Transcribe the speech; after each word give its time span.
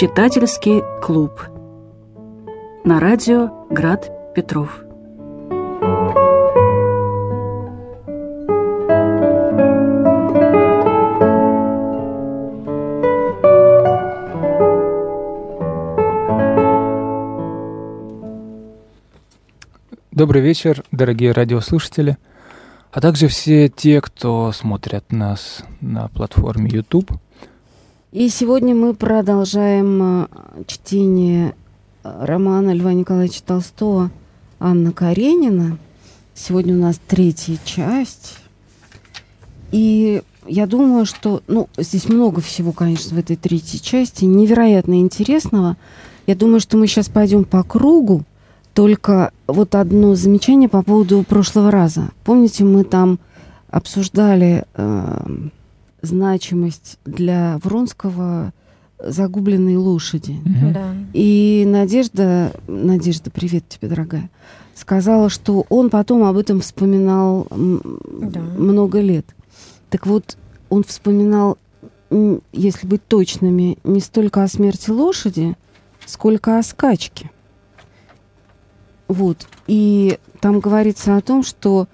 Читательский 0.00 0.80
клуб. 1.02 1.42
На 2.84 3.00
радио 3.00 3.66
Град 3.68 4.08
Петров. 4.32 4.84
Добрый 20.12 20.42
вечер, 20.42 20.84
дорогие 20.92 21.32
радиослушатели, 21.32 22.18
а 22.92 23.00
также 23.00 23.26
все 23.26 23.68
те, 23.68 24.00
кто 24.00 24.52
смотрят 24.52 25.10
нас 25.10 25.64
на 25.80 26.06
платформе 26.06 26.70
YouTube. 26.70 27.17
И 28.18 28.30
сегодня 28.30 28.74
мы 28.74 28.94
продолжаем 28.94 30.02
э, 30.02 30.26
чтение 30.66 31.54
э, 32.02 32.24
романа 32.24 32.74
Льва 32.74 32.92
Николаевича 32.92 33.44
Толстого 33.44 34.10
«Анна 34.58 34.90
Каренина». 34.90 35.78
Сегодня 36.34 36.74
у 36.74 36.78
нас 36.78 36.98
третья 37.06 37.56
часть. 37.64 38.38
И 39.70 40.24
я 40.48 40.66
думаю, 40.66 41.06
что... 41.06 41.44
Ну, 41.46 41.68
здесь 41.76 42.08
много 42.08 42.40
всего, 42.40 42.72
конечно, 42.72 43.14
в 43.14 43.20
этой 43.20 43.36
третьей 43.36 43.80
части. 43.80 44.24
Невероятно 44.24 44.98
интересного. 44.98 45.76
Я 46.26 46.34
думаю, 46.34 46.58
что 46.58 46.76
мы 46.76 46.88
сейчас 46.88 47.08
пойдем 47.08 47.44
по 47.44 47.62
кругу. 47.62 48.24
Только 48.74 49.30
вот 49.46 49.76
одно 49.76 50.16
замечание 50.16 50.68
по 50.68 50.82
поводу 50.82 51.22
прошлого 51.22 51.70
раза. 51.70 52.08
Помните, 52.24 52.64
мы 52.64 52.82
там 52.82 53.20
обсуждали 53.70 54.64
э, 54.74 55.48
значимость 56.02 56.98
для 57.04 57.58
Вронского 57.62 58.52
загубленной 58.98 59.76
лошади. 59.76 60.40
Мгм. 60.44 60.72
Да. 60.72 60.94
И 61.12 61.64
Надежда, 61.66 62.52
Надежда, 62.66 63.30
привет 63.30 63.68
тебе, 63.68 63.88
дорогая, 63.88 64.28
сказала, 64.74 65.28
что 65.28 65.66
он 65.68 65.90
потом 65.90 66.24
об 66.24 66.36
этом 66.36 66.60
вспоминал 66.60 67.46
Да. 67.50 68.40
много 68.40 69.00
лет. 69.00 69.26
Так 69.90 70.06
вот, 70.06 70.36
он 70.68 70.84
вспоминал, 70.84 71.58
если 72.52 72.86
быть 72.86 73.06
точными, 73.06 73.78
не 73.84 74.00
столько 74.00 74.42
о 74.42 74.48
смерти 74.48 74.90
лошади, 74.90 75.56
сколько 76.04 76.58
о 76.58 76.62
скачке. 76.62 77.30
Вот. 79.06 79.46
И 79.66 80.18
там 80.40 80.60
говорится 80.60 81.16
о 81.16 81.20
том, 81.20 81.42
что 81.42 81.88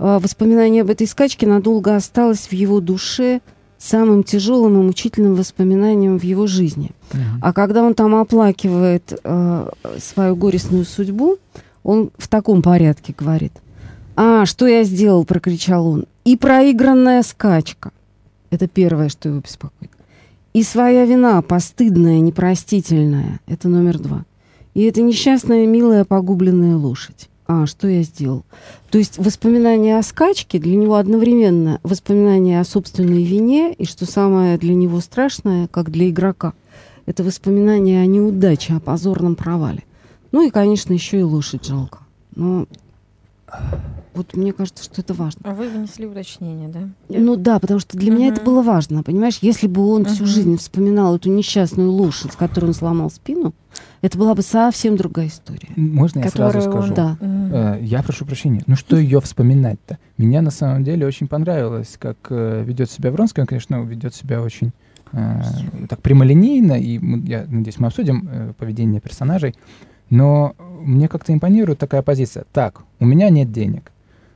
воспоминание 0.00 0.82
об 0.82 0.90
этой 0.90 1.06
скачке 1.06 1.46
надолго 1.46 1.94
осталось 1.94 2.48
в 2.48 2.52
его 2.52 2.80
душе 2.80 3.40
самым 3.78 4.24
тяжелым 4.24 4.80
и 4.80 4.84
мучительным 4.84 5.34
воспоминанием 5.34 6.18
в 6.18 6.22
его 6.22 6.46
жизни. 6.46 6.90
Мгм. 7.12 7.22
А 7.42 7.52
когда 7.52 7.82
он 7.82 7.94
там 7.94 8.14
оплакивает 8.14 9.18
э, 9.22 9.68
свою 9.98 10.36
горестную 10.36 10.84
судьбу, 10.84 11.38
он 11.82 12.10
в 12.18 12.28
таком 12.28 12.62
порядке 12.62 13.14
говорит. 13.16 13.52
«А, 14.16 14.44
что 14.44 14.66
я 14.66 14.84
сделал?»– 14.84 15.24
прокричал 15.26 15.86
он. 15.86 16.06
«И 16.24 16.36
проигранная 16.36 17.22
скачка». 17.22 17.92
Это 18.50 18.68
первое, 18.68 19.08
что 19.08 19.30
его 19.30 19.40
беспокоит. 19.40 19.90
«И 20.52 20.62
своя 20.62 21.06
вина, 21.06 21.40
постыдная, 21.40 22.20
непростительная». 22.20 23.40
Это 23.46 23.68
номер 23.68 23.98
два. 23.98 24.26
И 24.74 24.82
это 24.82 25.00
несчастная, 25.00 25.66
милая, 25.66 26.04
погубленная 26.04 26.76
лошадь. 26.76 27.29
А, 27.52 27.66
что 27.66 27.88
я 27.88 28.04
сделал? 28.04 28.44
То 28.92 28.98
есть 28.98 29.18
воспоминание 29.18 29.98
о 29.98 30.04
скачке 30.04 30.60
для 30.60 30.76
него 30.76 30.94
одновременно 30.94 31.80
воспоминание 31.82 32.60
о 32.60 32.64
собственной 32.64 33.24
вине, 33.24 33.74
и 33.74 33.86
что 33.86 34.06
самое 34.06 34.56
для 34.56 34.72
него 34.72 35.00
страшное, 35.00 35.66
как 35.66 35.90
для 35.90 36.10
игрока, 36.10 36.52
это 37.06 37.24
воспоминание 37.24 38.02
о 38.02 38.06
неудаче, 38.06 38.74
о 38.74 38.78
позорном 38.78 39.34
провале. 39.34 39.82
Ну 40.30 40.46
и, 40.46 40.50
конечно, 40.50 40.92
еще 40.92 41.18
и 41.18 41.24
лошадь 41.24 41.66
жалко. 41.66 41.98
Но 42.36 42.68
вот 44.14 44.36
мне 44.36 44.52
кажется, 44.52 44.84
что 44.84 45.00
это 45.00 45.12
важно. 45.14 45.40
А 45.42 45.52
вы 45.52 45.68
внесли 45.68 46.06
уточнение, 46.06 46.68
да? 46.68 46.88
Ну 47.08 47.34
да, 47.34 47.58
потому 47.58 47.80
что 47.80 47.98
для 47.98 48.12
меня 48.12 48.28
это 48.28 48.42
было 48.42 48.62
важно. 48.62 49.02
Понимаешь, 49.02 49.38
если 49.42 49.66
бы 49.66 49.84
он 49.92 50.04
всю 50.04 50.24
жизнь 50.24 50.56
вспоминал 50.56 51.16
эту 51.16 51.30
несчастную 51.30 51.90
лошадь, 51.90 52.32
с 52.32 52.36
которой 52.36 52.66
он 52.66 52.74
сломал 52.74 53.10
спину, 53.10 53.54
это 54.02 54.18
была 54.18 54.34
бы 54.34 54.42
совсем 54.42 54.96
другая 54.96 55.26
история. 55.28 55.68
Можно 55.76 56.20
я 56.20 56.30
сразу 56.30 56.58
Которую 56.60 56.76
он- 56.82 56.86
скажу? 56.88 56.94
Да. 56.94 57.16
Э, 57.20 57.78
Я 57.82 58.02
прошу 58.02 58.24
прощения. 58.24 58.62
Ну 58.66 58.76
что 58.76 58.96
ее 58.96 59.20
вспоминать-то? 59.20 59.98
Меня 60.18 60.42
на 60.42 60.50
самом 60.50 60.84
деле 60.84 61.06
очень 61.06 61.28
понравилось, 61.28 61.96
как 61.98 62.16
э, 62.30 62.62
ведет 62.66 62.90
себя 62.90 63.10
Вронский. 63.10 63.40
Он, 63.42 63.46
конечно, 63.46 63.76
ведет 63.82 64.14
себя 64.14 64.40
очень 64.42 64.72
э, 65.12 65.42
так 65.88 66.00
прямолинейно, 66.02 66.74
и 66.80 66.98
мы- 66.98 67.26
я 67.26 67.44
надеюсь, 67.48 67.78
мы 67.78 67.88
обсудим 67.88 68.28
э, 68.30 68.52
поведение 68.56 69.00
персонажей. 69.00 69.54
Но 70.08 70.54
мне 70.82 71.08
как-то 71.08 71.32
импонирует 71.32 71.78
такая 71.78 72.02
позиция. 72.02 72.44
Так, 72.52 72.82
у 72.98 73.04
меня 73.06 73.28
нет 73.30 73.52
денег. 73.52 73.92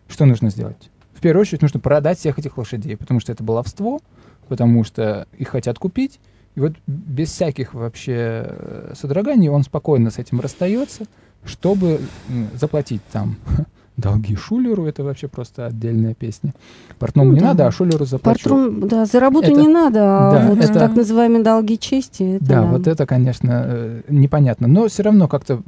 Что 0.08 0.24
нужно 0.26 0.50
сделать? 0.50 0.90
В 1.14 1.20
первую 1.20 1.40
очередь 1.42 1.62
нужно 1.62 1.80
продать 1.80 2.18
всех 2.18 2.38
этих 2.38 2.58
лошадей, 2.58 2.96
потому 2.96 3.18
что 3.20 3.32
это 3.32 3.42
баловство, 3.42 4.00
потому 4.48 4.84
что 4.84 5.26
их 5.38 5.48
хотят 5.48 5.78
купить. 5.78 6.20
И 6.54 6.60
вот 6.60 6.74
без 6.86 7.30
всяких 7.30 7.74
вообще 7.74 8.44
э, 8.46 8.92
содроганий 8.94 9.48
он 9.48 9.64
спокойно 9.64 10.10
с 10.10 10.18
этим 10.18 10.40
расстается, 10.40 11.04
чтобы 11.44 12.00
заплатить 12.54 13.02
там 13.10 13.36
долги 13.96 14.34
Шулеру. 14.36 14.86
Это 14.86 15.04
вообще 15.04 15.28
просто 15.28 15.66
отдельная 15.66 16.14
песня. 16.14 16.52
Портному 16.98 17.28
Ну 17.30 17.34
не 17.34 17.40
да. 17.40 17.46
надо, 17.48 17.66
а 17.66 17.70
Шулеру 17.70 18.04
заплачу. 18.04 18.48
Портрум, 18.48 18.88
да, 18.88 19.04
за 19.06 19.20
работу 19.20 19.50
Это- 19.52 19.60
не 19.60 19.68
надо, 19.68 20.00
а 20.02 20.32
да, 20.32 20.48
вот 20.48 20.58
это- 20.58 20.74
так 20.74 20.96
называемые 20.96 21.42
долги 21.44 21.78
чести. 21.78 22.36
Это 22.36 22.44
Да, 22.44 22.62
вот 22.62 22.86
это, 22.86 23.06
конечно, 23.06 23.62
э, 23.66 24.00
непонятно. 24.08 24.66
Но 24.68 24.88
все 24.88 25.02
равно 25.04 25.28
как-то 25.28 25.62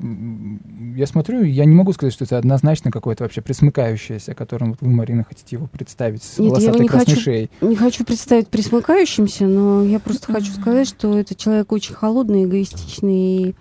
я 0.97 1.07
смотрю, 1.07 1.43
я 1.43 1.65
не 1.65 1.75
могу 1.75 1.93
сказать, 1.93 2.13
что 2.13 2.25
это 2.25 2.39
однозначно 2.39 2.91
какое-то 2.91 3.25
вообще 3.25 3.43
присмыкающееся, 3.43 4.35
которым 4.35 4.77
вы, 4.81 4.89
Марина, 4.91 5.25
хотите 5.25 5.57
его 5.57 5.67
представить 5.67 6.23
с 6.23 6.39
Нет, 6.39 6.59
я 6.59 6.71
его 6.71 6.79
не 6.79 6.89
хочу. 6.89 7.17
шеей. 7.17 7.51
Не 7.61 7.77
хочу 7.77 8.05
представить 8.05 8.49
присмыкающимся, 8.49 9.47
но 9.47 9.85
я 9.85 10.01
просто 10.01 10.33
хочу 10.33 10.53
сказать, 10.53 10.89
что 10.89 11.17
это 11.19 11.35
человек 11.35 11.71
очень 11.73 11.95
холодный, 11.95 12.45
эгоистичный 12.45 13.51
и 13.51 13.55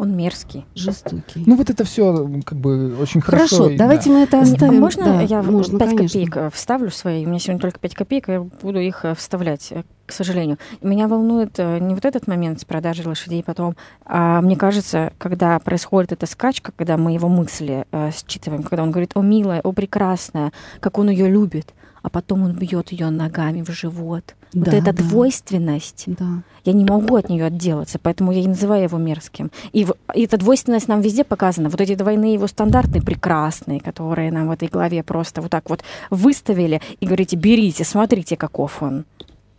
Он 0.00 0.16
мерзкий. 0.16 0.64
жестокий. 0.74 1.42
Ну 1.44 1.56
вот 1.56 1.68
это 1.68 1.84
все 1.84 2.26
как 2.46 2.58
бы 2.58 2.96
очень 2.96 3.20
хорошо. 3.20 3.56
Хорошо, 3.56 3.70
и- 3.70 3.76
давайте 3.76 4.08
да. 4.08 4.14
мы 4.16 4.22
это 4.22 4.38
А 4.38 4.42
оставим. 4.42 4.80
можно 4.80 5.04
Да, 5.04 5.20
я 5.20 5.42
можно, 5.42 5.78
5 5.78 5.88
конечно. 5.90 6.08
копеек 6.08 6.36
э, 6.38 6.50
вставлю 6.54 6.90
свои? 6.90 7.26
У 7.26 7.28
меня 7.28 7.38
сегодня 7.38 7.60
только 7.60 7.78
5 7.78 7.94
копеек, 7.94 8.28
и 8.30 8.32
я 8.32 8.40
буду 8.40 8.78
их 8.80 9.04
э, 9.04 9.14
вставлять, 9.14 9.68
э, 9.72 9.82
к 10.06 10.12
сожалению. 10.12 10.56
Меня 10.80 11.06
волнует 11.06 11.58
не 11.58 11.94
вот 11.94 12.04
этот 12.06 12.26
момент 12.26 12.60
с 12.60 12.64
продажей 12.64 13.04
лошадей 13.04 13.42
потом, 13.44 13.76
а 14.06 14.40
мне 14.40 14.56
кажется, 14.56 15.12
когда 15.18 15.58
происходит 15.58 16.12
эта 16.12 16.24
скачка, 16.24 16.72
когда 16.74 16.96
мы 16.96 17.12
его 17.12 17.28
мысли 17.28 17.84
э, 17.92 18.10
считываем, 18.26 18.62
когда 18.62 18.82
он 18.82 18.90
говорит, 18.92 19.10
о, 19.14 19.20
милая, 19.20 19.60
о, 19.60 19.72
прекрасная, 19.72 20.52
как 20.80 20.96
он 20.98 21.10
ее 21.10 21.28
любит, 21.28 21.74
а 22.02 22.08
потом 22.10 22.42
он 22.42 22.52
бьет 22.52 22.92
ее 22.92 23.10
ногами 23.10 23.62
в 23.62 23.70
живот. 23.70 24.34
вот 24.52 24.64
Да, 24.64 24.72
эта 24.72 24.92
да. 24.92 25.02
двойственность, 25.04 26.04
Да. 26.06 26.42
я 26.64 26.72
не 26.72 26.84
могу 26.84 27.14
от 27.16 27.28
нее 27.28 27.44
отделаться, 27.44 27.98
поэтому 28.02 28.32
я 28.32 28.40
и 28.40 28.46
называю 28.48 28.82
его 28.84 28.98
мерзким. 28.98 29.50
И, 29.72 29.84
в- 29.84 29.94
и 30.14 30.22
эта 30.22 30.38
двойственность 30.38 30.88
нам 30.88 31.00
везде 31.02 31.22
показана. 31.24 31.68
Вот 31.68 31.80
эти 31.80 31.94
двойные 31.94 32.34
его 32.34 32.46
стандарты 32.48 33.00
прекрасные, 33.00 33.80
которые 33.80 34.32
нам 34.32 34.48
в 34.48 34.50
этой 34.50 34.68
главе 34.68 35.02
просто 35.04 35.40
вот 35.40 35.50
так 35.50 35.70
вот 35.70 35.82
выставили 36.10 36.80
и 37.00 37.06
говорите, 37.06 37.36
берите, 37.36 37.84
смотрите, 37.84 38.36
каков 38.36 38.82
он. 38.82 39.04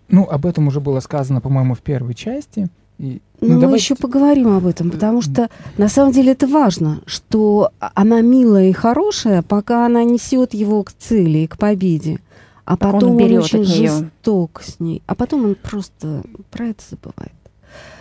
Ну, 0.09 0.27
об 0.29 0.45
этом 0.45 0.67
уже 0.67 0.79
было 0.81 0.99
сказано, 0.99 1.39
по-моему, 1.41 1.73
в 1.73 1.79
первой 1.79 2.13
части. 2.13 2.67
И, 2.99 3.21
Ну, 3.39 3.55
мы 3.55 3.61
давайте- 3.61 3.83
еще 3.83 3.95
поговорим 3.95 4.55
об 4.57 4.67
этом, 4.67 4.91
потому 4.91 5.21
что 5.21 5.49
на 5.77 5.87
самом 5.87 6.11
деле 6.11 6.33
это 6.33 6.47
важно, 6.47 6.99
что 7.05 7.71
она 7.79 8.21
милая 8.21 8.67
и 8.69 8.73
хорошая, 8.73 9.41
пока 9.41 9.85
она 9.85 10.03
несет 10.03 10.53
его 10.53 10.83
к 10.83 10.91
цели 10.91 11.39
и 11.39 11.47
к 11.47 11.57
победе. 11.57 12.19
А 12.65 12.73
он 12.73 12.77
потом 12.77 13.11
он, 13.11 13.17
берет 13.17 13.43
очень 13.43 13.61
от 13.61 13.67
неё. 13.67 13.91
жесток 13.99 14.61
с 14.63 14.79
ней. 14.79 15.01
А 15.07 15.15
потом 15.15 15.45
он 15.45 15.55
просто 15.55 16.23
про 16.51 16.67
это 16.67 16.83
забывает. 16.89 17.33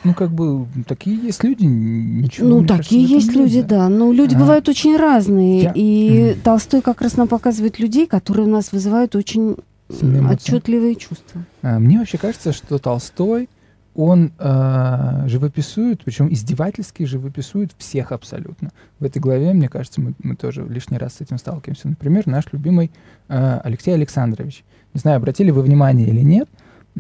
Ну, 0.03 0.15
как 0.15 0.31
бы, 0.33 0.67
такие 0.89 1.17
есть 1.17 1.45
люди, 1.45 1.65
ничего. 1.65 2.49
ну, 2.49 2.57
кажется, 2.67 2.79
такие 2.91 3.05
есть 3.05 3.33
люди, 3.35 3.63
да. 3.63 3.89
Но 3.89 4.13
люди 4.13 4.35
Ага. 4.35 4.43
бывают 4.43 4.69
очень 4.69 4.97
разные. 4.97 5.63
Я- 5.63 5.73
И 5.75 6.33
Мгм. 6.33 6.41
Толстой 6.43 6.81
как 6.83 7.01
раз 7.03 7.17
нам 7.17 7.29
показывает 7.29 7.79
людей, 7.79 8.07
которые 8.07 8.47
у 8.47 8.51
нас 8.51 8.73
вызывают 8.73 9.15
очень 9.15 9.57
эмоции. 9.89 10.35
отчетливые 10.35 10.95
чувства. 10.97 11.45
А, 11.63 11.79
Мне 11.79 11.99
вообще 11.99 12.19
кажется, 12.19 12.53
что 12.53 12.79
Толстой, 12.79 13.49
он 13.95 14.33
а, 14.39 15.25
живописует, 15.27 16.03
причем 16.05 16.33
издевательски 16.33 17.03
живописует 17.05 17.73
всех 17.77 18.13
абсолютно. 18.13 18.71
В 19.01 19.05
этой 19.05 19.19
главе, 19.19 19.53
мне 19.53 19.69
кажется, 19.69 20.01
мы, 20.01 20.15
мы 20.23 20.37
тоже 20.37 20.65
лишний 20.67 20.97
раз 20.99 21.15
с 21.15 21.21
этим 21.21 21.39
сталкиваемся. 21.39 21.89
Например, 21.89 22.27
наш 22.27 22.45
любимый 22.53 22.91
а, 23.29 23.61
Алексей 23.65 23.93
Александрович. 23.93 24.65
Не 24.95 25.01
знаю, 25.01 25.17
обратили 25.19 25.51
вы 25.51 25.63
внимание 25.63 26.09
или 26.09 26.21
нет, 26.21 26.49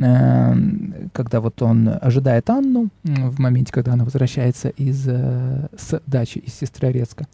а, 0.03 0.57
когда 1.13 1.41
вот 1.41 1.63
он 1.63 1.89
ожидает 2.01 2.51
Анну 2.51 2.89
м, 3.05 3.31
в 3.31 3.39
моменте, 3.39 3.73
когда 3.73 3.93
она 3.93 4.05
возвращается 4.05 4.69
из, 4.71 5.07
э, 5.09 5.69
с 5.77 6.01
дачи 6.07 6.39
из 6.39 6.55
Сестрорецка. 6.55 7.27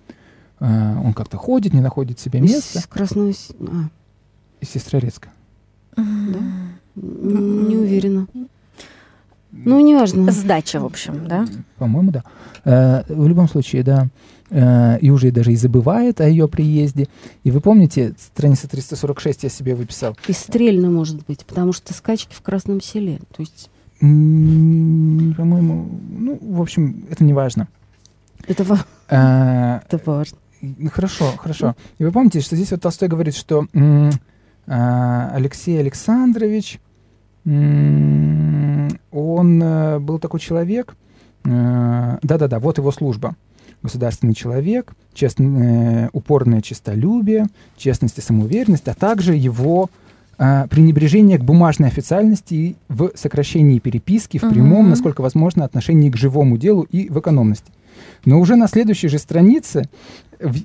А, 0.60 1.00
он 1.02 1.12
как-то 1.14 1.38
ходит, 1.38 1.72
не 1.74 1.80
находит 1.80 2.18
себе 2.20 2.40
места. 2.40 2.78
Из 2.80 2.86
Красного... 2.86 3.32
С- 3.32 3.52
а, 3.60 3.88
Из 4.60 4.68
Сестрорецка. 4.70 5.28
н- 5.96 7.68
не 7.68 7.76
уверена. 7.76 8.26
Ну, 9.64 9.80
неважно. 9.80 10.30
Сдача, 10.32 10.80
в 10.80 10.84
общем, 10.84 11.26
да? 11.28 11.46
По-моему, 11.78 12.10
да. 12.12 12.22
Э, 12.64 13.02
в 13.08 13.26
любом 13.28 13.48
случае, 13.48 13.82
да. 13.82 14.08
Э, 14.50 14.98
и 15.00 15.10
уже 15.10 15.30
даже 15.32 15.52
и 15.52 15.56
забывает 15.56 16.20
о 16.20 16.28
ее 16.28 16.46
приезде. 16.48 17.08
И 17.44 17.50
вы 17.50 17.60
помните, 17.60 18.14
страница 18.18 18.68
346 18.68 19.42
я 19.44 19.48
себе 19.48 19.74
выписал. 19.74 20.16
И 20.28 20.32
стрельно, 20.32 20.90
может 20.90 21.24
быть, 21.26 21.44
потому 21.46 21.72
что 21.72 21.92
скачки 21.94 22.34
в 22.34 22.42
Красном 22.42 22.80
селе. 22.80 23.18
То 23.36 23.42
есть 23.42 23.70
По-моему, 24.00 25.88
ну, 26.18 26.38
в 26.40 26.60
общем, 26.60 27.06
это 27.10 27.24
не 27.24 27.32
важно. 27.32 27.68
это, 28.46 28.62
ва- 28.64 28.84
Э, 29.08 29.80
это 29.88 30.00
важно. 30.04 30.38
Ну, 30.60 30.90
Хорошо, 30.90 31.32
хорошо. 31.36 31.74
И 31.98 32.04
вы 32.04 32.10
помните, 32.12 32.40
что 32.40 32.56
здесь 32.56 32.70
вот 32.70 32.80
Толстой 32.80 33.08
говорит, 33.08 33.34
что 33.36 33.66
Алексей 34.66 35.78
Александрович, 35.78 36.80
он 37.46 38.90
э, 39.62 39.98
был 40.00 40.18
такой 40.18 40.40
человек, 40.40 40.96
э, 41.44 42.18
да-да-да, 42.22 42.58
вот 42.58 42.78
его 42.78 42.90
служба. 42.90 43.36
Государственный 43.82 44.34
человек, 44.34 44.94
честное, 45.14 46.10
упорное 46.12 46.60
честолюбие, 46.60 47.46
честность 47.76 48.18
и 48.18 48.20
самоуверенность, 48.20 48.88
а 48.88 48.94
также 48.94 49.34
его 49.34 49.90
пренебрежение 50.38 51.38
к 51.38 51.44
бумажной 51.44 51.88
официальности 51.88 52.76
в 52.90 53.12
сокращении 53.14 53.78
переписки 53.78 54.36
в 54.36 54.50
прямом, 54.50 54.82
Мгм. 54.82 54.90
насколько 54.90 55.22
возможно, 55.22 55.64
отношении 55.64 56.10
к 56.10 56.16
живому 56.18 56.58
делу 56.58 56.82
и 56.82 57.08
в 57.08 57.18
экономности. 57.18 57.72
Но 58.26 58.38
уже 58.38 58.54
на 58.56 58.68
следующей 58.68 59.08
же 59.08 59.18
странице 59.18 59.88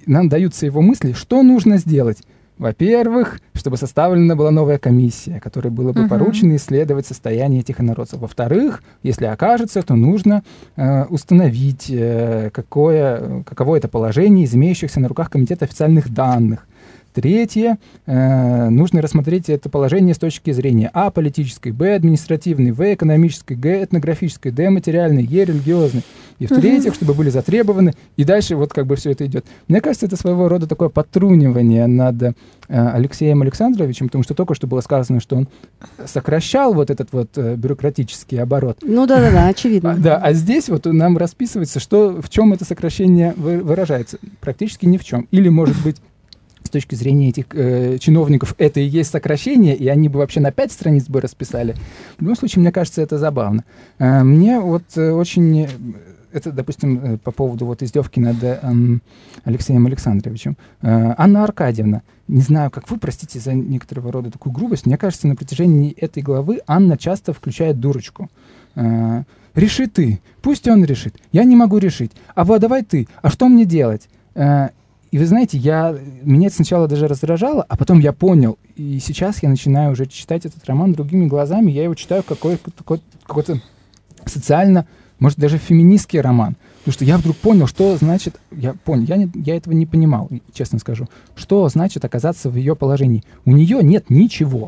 нам 0.05 0.27
даются 0.27 0.65
его 0.65 0.81
мысли, 0.81 1.13
что 1.13 1.41
нужно 1.41 1.77
сделать. 1.77 2.21
Во-первых, 2.61 3.39
чтобы 3.55 3.75
составлена 3.75 4.35
была 4.35 4.51
новая 4.51 4.77
комиссия, 4.77 5.39
которой 5.39 5.69
было 5.69 5.93
бы 5.93 6.01
Мгм. 6.01 6.09
поручено 6.09 6.55
исследовать 6.57 7.07
состояние 7.07 7.61
этих 7.61 7.81
инородцев. 7.81 8.19
Во-вторых, 8.19 8.83
если 9.01 9.25
окажется, 9.25 9.81
то 9.81 9.95
нужно 9.95 10.43
э, 10.77 11.05
установить, 11.05 11.87
э, 11.89 12.51
какое, 12.53 13.41
каково 13.47 13.77
это 13.77 13.87
положение 13.87 14.45
из 14.45 14.53
имеющихся 14.53 14.99
на 14.99 15.07
руках 15.07 15.31
комитета 15.31 15.65
официальных 15.65 16.13
данных. 16.13 16.67
Третье, 17.13 17.77
э, 18.05 18.69
нужно 18.69 19.01
рассмотреть 19.01 19.49
это 19.49 19.69
положение 19.69 20.15
с 20.15 20.17
точки 20.17 20.51
зрения 20.51 20.89
А, 20.93 21.11
политической, 21.11 21.71
Б, 21.71 21.95
административной, 21.95 22.71
В, 22.71 22.93
экономической, 22.93 23.55
Г, 23.55 23.83
этнографической, 23.83 24.51
Д, 24.51 24.69
материальной, 24.69 25.23
Е, 25.23 25.45
религиозной. 25.45 26.03
И 26.39 26.47
в-третьих, 26.47 26.95
чтобы 26.95 27.13
были 27.13 27.29
затребованы, 27.29 27.93
и 28.17 28.23
дальше 28.23 28.55
вот 28.55 28.73
как 28.73 28.87
бы 28.87 28.95
все 28.95 29.11
это 29.11 29.27
идет. 29.27 29.45
Мне 29.67 29.79
кажется, 29.79 30.07
это 30.07 30.15
своего 30.15 30.47
рода 30.47 30.65
такое 30.65 30.89
потрунивание 30.89 31.85
над 31.85 32.23
э, 32.23 32.33
Алексеем 32.67 33.43
Александровичем, 33.43 34.07
потому 34.07 34.23
что 34.23 34.33
только 34.33 34.55
что 34.55 34.65
было 34.65 34.81
сказано, 34.81 35.19
что 35.19 35.35
он 35.35 35.47
сокращал 36.05 36.73
вот 36.73 36.89
этот 36.89 37.09
вот 37.11 37.37
э, 37.37 37.55
бюрократический 37.55 38.41
оборот. 38.41 38.79
Ну 38.81 39.05
да-да-да, 39.05 39.49
очевидно. 39.49 39.91
А, 39.91 39.95
да, 39.97 40.17
а 40.17 40.33
здесь 40.33 40.69
вот 40.69 40.85
нам 40.85 41.17
расписывается, 41.17 41.79
что 41.79 42.19
в 42.21 42.29
чем 42.29 42.53
это 42.53 42.65
сокращение 42.65 43.35
вы- 43.37 43.59
выражается. 43.59 44.17
Практически 44.39 44.87
ни 44.87 44.97
в 44.97 45.03
чем. 45.03 45.27
Или, 45.29 45.49
может 45.49 45.75
быть, 45.83 45.97
с 46.63 46.69
точки 46.69 46.95
зрения 46.95 47.29
этих 47.29 47.45
э, 47.53 47.97
чиновников, 47.99 48.55
это 48.57 48.79
и 48.79 48.85
есть 48.85 49.11
сокращение, 49.11 49.75
и 49.75 49.87
они 49.87 50.09
бы 50.09 50.19
вообще 50.19 50.39
на 50.39 50.51
пять 50.51 50.71
страниц 50.71 51.05
бы 51.07 51.21
расписали. 51.21 51.75
В 52.17 52.21
любом 52.21 52.35
случае, 52.35 52.61
мне 52.61 52.71
кажется, 52.71 53.01
это 53.01 53.17
забавно. 53.17 53.63
Э, 53.99 54.23
мне 54.23 54.59
вот 54.59 54.83
э, 54.95 55.11
очень... 55.11 55.63
э, 55.63 55.67
Это, 56.33 56.51
допустим, 56.51 56.99
э, 57.03 57.17
по 57.17 57.31
поводу 57.31 57.65
вот 57.65 57.83
издевки 57.83 58.21
над 58.21 58.41
э, 58.43 58.59
Алексеем 59.43 59.85
Александровичем. 59.85 60.55
Э, 60.81 61.13
Анна 61.17 61.43
Аркадьевна, 61.43 62.01
не 62.27 62.41
знаю, 62.41 62.71
как 62.71 62.89
вы, 62.89 62.97
простите 62.97 63.39
за 63.39 63.53
некоторого 63.53 64.11
рода 64.11 64.29
такую 64.31 64.53
грубость, 64.53 64.85
мне 64.85 64.97
кажется, 64.97 65.27
на 65.27 65.35
протяжении 65.35 65.91
этой 65.91 66.23
главы 66.23 66.61
Анна 66.67 66.97
часто 66.97 67.33
включает 67.33 67.79
дурочку. 67.79 68.29
Э, 68.75 69.23
Реши 69.53 69.87
ты, 69.87 70.21
пусть 70.41 70.65
он 70.69 70.85
решит. 70.85 71.13
Я 71.33 71.43
не 71.43 71.57
могу 71.57 71.77
решить. 71.79 72.11
А 72.35 72.45
вот 72.45 72.61
давай 72.61 72.83
ты. 72.83 73.09
А 73.21 73.29
что 73.29 73.49
мне 73.49 73.65
делать? 73.65 74.07
Э, 74.33 74.69
И 75.11 75.17
вы 75.17 75.25
знаете, 75.25 75.57
я, 75.57 75.93
меня 76.23 76.47
это 76.47 76.55
сначала 76.55 76.87
даже 76.87 77.07
раздражало, 77.07 77.65
а 77.67 77.75
потом 77.75 77.99
я 77.99 78.13
понял. 78.13 78.57
И 78.77 78.99
сейчас 78.99 79.43
я 79.43 79.49
начинаю 79.49 79.91
уже 79.91 80.05
читать 80.05 80.45
этот 80.45 80.63
роман 80.65 80.93
другими 80.93 81.25
глазами. 81.27 81.69
Я 81.71 81.83
его 81.83 81.95
читаю 81.95 82.23
как 82.23 82.37
какой-то, 82.39 82.71
какой- 82.77 83.01
какой-то 83.25 83.61
социально, 84.25 84.87
может, 85.19 85.37
даже 85.37 85.57
феминистский 85.57 86.21
роман. 86.21 86.55
Потому 86.79 86.93
что 86.93 87.05
я 87.05 87.17
вдруг 87.17 87.35
понял, 87.35 87.67
что 87.67 87.97
значит... 87.97 88.39
Я 88.51 88.73
понял, 88.73 89.03
я, 89.03 89.17
не- 89.17 89.29
я 89.35 89.57
этого 89.57 89.73
не 89.73 89.85
понимал, 89.85 90.29
честно 90.53 90.79
скажу. 90.79 91.07
Что 91.35 91.67
значит 91.67 92.05
оказаться 92.05 92.49
в 92.49 92.55
ее 92.55 92.75
положении? 92.77 93.23
У 93.45 93.51
нее 93.51 93.79
нет 93.83 94.09
ничего. 94.09 94.65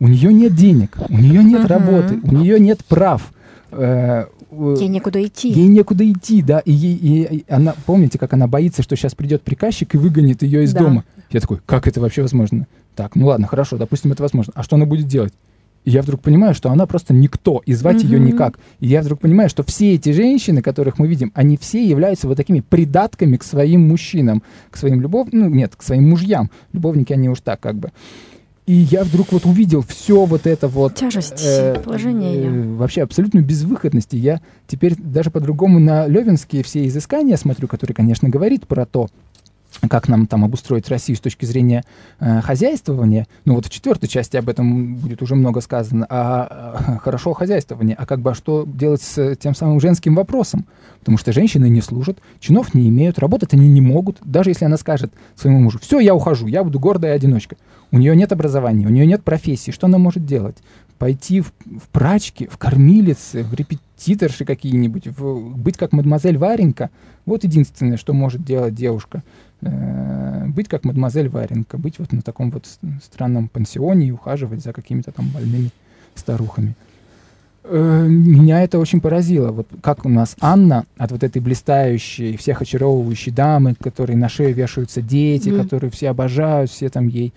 У 0.00 0.08
нее 0.08 0.32
нет 0.32 0.54
денег, 0.54 0.96
у 1.10 1.18
нее 1.18 1.44
нет 1.44 1.66
работы, 1.66 2.18
у 2.22 2.34
нее 2.34 2.58
нет 2.58 2.82
прав. 2.86 3.30
Э, 3.70 4.24
Ей 4.52 4.88
некуда 4.88 5.24
идти. 5.24 5.50
Ей 5.50 5.66
некуда 5.68 6.10
идти, 6.10 6.42
да, 6.42 6.58
и, 6.60 6.72
ей, 6.72 7.24
и- 7.30 7.44
она, 7.48 7.74
помните, 7.86 8.18
как 8.18 8.32
она 8.32 8.46
боится, 8.46 8.82
что 8.82 8.96
сейчас 8.96 9.14
придет 9.14 9.42
приказчик 9.42 9.94
и 9.94 9.98
выгонит 9.98 10.42
ее 10.42 10.64
из 10.64 10.72
Да. 10.72 10.80
дома? 10.80 11.04
Я 11.30 11.40
такой, 11.40 11.58
как 11.66 11.86
это 11.86 12.00
вообще 12.00 12.22
возможно? 12.22 12.66
Так, 12.96 13.14
ну 13.16 13.26
ладно, 13.26 13.46
хорошо, 13.46 13.76
допустим, 13.76 14.12
это 14.12 14.22
возможно. 14.22 14.52
А 14.56 14.62
что 14.62 14.76
она 14.76 14.86
будет 14.86 15.06
делать? 15.06 15.32
И 15.86 15.90
я 15.92 16.02
вдруг 16.02 16.20
понимаю, 16.20 16.54
что 16.54 16.70
она 16.70 16.86
просто 16.86 17.14
никто, 17.14 17.62
и 17.64 17.72
звать 17.72 18.02
ее 18.02 18.18
Мгм. 18.18 18.26
никак. 18.26 18.58
И 18.80 18.88
я 18.88 19.00
вдруг 19.00 19.20
понимаю, 19.20 19.48
что 19.48 19.62
все 19.62 19.94
эти 19.94 20.10
женщины, 20.12 20.60
которых 20.60 20.98
мы 20.98 21.06
видим, 21.08 21.30
они 21.34 21.56
все 21.56 21.82
являются 21.88 22.26
вот 22.28 22.36
такими 22.36 22.60
придатками 22.60 23.36
к 23.38 23.42
своим 23.44 23.88
мужчинам, 23.88 24.42
к 24.70 24.76
своим 24.76 25.00
любов... 25.00 25.28
Ну, 25.32 25.48
нет, 25.48 25.76
к 25.76 25.82
своим 25.82 26.10
мужьям. 26.10 26.50
Любовники 26.74 27.14
они 27.14 27.30
уж 27.30 27.40
так 27.40 27.60
как 27.60 27.76
бы. 27.76 27.92
И 28.70 28.86
я 28.88 29.02
вдруг 29.02 29.32
вот 29.32 29.46
увидел 29.46 29.82
все 29.82 30.24
вот 30.26 30.46
это 30.46 30.68
вот... 30.68 30.94
Тяжесть 30.94 31.44
э, 31.44 31.80
положения 31.82 32.32
э, 32.32 32.38
её. 32.38 32.76
Вообще 32.76 33.02
абсолютную 33.02 33.44
безвыходность. 33.44 34.14
И 34.14 34.16
я 34.16 34.40
теперь 34.68 34.94
даже 34.96 35.32
по-другому 35.32 35.80
на 35.80 36.06
Левинские 36.06 36.62
все 36.62 36.86
изыскания 36.86 37.36
смотрю, 37.36 37.66
которые, 37.66 37.96
конечно, 37.96 38.28
говорит 38.28 38.68
про 38.68 38.86
то, 38.86 39.08
как 39.88 40.08
нам 40.08 40.26
там 40.26 40.44
обустроить 40.44 40.88
Россию 40.88 41.16
с 41.16 41.20
точки 41.20 41.44
зрения 41.44 41.84
э, 42.18 42.40
хозяйствования. 42.40 43.26
Ну 43.44 43.54
вот 43.54 43.66
в 43.66 43.70
четвертой 43.70 44.08
части 44.08 44.36
об 44.36 44.48
этом 44.48 44.96
будет 44.96 45.22
уже 45.22 45.34
много 45.34 45.60
сказано. 45.60 46.06
А, 46.08 46.76
э, 46.86 46.98
хорошо 46.98 47.32
хозяйствование, 47.32 47.96
а 47.98 48.06
как 48.06 48.20
бы 48.20 48.30
а 48.32 48.34
что 48.34 48.64
делать 48.66 49.02
с 49.02 49.36
тем 49.36 49.54
самым 49.54 49.80
женским 49.80 50.14
вопросом? 50.14 50.66
Потому 50.98 51.16
что 51.16 51.32
женщины 51.32 51.68
не 51.68 51.80
служат, 51.80 52.18
чинов 52.40 52.74
не 52.74 52.88
имеют, 52.88 53.18
работать 53.18 53.54
они 53.54 53.68
не 53.68 53.80
могут. 53.80 54.18
Даже 54.24 54.50
если 54.50 54.66
она 54.66 54.76
скажет 54.76 55.12
своему 55.34 55.60
мужу, 55.60 55.78
все, 55.80 55.98
я 55.98 56.14
ухожу, 56.14 56.46
я 56.46 56.62
буду 56.62 56.78
гордая 56.78 57.14
одиночка. 57.14 57.56
У 57.92 57.98
нее 57.98 58.14
нет 58.14 58.32
образования, 58.32 58.86
у 58.86 58.90
нее 58.90 59.06
нет 59.06 59.24
профессии. 59.24 59.70
Что 59.70 59.86
она 59.86 59.98
может 59.98 60.24
делать? 60.24 60.56
Пойти 60.98 61.40
в, 61.40 61.52
в 61.64 61.88
прачки, 61.90 62.46
в 62.46 62.58
кормилицы, 62.58 63.42
в 63.42 63.54
репетиторши 63.54 64.44
какие-нибудь, 64.44 65.06
в- 65.06 65.56
быть 65.56 65.78
как 65.78 65.92
мадемуазель 65.92 66.36
Варенька. 66.36 66.90
Вот 67.24 67.42
единственное, 67.44 67.96
что 67.96 68.12
может 68.12 68.44
делать 68.44 68.74
девушка. 68.74 69.22
Э, 69.62 70.46
быть 70.46 70.68
как 70.68 70.84
мадемуазель 70.84 71.28
Варенька, 71.28 71.76
быть 71.78 71.98
вот 71.98 72.12
на 72.12 72.22
таком 72.22 72.50
вот 72.50 72.66
странном 73.02 73.48
пансионе 73.48 74.08
и 74.08 74.10
ухаживать 74.10 74.62
за 74.62 74.72
какими-то 74.72 75.12
там 75.12 75.28
больными 75.28 75.70
старухами. 76.14 76.74
Э, 77.64 78.06
Меня 78.08 78.62
это 78.62 78.78
очень 78.78 79.00
поразило. 79.00 79.52
Вот 79.52 79.68
как 79.82 80.06
у 80.06 80.08
нас 80.08 80.34
Анна 80.40 80.86
от 80.96 81.12
вот 81.12 81.22
этой 81.22 81.42
блистающей, 81.42 82.36
всех 82.36 82.62
очаровывающей 82.62 83.32
дамы, 83.32 83.74
которой 83.74 84.16
на 84.16 84.28
шею 84.28 84.54
вешаются 84.54 85.02
дети, 85.02 85.50
Мгм. 85.50 85.62
которые 85.64 85.90
все 85.90 86.08
обожают, 86.08 86.70
все 86.70 86.88
там 86.88 87.06
ей. 87.06 87.34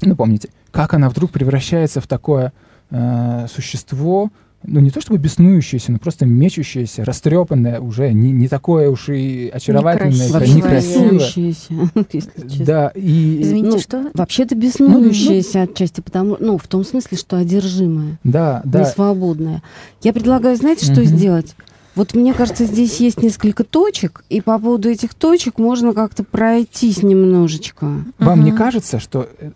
Ну, 0.00 0.16
помните, 0.16 0.48
как 0.70 0.94
она 0.94 1.08
вдруг 1.10 1.30
превращается 1.30 2.00
в 2.00 2.06
такое 2.06 2.52
э, 2.90 3.46
существо, 3.48 4.30
ну, 4.64 4.80
не 4.80 4.90
то 4.90 5.00
чтобы 5.00 5.18
беснующееся, 5.18 5.92
но 5.92 5.98
просто 5.98 6.26
мечущееся, 6.26 7.04
растрепанное 7.04 7.80
уже, 7.80 8.12
не, 8.12 8.32
не 8.32 8.48
такое 8.48 8.90
уж 8.90 9.08
и 9.08 9.48
очаровательное, 9.52 10.28
Некрасивое. 10.28 11.12
Беснующееся. 11.12 11.72
Да, 12.64 12.88
и... 12.94 13.42
Извините, 13.42 13.68
Ну, 13.70 13.78
что? 13.78 14.10
Вообще-то 14.14 14.54
беснующаяся 14.56 15.62
отчасти, 15.62 16.00
потому, 16.00 16.36
ну, 16.40 16.58
в 16.58 16.66
том 16.66 16.84
смысле, 16.84 17.16
что 17.18 17.36
одержимая, 17.36 18.18
Да, 18.24 18.62
да. 18.64 18.80
несвободная. 18.80 19.62
Я 20.02 20.12
предлагаю, 20.12 20.56
знаете, 20.56 20.84
что 20.84 21.00
Мгм. 21.00 21.06
сделать? 21.06 21.54
Вот 21.96 22.14
мне 22.14 22.34
кажется, 22.34 22.64
здесь 22.66 23.00
есть 23.00 23.22
несколько 23.22 23.64
точек, 23.64 24.22
и 24.28 24.40
по 24.42 24.58
поводу 24.58 24.88
этих 24.90 25.14
точек 25.14 25.58
можно 25.58 25.94
как-то 25.94 26.22
пройтись 26.24 27.02
немножечко. 27.02 28.04
Вам 28.18 28.44
не 28.44 28.50
Мгм. 28.50 28.58
кажется, 28.58 29.00
что... 29.00 29.26
э, 29.40 29.50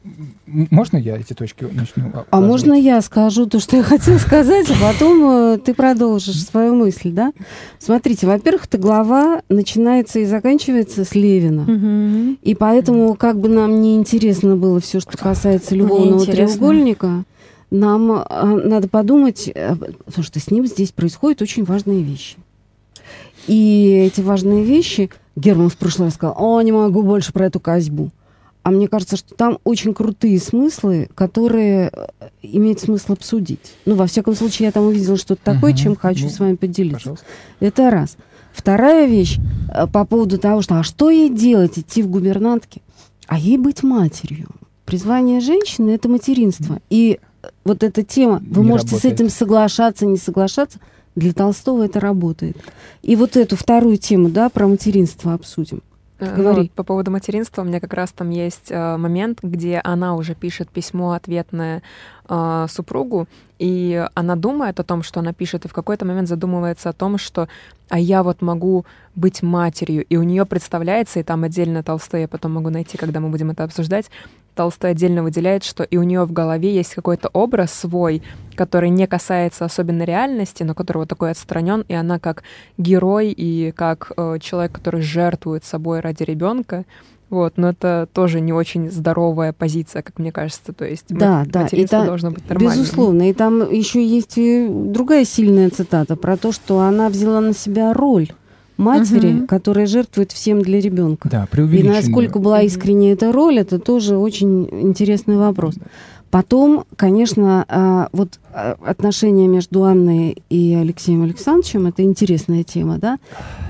Можно 0.47 0.97
я 0.97 1.17
эти 1.19 1.33
точки 1.35 1.65
начну? 1.65 2.07
А 2.07 2.21
указывать? 2.23 2.49
можно 2.49 2.73
я 2.73 3.01
скажу 3.03 3.47
то, 3.47 3.61
что 3.61 3.77
я 3.77 3.83
хотела 3.93 4.19
сказать, 4.19 4.67
а 4.71 4.75
потом 4.93 5.31
э, 5.31 5.59
ты 5.59 5.75
продолжишь 5.75 6.43
свою 6.45 6.75
мысль, 6.75 7.11
да? 7.13 7.33
Смотрите, 7.79 8.27
во-первых, 8.27 8.65
эта 8.65 8.79
глава 8.79 9.43
начинается 9.49 10.19
и 10.19 10.25
заканчивается 10.25 11.05
с 11.05 11.15
Левина. 11.15 12.37
И 12.43 12.55
поэтому, 12.55 13.15
как 13.15 13.39
бы 13.39 13.49
нам 13.49 13.81
не 13.83 13.97
интересно 13.97 14.57
было 14.57 14.81
все, 14.81 14.99
что 15.01 15.17
касается 15.17 15.75
любовного 15.75 16.25
треугольника, 16.25 17.25
нам 17.71 18.11
э, 18.13 18.45
надо 18.67 18.89
подумать, 18.89 19.51
э, 19.55 19.75
потому 19.77 20.25
что 20.25 20.41
с 20.41 20.51
ним 20.51 20.67
здесь 20.67 20.93
происходят 20.93 21.43
очень 21.43 21.65
важные 21.65 22.03
вещи. 22.03 22.37
И 23.47 24.05
эти 24.07 24.21
важные 24.21 24.65
вещи 24.65 25.11
Герман 25.37 25.69
в 25.71 25.77
прошлый 25.77 26.09
раз 26.09 26.15
сказал, 26.15 26.37
о, 26.39 26.61
не 26.63 26.73
могу 26.73 27.03
больше 27.03 27.33
про 27.33 27.47
эту 27.47 27.61
козьбу. 27.61 28.11
а 28.63 28.71
мне 28.71 28.89
кажется, 28.89 29.17
что 29.17 29.35
там 29.35 29.59
очень 29.65 29.95
крутые 29.95 30.39
смыслы, 30.39 31.09
которые 31.15 31.91
э, 31.95 32.09
имеет 32.43 32.79
смысл 32.81 33.15
обсудить. 33.15 33.73
Ну, 33.87 33.95
во 33.95 34.07
всяком 34.07 34.35
случае, 34.35 34.67
я 34.67 34.73
там 34.73 34.85
увидела 34.85 35.17
что-то 35.17 35.43
такое, 35.43 35.71
Мгм. 35.73 35.79
чем 35.79 35.97
хочу 35.97 36.25
Ну, 36.25 36.31
с 36.31 36.39
вами 36.41 36.57
поделиться. 36.57 36.99
Пожалуйста. 36.99 37.25
Это 37.61 37.91
раз. 37.91 38.17
Вторая 38.53 39.07
вещь 39.07 39.39
по 39.93 40.05
поводу 40.05 40.37
того, 40.37 40.61
что 40.61 40.79
а 40.79 40.83
что 40.83 41.09
ей 41.09 41.31
делать, 41.31 41.79
идти 41.79 42.03
в 42.03 42.09
гувернантки? 42.09 42.83
А 43.27 43.39
ей 43.39 43.57
быть 43.57 43.83
матерью. 43.83 44.49
Призвание 44.85 45.41
женщины– 45.41 45.91
это 45.93 46.09
материнство. 46.11 46.81
И 46.91 47.19
вот 47.65 47.83
эта 47.83 48.03
тема, 48.03 48.43
вы 48.45 48.63
Не 48.63 48.69
можете 48.69 48.91
с 48.91 48.93
работает. 48.93 49.15
этим 49.15 49.31
соглашаться, 49.31 50.07
не 50.07 50.17
соглашаться, 50.17 50.79
для 51.17 51.33
Толстого 51.33 51.85
это 51.85 52.01
работает. 52.01 52.57
И 53.03 53.17
вот 53.17 53.37
эту 53.37 53.57
вторую 53.57 53.97
тему, 53.97 54.29
да, 54.29 54.49
про 54.49 54.67
материнство 54.67 55.35
обсудим. 55.35 55.83
Э, 56.21 56.37
Говори. 56.37 56.57
ну 56.57 56.63
вот 56.63 56.71
по 56.73 56.85
поводу 56.85 57.11
материнства, 57.11 57.63
у 57.63 57.65
меня 57.65 57.81
как 57.81 57.95
раз 57.95 58.13
там 58.13 58.31
есть 58.31 58.71
э, 58.71 58.97
момент, 58.97 59.39
где 59.43 59.81
она 59.83 60.15
уже 60.15 60.35
пишет 60.35 60.69
письмо 60.69 61.13
ответное 61.13 61.83
э, 62.29 62.67
супругу, 62.69 63.27
и 63.59 64.07
она 64.15 64.37
думает 64.37 64.79
о 64.81 64.85
том, 64.85 65.03
что 65.03 65.21
она 65.21 65.33
пишет, 65.33 65.65
и 65.65 65.69
в 65.69 65.73
какой-то 65.73 66.05
момент 66.05 66.29
задумывается 66.29 66.91
о 66.91 66.93
том, 66.93 67.19
что 67.19 67.49
а 67.89 67.99
я 67.99 68.23
вот 68.23 68.43
могу 68.43 68.85
быть 69.15 69.43
матерью, 69.43 70.05
и 70.05 70.17
у 70.17 70.23
нее 70.23 70.47
представляется, 70.47 71.21
и 71.21 71.23
там 71.23 71.43
отдельно 71.45 71.83
Толстой, 71.83 72.23
я 72.23 72.29
потом 72.29 72.53
могу 72.53 72.71
найти, 72.71 72.97
когда 72.97 73.21
мы 73.21 73.31
будем 73.31 73.51
это 73.51 73.65
обсуждать, 73.65 74.11
Толстой 74.55 74.91
отдельно 74.91 75.23
выделяет, 75.23 75.65
что 75.65 75.85
и 75.85 75.97
у 75.97 76.03
нее 76.03 76.25
в 76.25 76.33
голове 76.33 76.75
есть 76.75 76.95
какой-то 76.95 77.29
образ 77.33 77.73
свой, 77.73 78.23
который 78.57 78.91
не 78.91 79.07
касается 79.07 79.65
особенно 79.65 80.03
реальности, 80.03 80.63
но 80.63 80.75
который 80.75 80.99
вот 80.99 81.09
такой 81.09 81.31
отстранен, 81.31 81.85
и 81.89 81.95
она 81.95 82.19
как 82.19 82.43
герой 82.77 83.31
и 83.31 83.73
как 83.73 84.13
э, 84.17 84.39
человек, 84.41 84.73
который 84.73 85.01
жертвует 85.03 85.65
собой 85.65 86.01
ради 86.01 86.23
ребенка. 86.25 86.85
Вот, 87.31 87.53
но 87.57 87.71
это 87.71 88.09
тоже 88.13 88.41
не 88.41 88.53
очень 88.53 88.91
здоровая 88.91 89.53
позиция, 89.53 90.03
как 90.03 90.19
мне 90.19 90.33
кажется. 90.33 90.73
То 90.73 90.85
есть 90.85 91.07
Да, 91.09 91.45
да, 91.47 91.69
и 91.71 91.87
та- 91.87 92.05
должно 92.05 92.33
быть 92.33 92.49
нормальным. 92.49 92.77
Безусловно. 92.83 93.31
И 93.31 93.33
там 93.33 93.71
еще 93.73 94.05
есть 94.05 94.37
и 94.37 94.69
другая 94.69 95.25
сильная 95.25 95.71
цитата 95.71 96.17
про 96.17 96.37
то, 96.37 96.51
что 96.51 96.81
она 96.81 97.09
взяла 97.09 97.41
на 97.41 97.55
себя 97.55 97.93
роль 97.95 98.33
матери, 98.81 99.33
Мгм. 99.33 99.47
которая 99.47 99.87
жертвует 99.87 100.33
всем 100.33 100.63
для 100.63 100.81
ребенка. 100.81 101.29
Да, 101.29 101.47
И 101.55 101.83
насколько 101.83 102.39
была 102.39 102.59
Мгм. 102.59 102.67
искренне 102.67 103.13
эта 103.13 103.31
роль, 103.31 103.59
это 103.59 103.79
тоже 103.79 104.17
очень 104.17 104.69
интересный 104.83 105.37
вопрос. 105.37 105.75
Потом, 106.31 106.85
конечно, 106.97 107.65
а, 107.69 108.09
вот 108.13 108.39
а, 108.55 108.77
отношения 108.85 109.49
между 109.49 109.85
Анной 109.85 110.43
и 110.49 110.75
Алексеем 110.75 111.23
Александровичем 111.25 111.87
это 111.87 112.03
интересная 112.03 112.63
тема, 112.63 112.99
да, 112.99 113.19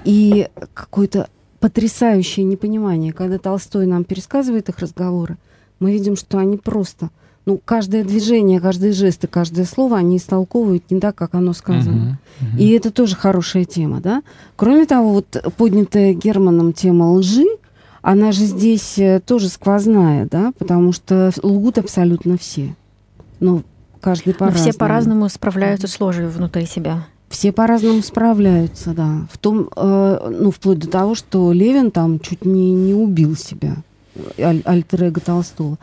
и 0.05 0.49
какое-то 0.75 1.29
потрясающее 1.59 2.45
непонимание, 2.45 3.13
когда 3.13 3.39
Толстой 3.39 3.87
нам 3.87 4.05
пересказывает 4.05 4.69
их 4.69 4.79
разговоры, 4.79 5.37
мы 5.79 5.93
видим, 5.93 6.17
что 6.17 6.39
они 6.39 6.57
просто, 6.59 7.11
ну, 7.51 7.61
каждое 7.65 8.05
движение, 8.05 8.61
каждый 8.61 8.93
жест 8.93 9.25
и 9.25 9.27
каждое 9.27 9.65
слово 9.65 9.97
они 9.99 10.19
истолковывают 10.19 10.89
не 10.91 11.01
так, 11.01 11.17
как 11.17 11.35
оно 11.35 11.53
сказано. 11.53 12.19
Мгм, 12.41 12.49
мгм. 12.53 12.59
И 12.59 12.69
это 12.71 12.91
тоже 12.91 13.17
хорошая 13.17 13.65
тема, 13.65 14.01
да. 14.01 14.23
Кроме 14.57 14.87
того, 14.87 15.13
вот 15.13 15.45
поднятая 15.57 16.13
Германом 16.15 16.73
тема 16.73 17.11
лжи, 17.13 17.47
она 18.03 18.31
же 18.33 18.45
здесь 18.45 18.99
э, 18.99 19.21
тоже 19.25 19.49
сквозная, 19.49 20.29
да, 20.31 20.53
потому 20.59 20.93
что 20.93 21.33
лгут 21.43 21.79
абсолютно 21.79 22.39
все. 22.39 22.75
Ну, 23.41 23.63
каждый 24.01 24.29
Но 24.29 24.35
по-разному. 24.35 24.71
все 24.71 24.79
по-разному 24.79 25.29
справляются 25.29 25.87
с 25.89 26.01
ложью 26.01 26.31
внутри 26.31 26.67
себя. 26.67 27.07
Все 27.29 27.53
по-разному 27.53 28.03
справляются, 28.03 28.93
да. 28.93 29.27
В 29.31 29.39
том, 29.39 29.69
э, 29.77 30.37
ну, 30.41 30.51
вплоть 30.51 30.79
до 30.79 30.89
того, 30.89 31.15
что 31.15 31.53
Левин 31.53 31.91
там 31.91 32.21
чуть 32.21 32.45
не, 32.45 32.73
не 32.73 32.95
убил 32.95 33.37
себя, 33.37 33.77
аль- 34.39 34.63
альтер-эго 34.65 35.21
Толстого. 35.21 35.79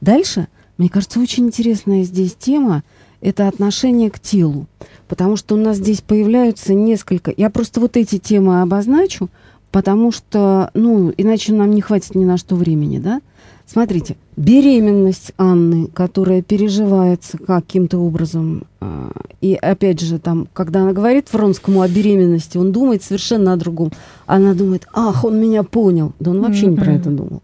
Дальше, 0.00 0.48
мне 0.82 0.88
кажется, 0.88 1.20
очень 1.20 1.46
интересная 1.46 2.02
здесь 2.02 2.34
тема– 2.34 2.82
это 3.20 3.46
отношение 3.46 4.10
к 4.10 4.18
телу. 4.18 4.66
Потому 5.06 5.36
что 5.36 5.54
у 5.54 5.56
нас 5.56 5.76
здесь 5.76 6.00
появляются 6.00 6.74
несколько... 6.74 7.32
Я 7.36 7.50
просто 7.50 7.78
вот 7.78 7.96
эти 7.96 8.18
темы 8.18 8.62
обозначу, 8.62 9.30
потому 9.70 10.10
что, 10.10 10.72
ну, 10.74 11.12
иначе 11.16 11.52
нам 11.52 11.70
не 11.70 11.82
хватит 11.82 12.16
ни 12.16 12.24
на 12.24 12.36
что 12.36 12.56
времени, 12.56 12.98
да? 12.98 13.20
Смотрите, 13.64 14.16
беременность 14.36 15.30
Анны, 15.38 15.86
которая 15.86 16.42
переживается 16.42 17.38
каким-то 17.38 17.98
образом, 17.98 18.64
а, 18.80 19.12
и 19.40 19.54
опять 19.54 20.00
же, 20.00 20.18
там, 20.18 20.48
когда 20.52 20.82
она 20.82 20.92
говорит 20.92 21.32
Вронскому 21.32 21.82
о 21.82 21.88
беременности, 21.88 22.58
он 22.58 22.72
думает 22.72 23.04
совершенно 23.04 23.52
о 23.52 23.56
другом. 23.56 23.92
Она 24.26 24.52
думает, 24.54 24.88
ах, 24.92 25.24
он 25.24 25.40
меня 25.40 25.62
понял. 25.62 26.12
Да 26.18 26.32
он 26.32 26.40
вообще 26.40 26.66
не 26.66 26.76
про 26.76 26.94
это 26.94 27.08
думал. 27.08 27.40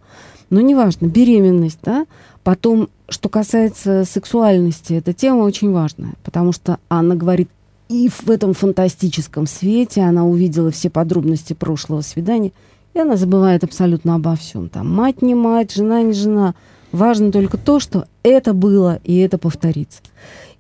Но 0.51 0.61
неважно, 0.61 1.07
беременность, 1.07 1.79
да. 1.85 2.05
Потом, 2.49 2.89
что 3.11 3.29
касается 3.29 4.07
сексуальности, 4.07 4.95
эта 4.95 5.13
тема 5.13 5.43
очень 5.43 5.71
важная, 5.71 6.15
потому 6.25 6.53
что 6.53 6.79
Анна 6.89 7.15
говорит, 7.15 7.51
и 7.91 8.09
в 8.09 8.31
этом 8.31 8.55
фантастическом 8.55 9.47
свете 9.47 10.01
она 10.01 10.25
увидела 10.25 10.71
все 10.71 10.89
подробности 10.89 11.53
прошлого 11.53 12.01
свидания, 12.01 12.53
и 12.95 13.01
она 13.01 13.17
забывает 13.17 13.65
абсолютно 13.65 14.15
обо 14.15 14.35
всем. 14.35 14.71
Там 14.71 14.91
мать 14.91 15.21
не 15.21 15.35
мать, 15.35 15.75
жена 15.75 16.01
не 16.01 16.15
жена. 16.15 16.55
Важно 16.91 17.33
только 17.33 17.59
то, 17.59 17.81
что 17.81 18.07
это 18.23 18.55
было, 18.55 18.99
и 19.05 19.19
это 19.19 19.37
повторится. 19.37 20.01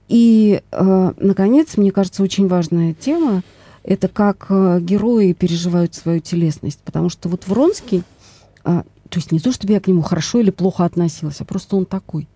И, 0.08 0.60
э, 0.70 1.12
наконец, 1.16 1.78
мне 1.78 1.90
кажется, 1.90 2.22
очень 2.22 2.48
важная 2.48 2.92
тема 2.92 3.42
это 3.82 4.08
как 4.08 4.44
э, 4.50 4.80
герои 4.82 5.32
переживают 5.32 5.94
свою 5.94 6.20
телесность. 6.20 6.80
Потому 6.84 7.08
что 7.08 7.30
вот 7.30 7.46
Вронский, 7.46 8.02
а, 8.62 8.84
то 9.08 9.18
есть 9.18 9.32
не 9.32 9.40
то, 9.40 9.52
чтобы 9.52 9.72
я 9.72 9.80
к 9.80 9.86
нему 9.86 10.02
хорошо 10.02 10.40
или 10.40 10.50
плохо 10.50 10.84
относилась, 10.84 11.40
а 11.40 11.44
просто 11.44 11.76
он 11.76 11.86
такой. 11.86 12.28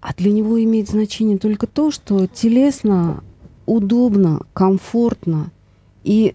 А 0.00 0.14
для 0.14 0.32
него 0.32 0.62
имеет 0.62 0.88
значение 0.88 1.38
только 1.38 1.66
то, 1.66 1.90
что 1.90 2.26
телесно, 2.26 3.22
удобно, 3.66 4.40
комфортно. 4.52 5.50
И, 6.04 6.34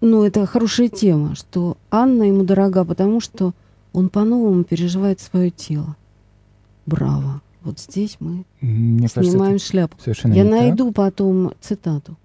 ну, 0.00 0.24
это 0.24 0.44
хорошая 0.46 0.88
тема, 0.88 1.34
что 1.34 1.76
Анна 1.90 2.24
ему 2.24 2.44
дорога, 2.44 2.84
потому 2.84 3.20
что 3.20 3.54
он 3.92 4.08
по-новому 4.08 4.64
переживает 4.64 5.20
свое 5.20 5.50
тело. 5.50 5.96
Браво. 6.86 7.40
Вот 7.62 7.78
здесь 7.78 8.16
мы 8.20 8.44
Мне 8.60 9.08
кажется, 9.08 9.30
снимаем 9.30 9.56
это 9.56 9.64
шляпу. 9.64 9.96
Я 10.06 10.12
не 10.30 10.42
так. 10.42 10.50
найду 10.50 10.92
потом 10.92 11.52
цитату. 11.60 12.16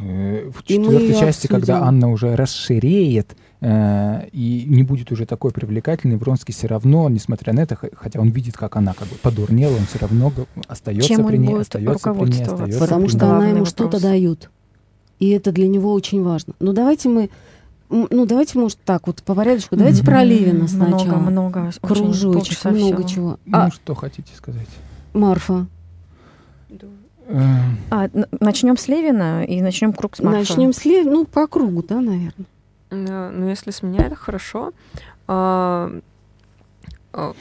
Э, 0.00 0.50
В 0.50 0.62
четвертой 0.64 1.14
части, 1.14 1.46
когда 1.46 1.78
обсудим. 1.78 1.88
Анна 1.88 2.10
уже 2.10 2.36
расширеет 2.36 3.36
и 4.32 4.64
не 4.68 4.82
будет 4.82 5.10
уже 5.12 5.24
такой 5.26 5.52
привлекательной, 5.52 6.16
Вронский 6.16 6.52
все 6.52 6.66
равно, 6.66 7.08
несмотря 7.08 7.52
на 7.52 7.60
это, 7.60 7.78
хотя 7.94 8.20
он 8.20 8.28
видит, 8.30 8.56
как 8.56 8.76
она 8.76 8.92
как 8.92 9.08
бы 9.08 9.16
подурнела, 9.16 9.74
он 9.76 9.86
все 9.86 9.98
равно 9.98 10.32
остается 10.68 11.08
Чем 11.08 11.26
при 11.26 11.38
ней, 11.38 11.58
остается 11.58 12.12
при 12.12 12.30
ней, 12.30 12.42
остается 12.42 12.78
Потому 12.80 13.06
при 13.06 13.10
что 13.16 13.34
она 13.36 13.48
ему 13.48 13.64
что-то 13.64 14.00
дает. 14.02 14.50
И 15.18 15.30
это 15.30 15.52
для 15.52 15.68
него 15.68 15.92
очень 15.92 16.22
важно. 16.22 16.54
Ну, 16.60 16.72
давайте 16.72 17.08
мы... 17.08 17.30
Ну, 17.88 18.26
давайте, 18.26 18.58
может, 18.58 18.78
так 18.84 19.06
вот 19.06 19.22
по 19.22 19.34
порядочку. 19.34 19.76
Давайте 19.76 19.98
Мгм. 19.98 20.06
про 20.06 20.24
Левина 20.24 20.66
сначала. 20.66 21.04
Много, 21.04 21.16
много. 21.16 21.70
Кружочек, 21.80 22.64
много 22.64 22.78
всего. 22.78 23.02
чего. 23.08 23.38
Ну, 23.46 23.56
А, 23.56 23.70
что 23.70 23.94
хотите 23.94 24.34
сказать? 24.34 24.66
Марфа, 25.12 25.66
Э, 27.26 27.42
А, 27.90 28.08
начнем 28.40 28.76
с 28.76 28.88
Левина 28.88 29.44
и 29.44 29.62
начнем 29.62 29.92
круг 29.92 30.16
с 30.16 30.20
Марфой. 30.22 30.40
начнем 30.40 30.72
с 30.72 30.84
Левина. 30.84 31.10
Ну, 31.10 31.24
по 31.24 31.46
кругу, 31.46 31.82
да, 31.82 32.00
наверное. 32.00 32.46
Ну, 32.94 33.48
если 33.48 33.70
с 33.70 33.82
меня 33.82 34.06
это 34.06 34.16
хорошо. 34.16 34.72
А, 35.26 35.90
а, 37.12 37.32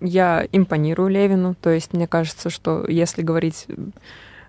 Я 0.00 0.46
импонирую 0.52 1.08
Левину, 1.08 1.54
то 1.60 1.70
есть 1.70 1.92
мне 1.92 2.06
кажется, 2.06 2.50
что 2.50 2.84
если 2.88 3.22
говорить 3.22 3.66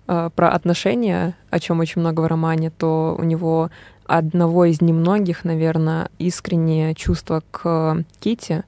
а, 0.08 0.30
про 0.30 0.50
отношения, 0.50 1.36
о 1.50 1.60
чем 1.60 1.80
очень 1.80 2.02
много 2.02 2.22
в 2.22 2.28
романе, 2.28 2.72
то 2.72 3.16
у 3.18 3.24
него 3.24 3.70
одного 4.06 4.66
из 4.66 4.82
немногих, 4.82 5.46
наверное, 5.46 6.10
искреннее 6.20 6.94
чувство 6.94 7.42
к 7.52 8.04
Кити. 8.20 8.64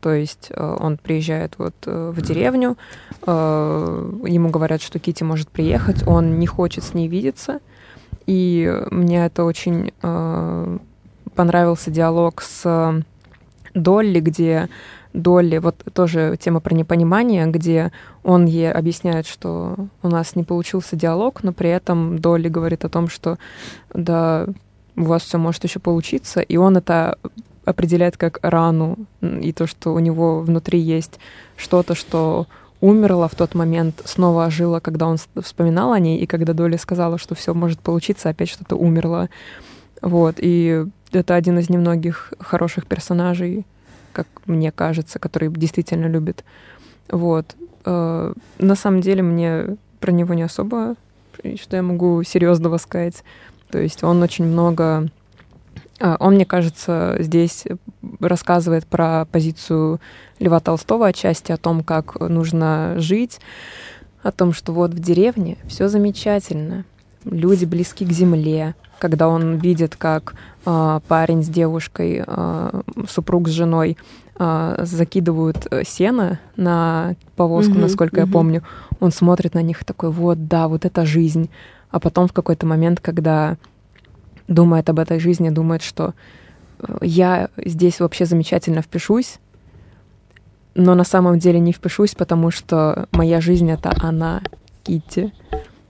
То 0.00 0.12
есть 0.12 0.52
он 0.56 0.96
приезжает 0.96 1.54
вот 1.58 1.74
э, 1.84 2.12
в 2.14 2.22
деревню, 2.22 2.76
ему 3.26 4.48
говорят, 4.48 4.80
что 4.80 5.00
Кити 5.00 5.24
может 5.24 5.48
приехать, 5.48 6.06
он 6.06 6.38
не 6.38 6.46
хочет 6.46 6.84
с 6.84 6.94
ней 6.94 7.08
видеться, 7.08 7.58
и 8.24 8.80
мне 8.92 9.26
это 9.26 9.42
очень 9.42 9.92
понравился 11.38 11.92
диалог 11.92 12.42
с 12.42 13.04
Долли, 13.72 14.18
где 14.18 14.68
Долли, 15.12 15.58
вот 15.58 15.76
тоже 15.92 16.36
тема 16.36 16.58
про 16.58 16.74
непонимание, 16.74 17.46
где 17.46 17.92
он 18.24 18.46
ей 18.46 18.72
объясняет, 18.72 19.24
что 19.28 19.76
у 20.02 20.08
нас 20.08 20.34
не 20.34 20.42
получился 20.42 20.96
диалог, 20.96 21.44
но 21.44 21.52
при 21.52 21.70
этом 21.70 22.18
Долли 22.18 22.48
говорит 22.48 22.84
о 22.84 22.88
том, 22.88 23.08
что 23.08 23.38
да, 23.94 24.46
у 24.96 25.04
вас 25.04 25.22
все 25.22 25.38
может 25.38 25.62
еще 25.62 25.78
получиться, 25.78 26.40
и 26.40 26.56
он 26.56 26.76
это 26.76 27.16
определяет 27.64 28.16
как 28.16 28.40
рану, 28.42 28.96
и 29.20 29.52
то, 29.52 29.68
что 29.68 29.94
у 29.94 30.00
него 30.00 30.40
внутри 30.40 30.80
есть 30.80 31.20
что-то, 31.56 31.94
что 31.94 32.48
умерло 32.80 33.28
в 33.28 33.36
тот 33.36 33.54
момент, 33.54 34.02
снова 34.04 34.46
ожило, 34.46 34.80
когда 34.80 35.06
он 35.06 35.18
вспоминал 35.40 35.92
о 35.92 36.00
ней, 36.00 36.18
и 36.18 36.26
когда 36.26 36.52
Долли 36.52 36.78
сказала, 36.78 37.16
что 37.16 37.36
все 37.36 37.54
может 37.54 37.78
получиться, 37.78 38.28
опять 38.28 38.48
что-то 38.48 38.74
умерло. 38.74 39.28
Вот, 40.02 40.36
и 40.38 40.86
это 41.16 41.34
один 41.34 41.58
из 41.58 41.70
немногих 41.70 42.32
хороших 42.38 42.86
персонажей, 42.86 43.64
как 44.12 44.26
мне 44.46 44.72
кажется, 44.72 45.18
который 45.18 45.50
действительно 45.50 46.06
любит. 46.06 46.44
Вот. 47.08 47.56
Э, 47.84 48.32
на 48.58 48.74
самом 48.74 49.00
деле 49.00 49.22
мне 49.22 49.76
про 50.00 50.12
него 50.12 50.34
не 50.34 50.42
особо, 50.42 50.96
что 51.56 51.76
я 51.76 51.82
могу 51.82 52.22
серьезного 52.22 52.78
сказать. 52.78 53.22
То 53.70 53.78
есть 53.78 54.02
он 54.02 54.22
очень 54.22 54.44
много... 54.44 55.08
Э, 56.00 56.16
он, 56.20 56.34
мне 56.34 56.46
кажется, 56.46 57.16
здесь 57.20 57.64
рассказывает 58.20 58.86
про 58.86 59.26
позицию 59.26 60.00
Льва 60.38 60.60
Толстого 60.60 61.06
отчасти, 61.06 61.52
о 61.52 61.56
том, 61.56 61.82
как 61.82 62.20
нужно 62.20 62.94
жить, 62.98 63.40
о 64.22 64.32
том, 64.32 64.52
что 64.52 64.72
вот 64.72 64.92
в 64.92 64.98
деревне 64.98 65.56
все 65.66 65.88
замечательно, 65.88 66.84
люди 67.24 67.64
близки 67.64 68.04
к 68.04 68.12
земле, 68.12 68.74
когда 68.98 69.28
он 69.28 69.56
видит, 69.56 69.96
как 69.96 70.34
э, 70.66 71.00
парень 71.08 71.42
с 71.42 71.48
девушкой, 71.48 72.24
э, 72.26 72.80
супруг 73.08 73.48
с 73.48 73.52
женой 73.52 73.96
э, 74.38 74.76
закидывают 74.82 75.66
сено 75.86 76.40
на 76.56 77.14
повозку, 77.36 77.74
mm-hmm, 77.74 77.80
насколько 77.80 78.20
mm-hmm. 78.20 78.26
я 78.26 78.32
помню, 78.32 78.62
он 79.00 79.12
смотрит 79.12 79.54
на 79.54 79.62
них 79.62 79.84
такой, 79.84 80.10
вот, 80.10 80.46
да, 80.48 80.68
вот 80.68 80.84
это 80.84 81.06
жизнь. 81.06 81.50
А 81.90 82.00
потом 82.00 82.28
в 82.28 82.32
какой-то 82.32 82.66
момент, 82.66 83.00
когда 83.00 83.56
думает 84.46 84.88
об 84.90 84.98
этой 84.98 85.18
жизни, 85.20 85.50
думает, 85.50 85.82
что 85.82 86.14
я 87.00 87.48
здесь 87.56 88.00
вообще 88.00 88.24
замечательно 88.24 88.82
впишусь, 88.82 89.38
но 90.74 90.94
на 90.94 91.04
самом 91.04 91.38
деле 91.38 91.58
не 91.58 91.72
впишусь, 91.72 92.14
потому 92.14 92.50
что 92.50 93.08
моя 93.10 93.40
жизнь— 93.40 93.70
это 93.72 93.92
она, 94.00 94.42
Китти. 94.84 95.32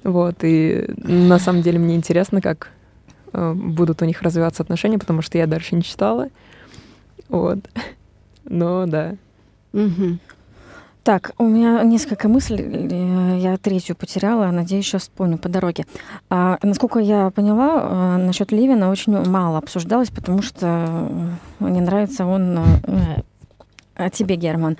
Вот, 0.03 0.37
и 0.43 0.89
на 0.97 1.39
самом 1.39 1.63
деле 1.63 1.79
мне 1.79 1.95
интересно, 1.95 2.41
как 2.41 2.69
э, 2.69 2.78
будут 3.33 4.03
у 4.03 4.05
них 4.05 4.23
развиваться 4.23 4.63
отношения, 4.63 4.99
потому 4.99 5.23
что 5.23 5.39
я 5.39 5.47
дальше 5.47 5.75
не 5.75 5.83
читала. 5.83 6.29
Вот. 7.29 7.59
Но 8.45 8.87
да. 8.87 9.17
Угу. 9.73 10.19
Так, 11.09 11.33
у 11.39 11.45
меня 11.45 11.83
несколько 11.85 12.29
мыслей, 12.29 12.59
э, 12.61 13.39
я 13.39 13.57
третью 13.57 13.97
потеряла, 13.97 14.51
надеюсь, 14.51 14.85
сейчас 14.85 15.03
вспомню 15.03 15.39
по 15.39 15.49
дороге. 15.49 15.87
А, 16.29 16.59
насколько 16.63 16.99
я 16.99 17.31
поняла, 17.31 18.19
э, 18.19 18.27
насчет 18.27 18.53
Ливина 18.53 18.91
очень 18.91 19.19
мало 19.27 19.57
обсуждалось, 19.57 20.11
потому 20.11 20.43
что 20.43 21.09
мне 21.61 21.81
нравится 21.81 22.27
он 22.27 22.59
а 23.99 24.11
тебе, 24.11 24.37
Герман. 24.37 24.77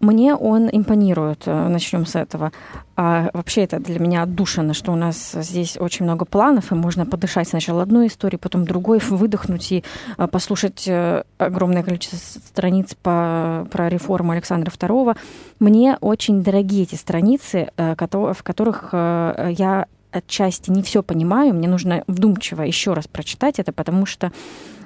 Мне 0.00 0.34
он 0.34 0.68
импонирует, 0.70 1.44
э, 1.46 1.68
начнем 1.68 2.04
с 2.04 2.16
этого. 2.16 2.52
А 2.96 3.30
вообще 3.32 3.62
это 3.62 3.78
для 3.78 4.00
меня 4.00 4.22
отдушина, 4.22 4.74
что 4.74 4.92
у 4.92 4.96
нас 4.96 5.32
здесь 5.32 5.76
очень 5.78 6.04
много 6.04 6.24
планов, 6.24 6.72
и 6.72 6.74
можно 6.74 7.06
подышать 7.06 7.48
сначала 7.48 7.82
одной 7.82 8.08
историей, 8.08 8.40
потом 8.40 8.64
другой, 8.64 8.98
выдохнуть 8.98 9.70
и 9.70 9.84
э, 10.18 10.26
послушать 10.26 10.84
э, 10.88 11.22
огромное 11.38 11.84
количество 11.84 12.16
страниц 12.16 12.96
по, 13.00 13.68
про 13.70 13.88
реформу 13.88 14.32
Александра 14.32 14.70
II. 14.70 15.16
Мне 15.60 15.96
очень 16.00 16.42
дорогие 16.42 16.82
эти 16.82 16.96
страницы, 16.96 17.70
в 17.76 18.42
которых 18.42 18.92
я 18.92 19.86
отчасти 20.10 20.70
не 20.70 20.82
все 20.82 21.02
понимаю, 21.02 21.54
мне 21.54 21.68
нужно 21.68 22.02
вдумчиво 22.06 22.62
еще 22.62 22.94
раз 22.94 23.06
прочитать 23.06 23.58
это, 23.58 23.72
потому 23.72 24.06
что 24.06 24.32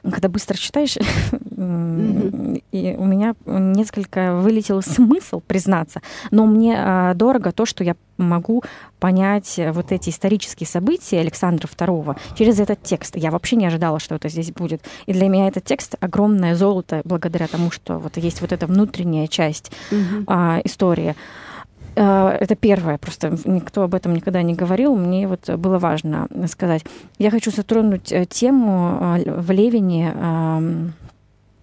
когда 0.03 0.29
быстро 0.29 0.57
читаешь, 0.57 0.97
и 1.61 2.97
у 2.99 3.05
меня 3.05 3.35
несколько 3.47 4.37
вылетел 4.37 4.83
смысл, 4.83 5.41
признаться, 5.41 6.01
но 6.31 6.47
мне 6.47 6.77
а, 6.79 7.15
дорого 7.15 7.53
то, 7.53 7.67
что 7.67 7.85
я 7.85 7.97
могу 8.17 8.63
понять 8.99 9.59
вот 9.73 9.93
эти 9.93 10.11
исторические 10.11 10.67
события 10.67 11.21
Александра 11.21 11.67
II 11.67 12.19
через 12.37 12.61
этот 12.61 12.83
текст. 12.83 13.17
Я 13.17 13.31
вообще 13.31 13.57
не 13.57 13.67
ожидала, 13.67 13.99
что 13.99 14.15
это 14.15 14.29
здесь 14.29 14.53
будет. 14.53 14.83
И 15.07 15.13
для 15.13 15.29
меня 15.29 15.49
этот 15.49 15.65
текст 15.65 15.95
огромное 16.01 16.55
золото, 16.55 17.01
благодаря 17.05 17.47
тому, 17.47 17.71
что 17.71 17.99
вот 17.99 18.17
есть 18.19 18.43
вот 18.43 18.53
эта 18.53 18.67
внутренняя 18.67 19.27
часть 19.27 19.73
а, 20.27 20.61
истории. 20.65 21.15
А, 21.97 22.37
это 22.39 22.55
первое, 22.55 22.99
просто 22.99 23.37
никто 23.45 23.83
об 23.83 23.95
этом 23.95 24.15
никогда 24.15 24.43
не 24.43 24.55
говорил, 24.55 24.97
мне 24.97 25.27
вот 25.27 25.49
было 25.51 25.79
важно 25.79 26.29
сказать. 26.49 26.85
Я 27.19 27.31
хочу 27.31 27.51
затронуть 27.51 28.13
э, 28.13 28.27
тему 28.27 28.99
а, 29.01 29.19
в 29.25 29.51
Левине 29.51 30.15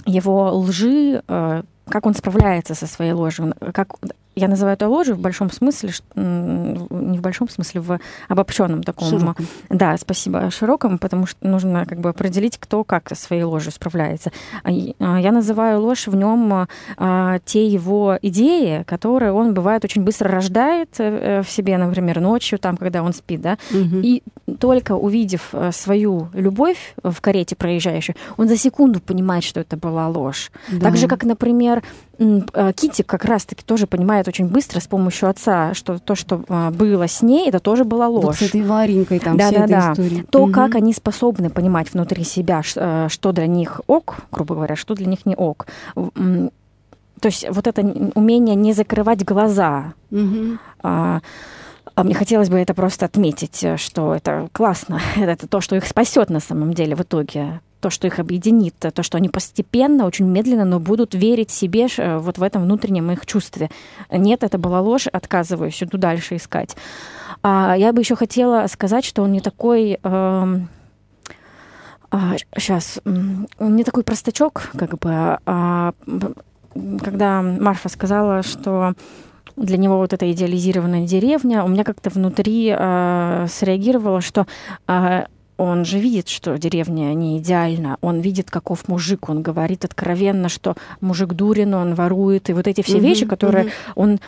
его 0.06 0.58
лжи, 0.58 1.22
э, 1.28 1.64
как 1.90 2.06
он 2.06 2.16
справляется 2.16 2.76
со 2.76 2.88
своей 2.88 3.12
ложью, 3.12 3.54
как 3.74 3.96
я 4.38 4.48
называю 4.48 4.76
это 4.76 4.88
ложью 4.88 5.16
в 5.16 5.20
большом 5.20 5.52
смысле, 5.52 5.92
не 6.16 7.18
в 7.18 7.22
большом 7.22 7.50
смысле, 7.50 7.82
в 7.82 8.00
обобщенном 8.28 8.84
таком. 8.84 9.10
Широком. 9.10 9.48
Да, 9.70 9.98
спасибо, 9.98 10.50
широком, 10.52 10.98
потому 10.98 11.26
что 11.26 11.48
нужно 11.48 11.86
как 11.86 12.00
бы 12.00 12.10
определить, 12.10 12.58
кто 12.58 12.84
как 12.84 13.10
со 13.10 13.16
своей 13.16 13.44
ложью 13.44 13.72
справляется. 13.72 14.32
А 14.64 14.70
а, 15.00 15.20
я 15.20 15.32
называю 15.32 15.82
ложь 15.82 16.08
в 16.08 16.16
нем 16.16 16.68
а, 16.98 17.40
те 17.46 17.68
его 17.68 18.18
идеи, 18.22 18.84
которые 18.84 19.32
он 19.32 19.54
бывает 19.54 19.84
очень 19.84 20.04
быстро 20.04 20.30
рождает 20.30 20.90
э, 21.00 21.42
в 21.42 21.50
себе, 21.50 21.78
например, 21.78 22.20
ночью, 22.20 22.60
там, 22.60 22.78
когда 22.78 23.04
он 23.04 23.14
спит, 23.14 23.42
да, 23.42 23.58
угу. 23.72 24.00
и 24.02 24.22
только 24.60 24.96
увидев 24.96 25.50
э, 25.54 25.72
свою 25.72 26.30
любовь 26.34 26.94
в 27.04 27.22
карете 27.22 27.56
проезжающей, 27.56 28.16
он 28.38 28.48
за 28.48 28.58
секунду 28.58 29.00
понимает, 29.00 29.44
что 29.44 29.60
это 29.60 29.78
была 29.78 30.08
ложь. 30.08 30.52
Да. 30.72 30.88
Так 30.88 30.98
же, 30.98 31.08
как, 31.08 31.24
например, 31.24 31.78
э, 31.78 31.82
Кити 32.18 33.04
как 33.04 33.26
раз-таки 33.26 33.64
тоже 33.64 33.86
понимает 33.86 34.28
очень 34.28 34.48
быстро 34.48 34.80
с 34.80 34.88
помощью 34.88 35.30
отца, 35.30 35.74
что 35.76 36.00
то, 36.00 36.16
что 36.16 36.44
а, 36.50 36.72
было 36.72 37.08
с 37.08 37.22
ней, 37.22 37.48
это 37.48 37.60
тоже 37.60 37.84
была 37.84 38.08
ложь. 38.08 38.26
Вот 38.26 38.36
с 38.38 38.42
этой 38.42 38.64
Варенькой 38.64 39.20
там 39.20 39.38
да, 39.38 39.50
вся 39.50 39.60
да, 39.60 39.64
эта 39.66 39.74
да. 39.74 39.94
история. 39.94 40.24
То, 40.24 40.44
угу. 40.44 40.52
как 40.52 40.76
они 40.76 40.94
способны 40.94 41.52
понимать 41.52 41.94
внутри 41.94 42.24
себя, 42.24 42.64
э, 42.76 43.08
что 43.10 43.32
для 43.34 43.46
них 43.46 43.82
ок, 43.86 44.18
грубо 44.32 44.56
говоря, 44.56 44.76
что 44.76 44.96
для 44.96 45.06
них 45.06 45.26
не 45.26 45.36
ок. 45.36 45.68
То 45.94 47.26
есть 47.26 47.48
вот 47.50 47.68
это 47.68 47.82
умение 48.16 48.56
не 48.56 48.74
закрывать 48.74 49.24
глаза. 49.24 49.94
Угу. 50.12 50.58
А, 50.84 51.22
а 51.96 52.04
мне 52.04 52.14
хотелось 52.14 52.50
бы 52.50 52.60
это 52.60 52.74
просто 52.74 53.06
отметить, 53.06 53.64
э, 53.64 53.78
что 53.78 54.16
это 54.16 54.50
классно. 54.52 55.00
Это 55.16 55.48
то, 55.48 55.62
что 55.62 55.76
их 55.76 55.86
спасет 55.86 56.30
на 56.30 56.40
самом 56.40 56.74
деле 56.74 56.96
в 56.96 57.02
итоге 57.02 57.62
то, 57.88 57.92
что 57.92 58.08
их 58.08 58.20
объединит, 58.20 58.76
то, 58.80 59.02
что 59.02 59.18
они 59.18 59.30
постепенно, 59.30 60.06
очень 60.06 60.26
медленно, 60.26 60.66
но 60.66 60.78
будут 60.78 61.16
верить 61.16 61.52
себе 61.52 61.88
э, 61.98 62.18
вот 62.18 62.38
в 62.38 62.44
этом 62.44 62.64
внутреннем 62.64 63.10
их 63.12 63.26
чувстве. 63.26 63.70
Нет, 64.12 64.44
это 64.44 64.58
была 64.58 64.82
ложь, 64.82 65.08
отказываюсь, 65.08 65.82
иду 65.82 65.98
дальше 65.98 66.36
искать. 66.36 66.76
А 67.44 67.76
я 67.78 67.94
бы 67.94 68.02
еще 68.02 68.18
хотела 68.18 68.68
сказать, 68.68 69.06
что 69.06 69.24
он 69.24 69.32
не 69.32 69.40
такой... 69.40 70.00
Э, 70.04 70.60
а, 72.12 72.36
сейчас, 72.58 73.00
он 73.06 73.76
не 73.76 73.86
такой 73.86 74.04
простачок, 74.04 74.70
как 74.78 75.00
бы, 75.00 75.40
а, 75.46 75.94
когда 77.02 77.42
Марфа 77.42 77.88
сказала, 77.88 78.44
что 78.44 78.96
для 79.56 79.78
него 79.78 79.98
вот 79.98 80.12
эта 80.12 80.30
идеализированная 80.30 81.08
деревня, 81.08 81.64
у 81.64 81.70
меня 81.70 81.86
как-то 81.86 82.10
внутри 82.10 82.76
э, 82.78 83.48
среагировало, 83.50 84.20
что 84.20 84.46
э, 84.88 85.26
он 85.58 85.86
же 85.86 86.00
видит, 86.00 86.30
что 86.30 86.58
деревня 86.58 87.14
не 87.14 87.40
идеальна. 87.40 87.98
Он 88.02 88.20
видит, 88.20 88.50
каков 88.50 88.88
мужик. 88.88 89.30
Он 89.30 89.42
говорит 89.42 89.86
откровенно, 89.86 90.50
что 90.50 90.76
мужик 91.02 91.34
дурен, 91.34 91.74
он 91.74 91.96
ворует. 91.96 92.50
И 92.50 92.54
вот 92.54 92.68
эти 92.68 92.82
все 92.82 92.98
mm-hmm, 92.98 93.02
вещи, 93.02 93.26
которые 93.26 93.66
mm-hmm. 93.66 93.92
он 93.96 94.20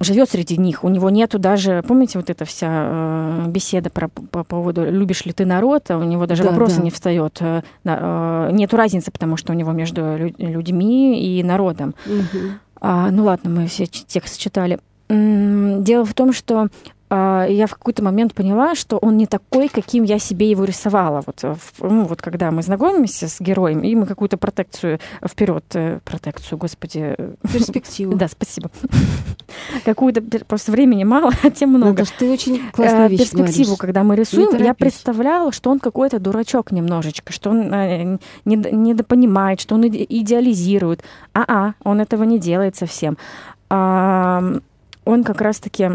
живет 0.00 0.30
среди 0.30 0.56
них. 0.56 0.84
У 0.84 0.88
него 0.88 1.10
нету 1.10 1.38
даже, 1.38 1.84
помните, 1.86 2.18
вот 2.18 2.30
эта 2.30 2.44
вся 2.44 2.68
э, 2.70 3.44
беседа 3.48 3.90
про, 3.90 4.08
по 4.08 4.42
поводу 4.42 4.90
любишь 4.90 5.26
ли 5.26 5.32
ты 5.32 5.44
народ, 5.44 5.90
а 5.90 5.98
у 5.98 6.04
него 6.04 6.26
даже 6.26 6.42
да, 6.42 6.50
вопроса 6.50 6.78
да. 6.78 6.82
не 6.84 6.90
встает. 6.90 7.36
Э, 7.40 7.62
э, 7.84 8.50
нету 8.52 8.76
разницы, 8.76 9.10
потому 9.10 9.36
что 9.36 9.52
у 9.52 9.56
него 9.56 9.72
между 9.72 10.16
людьми 10.38 11.20
и 11.22 11.42
народом. 11.42 11.94
Угу. 12.06 12.38
А, 12.80 13.10
ну 13.10 13.24
ладно, 13.24 13.50
мы 13.50 13.66
все 13.66 13.86
текст 13.86 14.38
читали. 14.38 14.78
Дело 15.08 16.04
в 16.04 16.14
том, 16.14 16.32
что 16.32 16.68
а, 17.08 17.46
я 17.48 17.66
в 17.66 17.70
какой-то 17.70 18.02
момент 18.02 18.34
поняла, 18.34 18.74
что 18.74 18.98
он 18.98 19.16
не 19.16 19.26
такой, 19.26 19.68
каким 19.68 20.02
я 20.02 20.18
себе 20.18 20.50
его 20.50 20.64
рисовала. 20.64 21.22
Вот, 21.24 21.38
э, 21.44 21.54
ну, 21.78 22.04
вот 22.04 22.20
когда 22.20 22.50
мы 22.50 22.62
знакомимся 22.62 23.28
с 23.28 23.40
героем, 23.40 23.80
и 23.80 23.94
мы 23.94 24.06
какую-то 24.06 24.36
протекцию 24.36 24.98
вперед, 25.24 25.64
э, 25.74 26.00
протекцию, 26.04 26.58
господи. 26.58 27.16
Перспективу. 27.52 28.16
Да, 28.26 28.28
спасибо. 28.28 28.70
Какую-то, 29.84 30.22
просто 30.46 30.72
времени 30.72 31.04
мало, 31.04 31.30
а 31.42 31.50
тем 31.50 31.70
много. 31.70 32.00
Наташ, 32.00 32.10
ты 32.18 32.32
очень 32.32 32.70
классную 32.72 33.10
вещь 33.10 33.20
Перспективу, 33.20 33.76
когда 33.76 34.02
мы 34.02 34.16
рисуем, 34.16 34.56
я 34.62 34.74
представляла, 34.74 35.52
что 35.52 35.70
он 35.70 35.78
какой-то 35.78 36.18
дурачок 36.18 36.72
немножечко, 36.72 37.32
что 37.32 37.50
он 37.50 37.72
э, 37.72 38.18
недопонимает, 38.44 39.60
что 39.60 39.74
он 39.76 39.86
идеализирует. 39.86 41.04
А-а, 41.34 41.74
он 41.84 42.00
этого 42.00 42.24
не 42.24 42.38
делает 42.38 42.74
совсем. 42.76 43.16
Он 43.68 44.62
как 45.24 45.40
раз-таки 45.40 45.90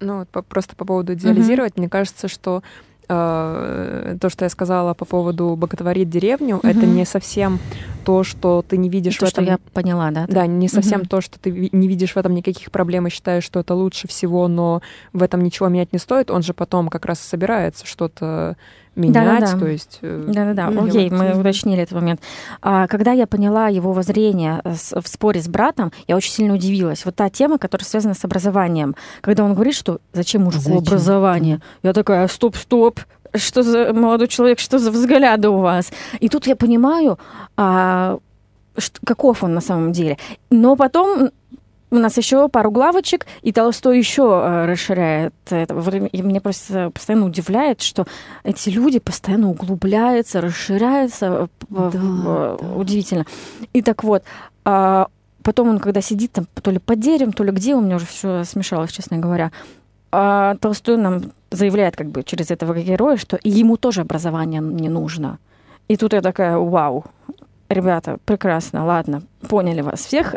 ну, 0.00 0.26
по, 0.30 0.42
просто 0.42 0.76
по 0.76 0.84
поводу 0.84 1.14
идеализировать, 1.14 1.74
mm-hmm. 1.74 1.80
мне 1.80 1.88
кажется, 1.88 2.28
что 2.28 2.62
э, 3.08 4.16
то, 4.20 4.28
что 4.28 4.44
я 4.44 4.48
сказала 4.48 4.94
по 4.94 5.04
поводу 5.04 5.56
боготворить 5.56 6.10
деревню, 6.10 6.56
mm-hmm. 6.56 6.70
это 6.70 6.86
не 6.86 7.04
совсем 7.04 7.58
то, 8.04 8.22
что 8.24 8.64
ты 8.66 8.76
не 8.76 8.88
видишь 8.88 9.16
то, 9.16 9.26
в 9.26 9.28
этом... 9.28 9.44
что 9.44 9.52
я 9.52 9.58
поняла, 9.72 10.10
да? 10.10 10.26
Да, 10.28 10.46
не 10.46 10.68
совсем 10.68 11.00
Мгм. 11.00 11.08
то, 11.08 11.20
что 11.20 11.38
ты 11.38 11.50
не 11.72 11.88
видишь 11.88 12.12
в 12.12 12.16
этом 12.16 12.34
никаких 12.34 12.70
проблем 12.70 13.06
и 13.06 13.10
считаешь, 13.10 13.44
что 13.44 13.60
это 13.60 13.74
лучше 13.74 14.08
всего, 14.08 14.48
но 14.48 14.82
в 15.12 15.22
этом 15.22 15.42
ничего 15.42 15.68
менять 15.68 15.92
не 15.92 15.98
стоит. 15.98 16.30
Он 16.30 16.42
же 16.42 16.54
потом 16.54 16.88
как 16.88 17.04
раз 17.04 17.20
собирается 17.20 17.86
что-то 17.86 18.56
менять, 18.96 19.40
Да-да-да. 19.40 19.58
то 19.58 19.66
есть... 19.66 19.98
э, 20.02 20.24
Да-да-да, 20.28 20.70
Мгм. 20.70 20.86
окей, 20.88 21.10
мы 21.10 21.38
уточнили 21.38 21.82
этот 21.82 21.94
момент. 21.94 22.20
А, 22.62 22.86
когда 22.88 23.12
я 23.12 23.26
поняла 23.26 23.68
его 23.68 23.92
воззрение 23.92 24.60
э, 24.64 24.72
в 24.72 25.06
споре 25.06 25.40
с 25.40 25.48
братом, 25.48 25.92
я 26.08 26.16
очень 26.16 26.32
сильно 26.32 26.54
удивилась. 26.54 27.04
Вот 27.04 27.14
та 27.14 27.28
тема, 27.30 27.58
которая 27.58 27.84
связана 27.84 28.14
с 28.14 28.24
образованием. 28.24 28.96
Когда 29.20 29.44
он 29.44 29.54
говорит, 29.54 29.74
что 29.74 29.98
зачем 30.12 30.42
мужику 30.44 30.62
Зачем? 30.64 30.78
образование? 30.78 31.60
Я 31.82 31.92
такая, 31.92 32.26
стоп, 32.28 32.56
стоп, 32.56 33.00
что 33.34 33.62
за 33.62 33.92
молодой 33.92 34.28
человек, 34.28 34.58
что 34.58 34.78
за 34.78 34.90
взгляды 34.90 35.48
у 35.48 35.58
вас? 35.58 35.92
И 36.20 36.28
тут 36.28 36.46
я 36.46 36.56
понимаю, 36.56 37.18
а, 37.56 38.18
каков 39.04 39.42
он 39.44 39.54
на 39.54 39.60
самом 39.60 39.92
деле. 39.92 40.16
Но 40.50 40.76
потом 40.76 41.30
у 41.90 41.96
нас 41.96 42.16
еще 42.16 42.48
пару 42.48 42.70
главочек, 42.70 43.26
и 43.42 43.52
Толстой 43.52 43.98
еще 43.98 44.22
э, 44.22 44.66
расширяет 44.66 45.34
это. 45.50 45.74
И 46.12 46.22
меня 46.22 46.40
просто 46.40 46.90
постоянно 46.90 47.26
удивляет, 47.26 47.80
что 47.80 48.06
эти 48.44 48.70
люди 48.70 48.98
постоянно 48.98 49.48
углубляются, 49.50 50.40
расширяются. 50.40 51.26
э, 51.26 51.46
в- 51.68 51.90
Да, 51.92 51.98
в- 51.98 52.58
да. 52.60 52.66
Удивительно. 52.76 53.24
И 53.72 53.82
так 53.82 54.02
вот, 54.04 54.24
а, 54.64 55.06
потом 55.42 55.68
он, 55.68 55.78
когда 55.78 56.00
сидит 56.00 56.32
там 56.32 56.46
то 56.62 56.70
ли 56.72 56.78
под 56.78 56.98
деревом, 57.00 57.32
то 57.32 57.44
ли 57.44 57.52
где, 57.52 57.74
у 57.76 57.80
меня 57.80 57.96
уже 57.96 58.06
все 58.06 58.42
смешалось, 58.44 58.90
честно 58.92 59.18
говоря, 59.18 59.52
а 60.12 60.56
Толстой 60.60 60.96
нам 60.96 61.22
заявляет 61.52 61.94
как 61.96 62.08
бы 62.08 62.22
через 62.24 62.50
этого 62.50 62.74
героя, 62.74 63.16
что 63.16 63.38
ему 63.44 63.76
тоже 63.76 64.00
образование 64.00 64.60
не 64.60 64.88
нужно. 64.88 65.38
И 65.88 65.96
тут 65.96 66.12
я 66.14 66.20
такая, 66.20 66.56
вау, 66.58 67.04
ребята, 67.68 68.18
прекрасно, 68.24 68.84
ладно, 68.84 69.22
поняли 69.48 69.82
вас 69.82 70.00
всех. 70.04 70.34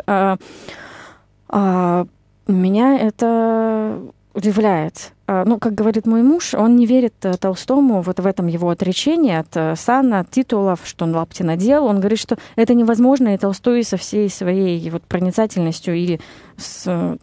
А, 1.50 2.06
меня 2.46 2.96
это 2.98 4.00
удивляет. 4.34 5.12
А, 5.26 5.44
Ну, 5.44 5.58
как 5.58 5.74
говорит 5.74 6.06
мой 6.06 6.22
муж, 6.22 6.54
он 6.54 6.76
не 6.76 6.86
верит 6.86 7.14
э, 7.22 7.36
Толстому 7.36 8.02
вот 8.02 8.20
в 8.20 8.26
этом 8.26 8.46
его 8.46 8.70
отречении 8.70 9.34
от 9.34 9.56
э, 9.56 9.74
сана, 9.76 10.20
от 10.20 10.30
титулов, 10.30 10.80
что 10.84 11.04
он 11.04 11.14
лапти 11.14 11.42
надел. 11.42 11.84
Он 11.86 11.98
говорит, 11.98 12.20
что 12.20 12.36
это 12.54 12.74
невозможно, 12.74 13.34
и 13.34 13.38
Толстой 13.38 13.82
со 13.82 13.96
всей 13.96 14.30
своей 14.30 14.88
вот 14.90 15.02
проницательностью 15.02 15.94
и 15.96 16.20
с, 16.56 16.84
э, 16.86 17.16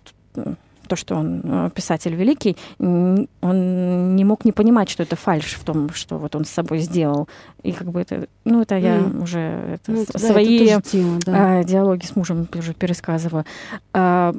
то, 0.87 0.95
что 0.95 1.15
он 1.15 1.41
э, 1.43 1.69
писатель 1.75 2.15
великий, 2.15 2.57
он 2.79 3.27
не 4.15 4.23
мог 4.25 4.45
не 4.45 4.51
понимать, 4.51 4.89
что 4.89 5.03
это 5.03 5.15
фальш 5.15 5.53
в 5.55 5.63
том, 5.63 5.89
что 5.91 6.17
вот 6.17 6.35
он 6.35 6.45
с 6.45 6.49
собой 6.49 6.79
сделал. 6.79 7.27
И 7.63 7.71
как 7.71 7.89
бы 7.91 8.01
это, 8.01 8.27
ну, 8.45 8.61
это 8.61 8.75
я 8.77 8.97
Мгм. 8.99 9.23
уже 9.23 9.39
это 9.39 9.91
Ну, 9.91 9.97
с- 10.05 10.09
это- 10.09 10.13
да, 10.13 10.19
свои 10.19 10.65
это 10.67 10.81
тема, 10.89 11.19
да. 11.25 11.59
а, 11.59 11.63
диалоги 11.63 12.05
с 12.05 12.15
мужем 12.15 12.47
уже 12.55 12.73
пересказываю. 12.73 13.45
А, 13.93 14.33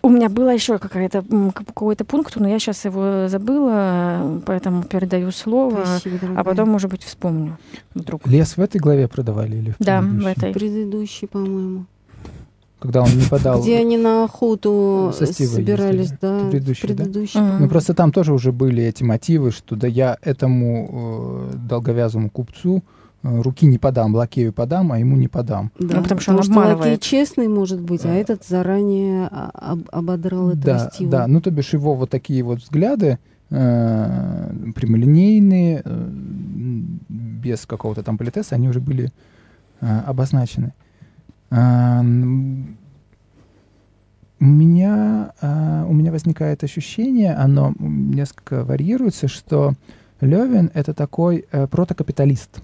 у 0.00 0.10
меня 0.10 0.28
было 0.28 0.50
еще 0.50 0.78
какая-то, 0.78 1.24
какой-то 1.52 2.04
пункт, 2.04 2.36
но 2.36 2.48
я 2.48 2.58
сейчас 2.60 2.84
его 2.84 3.26
забыла, 3.28 4.40
поэтому 4.46 4.84
передаю 4.84 5.32
слово, 5.32 5.84
Спасибо, 5.98 6.18
а 6.40 6.44
потом, 6.44 6.70
может 6.70 6.88
быть, 6.90 7.02
вспомню 7.02 7.58
вдруг. 7.94 8.26
Лес 8.26 8.56
в 8.56 8.60
этой 8.60 8.78
главе 8.78 9.08
продавали 9.08 9.56
или 9.56 9.70
в 9.72 9.76
Да, 9.80 10.00
в 10.00 10.04
предыдущей? 10.04 10.30
этой. 10.30 10.52
Предыдущий, 10.54 11.28
по-моему. 11.28 11.84
Когда 12.80 13.02
он 13.02 13.08
не 13.10 13.24
подал... 13.24 13.60
Где 13.60 13.78
они 13.78 13.98
на 13.98 14.24
охоту 14.24 15.10
Со 15.12 15.26
Стивой 15.26 15.56
собирались, 15.56 15.98
ездили. 16.10 16.18
да. 16.20 16.48
Предыдущий, 16.50 16.88
да? 16.88 16.94
предыдущий. 16.94 17.40
Мгм. 17.40 17.60
Ну, 17.62 17.68
просто 17.68 17.92
там 17.94 18.12
тоже 18.12 18.32
уже 18.32 18.52
были 18.52 18.82
эти 18.84 19.02
мотивы, 19.02 19.50
что 19.50 19.74
да 19.74 19.88
я 19.88 20.16
этому 20.22 21.48
э, 21.52 21.56
долговязому 21.68 22.30
купцу 22.30 22.84
э, 23.24 23.40
руки 23.42 23.66
не 23.66 23.78
подам, 23.78 24.14
лакею 24.14 24.52
подам, 24.52 24.92
а 24.92 24.98
ему 25.00 25.16
не 25.16 25.26
подам. 25.26 25.72
Да, 25.80 25.96
Ну, 25.96 26.02
потому 26.04 26.20
что 26.20 26.30
он 26.32 26.36
лакей 26.38 26.50
обманывает. 26.52 27.02
честный 27.02 27.48
может 27.48 27.80
быть, 27.80 28.02
а 28.04 28.08
Да. 28.08 28.14
этот 28.14 28.44
заранее 28.46 29.26
а- 29.32 29.50
об- 29.54 29.88
ободрал 29.90 30.50
этого 30.50 30.64
да, 30.64 30.90
Стива. 30.90 31.10
да, 31.10 31.26
ну 31.26 31.40
то 31.40 31.50
бишь 31.50 31.72
его 31.72 31.94
вот 31.94 32.10
такие 32.10 32.44
вот 32.44 32.60
взгляды 32.60 33.18
э, 33.50 34.52
прямолинейные, 34.74 35.82
э, 35.84 36.08
без 37.08 37.66
какого-то 37.66 38.02
там 38.02 38.18
политеса, 38.18 38.54
они 38.54 38.68
уже 38.68 38.80
были 38.80 39.10
э, 39.80 40.00
обозначены. 40.06 40.66
М, 40.66 40.72
у 41.50 41.54
меня, 44.44 45.32
а, 45.40 45.84
у 45.88 45.92
меня 45.92 46.12
возникает 46.12 46.62
ощущение, 46.62 47.34
оно 47.34 47.74
несколько 47.78 48.64
варьируется, 48.64 49.26
что 49.26 49.74
Левин 50.20 50.70
это 50.74 50.94
такой 50.94 51.46
э, 51.50 51.66
протокапиталист. 51.66 52.62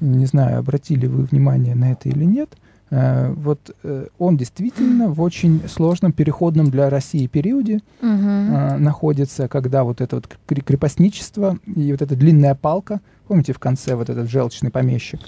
Не 0.00 0.26
знаю, 0.26 0.58
обратили 0.58 1.06
вы 1.06 1.24
внимание 1.24 1.74
на 1.74 1.92
это 1.92 2.08
или 2.08 2.24
нет. 2.24 2.56
Э, 2.90 3.32
вот 3.32 3.74
э, 3.82 4.06
он 4.18 4.36
действительно 4.36 5.08
в 5.08 5.20
очень 5.20 5.62
сложном 5.68 6.12
переходном 6.12 6.70
для 6.70 6.90
России 6.90 7.26
периоде 7.26 7.80
э, 8.00 8.76
находится, 8.78 9.48
когда 9.48 9.84
вот 9.84 10.00
это 10.00 10.16
вот 10.16 10.28
кре- 10.46 10.62
крепостничество 10.62 11.58
и 11.66 11.90
вот 11.90 12.02
эта 12.02 12.16
длинная 12.16 12.54
палка, 12.54 13.00
помните 13.28 13.52
в 13.52 13.58
конце 13.58 13.94
вот 13.94 14.10
этот 14.10 14.30
желчный 14.30 14.70
помещик, 14.70 15.20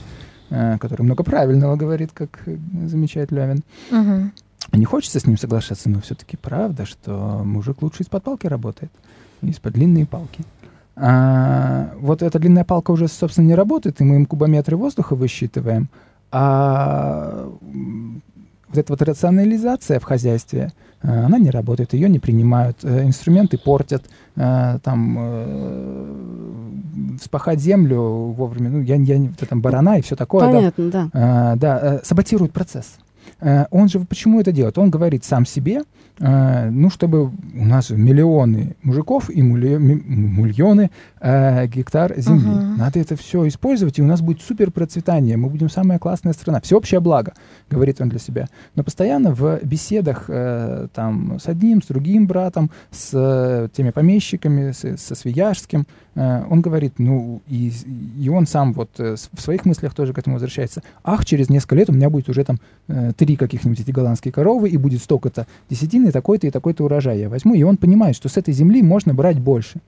который 0.51 1.03
много 1.03 1.25
правильного 1.25 1.77
говорит, 1.77 2.11
как 2.13 2.43
э, 2.47 2.57
замечает 2.87 3.33
Левин. 3.33 3.63
Мгм. 3.91 4.33
Не 4.73 4.85
хочется 4.85 5.21
с 5.21 5.27
ним 5.27 5.39
соглашаться, 5.39 5.91
но 5.91 6.01
все-таки 6.01 6.37
правда, 6.37 6.87
что 6.87 7.43
мужик 7.45 7.83
лучше 7.83 8.03
из-под 8.03 8.25
палки 8.25 8.47
работает, 8.47 8.91
из-под 9.43 9.75
длинной 9.75 10.07
палки. 10.07 10.43
А, 10.97 11.93
вот 11.99 12.23
эта 12.23 12.39
длинная 12.39 12.65
палка 12.65 12.93
уже, 12.93 13.09
собственно, 13.09 13.47
не 13.47 13.55
работает, 13.55 14.01
и 14.01 14.05
мы 14.05 14.17
им 14.17 14.27
кубометры 14.27 14.77
воздуха 14.77 15.15
высчитываем, 15.15 15.89
а 16.31 17.49
вот 17.61 18.79
эта 18.79 18.93
вот 18.93 19.03
рационализация 19.03 20.01
в 20.01 20.05
хозяйстве, 20.05 20.73
э, 20.94 20.94
она 21.27 21.39
не 21.39 21.51
работает, 21.51 21.93
ее 21.93 22.09
не 22.09 22.19
принимают, 22.19 22.79
э, 22.83 23.05
инструменты 23.05 23.59
портят, 23.59 24.05
э, 24.37 24.79
там 24.83 25.17
э, 25.19 27.17
вспахать 27.21 27.61
землю 27.61 28.01
вовремя, 28.01 28.71
ну, 28.71 28.81
я, 28.81 28.97
я 28.97 29.29
там 29.49 29.61
барана 29.61 29.99
и 29.99 30.03
все 30.03 30.17
такое, 30.17 30.47
да, 30.47 30.53
Понятно, 30.53 30.91
да. 30.91 31.57
да, 31.57 31.81
э, 31.83 32.01
саботирует 32.05 32.53
процесс. 32.53 32.97
Э, 33.41 33.67
Он 33.71 33.89
же 33.89 34.01
почему 34.01 34.41
это 34.41 34.53
делает? 34.53 34.79
Он 34.79 34.91
говорит 34.91 35.25
сам 35.25 35.47
себе, 35.47 35.83
э, 36.19 36.71
ну, 36.71 36.91
чтобы 36.91 37.25
у 37.27 37.65
нас 37.65 37.91
миллионы 37.91 38.77
мужиков 38.83 39.31
и 39.31 39.43
миллионы 39.43 40.91
э, 41.21 41.67
гектар 41.67 42.19
земли. 42.21 42.47
Мгм. 42.49 42.77
Надо 42.79 43.01
это 43.01 43.17
все 43.17 43.47
использовать, 43.49 43.99
и 43.99 44.03
у 44.03 44.07
нас 44.07 44.21
будет 44.21 44.41
супер 44.41 44.71
процветание, 44.71 45.37
мы 45.37 45.49
будем 45.49 45.69
самая 45.69 45.99
классная 45.99 46.33
страна. 46.33 46.61
Всеобщее 46.61 47.01
благо, 47.01 47.33
говорит 47.71 48.01
он 48.01 48.09
для 48.09 48.19
себя. 48.19 48.47
Но 48.75 48.85
постоянно 48.85 49.35
в 49.35 49.61
беседах 49.65 50.27
там, 50.27 51.39
с 51.41 51.47
одним, 51.49 51.83
с 51.83 51.87
другим 51.87 52.27
братом, 52.27 52.71
с 52.91 53.71
теми 53.75 53.91
помещиками, 53.91 54.73
с- 54.73 54.97
со 55.01 55.15
Свияжским, 55.15 55.87
он 56.15 56.61
говорит, 56.61 56.95
ну, 56.99 57.43
и, 57.49 57.73
и 58.21 58.29
он 58.29 58.47
сам 58.47 58.73
вот 58.73 58.91
в 58.99 59.41
своих 59.41 59.65
мыслях 59.65 59.95
тоже 59.95 60.13
к 60.13 60.19
этому 60.19 60.35
возвращается. 60.35 60.83
Ах, 61.03 61.25
через 61.27 61.49
несколько 61.49 61.75
лет 61.75 61.91
у 61.91 61.93
меня 61.93 62.09
будет 62.09 62.29
уже 62.29 62.45
там 62.45 62.59
три 63.17 63.37
каких-нибудь 63.37 63.81
эти 63.81 63.91
голландские 63.91 64.33
коровы, 64.33 64.69
и 64.69 64.77
будет 64.77 65.03
столько-то 65.03 65.47
десятины, 65.71 66.13
такой-то 66.13 66.47
и 66.47 66.51
такой-то 66.51 66.85
урожай 66.85 67.21
я 67.21 67.29
возьму. 67.29 67.55
И 67.55 67.63
он 67.63 67.77
понимает, 67.77 68.17
что 68.17 68.29
с 68.29 68.37
этой 68.37 68.53
земли 68.55 68.83
можно 68.83 69.15
брать 69.15 69.39
больше. 69.39 69.81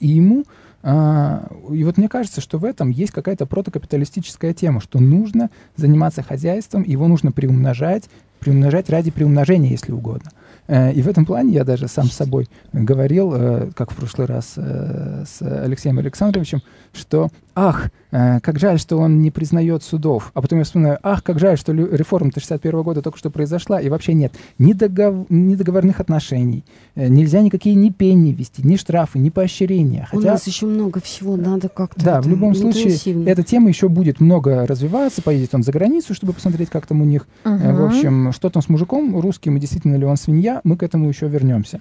И 0.00 0.08
ему, 0.08 0.44
а, 0.82 1.48
и 1.72 1.82
вот 1.84 1.96
мне 1.96 2.08
кажется, 2.08 2.40
что 2.40 2.58
в 2.58 2.64
этом 2.64 2.90
есть 2.90 3.12
какая-то 3.12 3.46
протокапиталистическая 3.46 4.52
тема, 4.54 4.80
что 4.80 5.00
нужно 5.00 5.50
заниматься 5.76 6.22
хозяйством, 6.22 6.82
его 6.82 7.08
нужно 7.08 7.32
приумножать, 7.32 8.04
приумножать 8.38 8.88
ради 8.90 9.10
приумножения, 9.10 9.70
если 9.70 9.92
угодно. 9.92 10.30
Э, 10.68 10.92
И 10.92 11.02
в 11.02 11.08
этом 11.08 11.26
плане 11.26 11.54
я 11.54 11.64
даже 11.64 11.88
сам 11.88 12.06
с 12.06 12.12
собой 12.12 12.48
говорил, 12.72 13.32
э, 13.34 13.70
как 13.74 13.90
в 13.90 13.96
прошлый 13.96 14.26
раз 14.26 14.54
э, 14.56 15.24
с 15.26 15.42
Алексеем 15.42 15.98
Александровичем, 15.98 16.62
что 16.92 17.30
ах, 17.54 17.90
как 18.10 18.58
жаль, 18.58 18.78
что 18.78 18.96
он 18.98 19.20
не 19.22 19.30
признает 19.30 19.82
судов. 19.82 20.30
А 20.34 20.40
потом 20.42 20.58
я 20.60 20.64
вспоминаю, 20.64 20.98
ах, 21.02 21.22
как 21.22 21.38
жаль, 21.38 21.58
что 21.58 21.72
реформа 21.72 22.30
61 22.32 22.82
года 22.82 23.02
только 23.02 23.18
что 23.18 23.30
произошла, 23.30 23.80
и 23.80 23.88
вообще 23.88 24.14
нет 24.14 24.32
ни, 24.58 24.72
догов- 24.72 25.26
ни 25.28 25.54
договорных 25.54 26.00
отношений, 26.00 26.64
э, 26.94 27.08
нельзя 27.08 27.42
никакие 27.42 27.74
ни 27.74 27.90
пени 27.90 28.32
вести, 28.32 28.62
ни 28.66 28.76
штрафы, 28.76 29.18
ни 29.18 29.30
поощрения. 29.30 30.08
У 30.12 30.16
Хотя 30.16 30.32
нас 30.32 30.46
еще 30.46 30.66
много 30.66 31.00
всего 31.00 31.36
надо 31.36 31.68
как-то. 31.68 32.02
да, 32.04 32.20
в 32.22 32.28
любом 32.28 32.54
случае, 32.54 32.94
эта 33.26 33.42
тема 33.42 33.68
еще 33.68 33.88
будет 33.88 34.20
много 34.20 34.66
развиваться. 34.66 35.20
Поедет 35.22 35.54
он 35.54 35.62
за 35.62 35.72
границу, 35.72 36.14
чтобы 36.14 36.32
посмотреть, 36.32 36.70
как 36.70 36.86
там 36.86 37.02
у 37.02 37.04
них. 37.04 37.26
Э, 37.44 37.74
В 37.74 37.84
общем, 37.84 38.32
что 38.32 38.50
там 38.50 38.62
с 38.62 38.68
мужиком 38.68 39.18
русским, 39.20 39.56
и 39.56 39.60
действительно 39.60 39.96
ли 39.96 40.04
он 40.04 40.16
свинья, 40.16 40.60
мы 40.64 40.76
к 40.76 40.82
этому 40.82 41.08
еще 41.08 41.28
вернемся. 41.28 41.80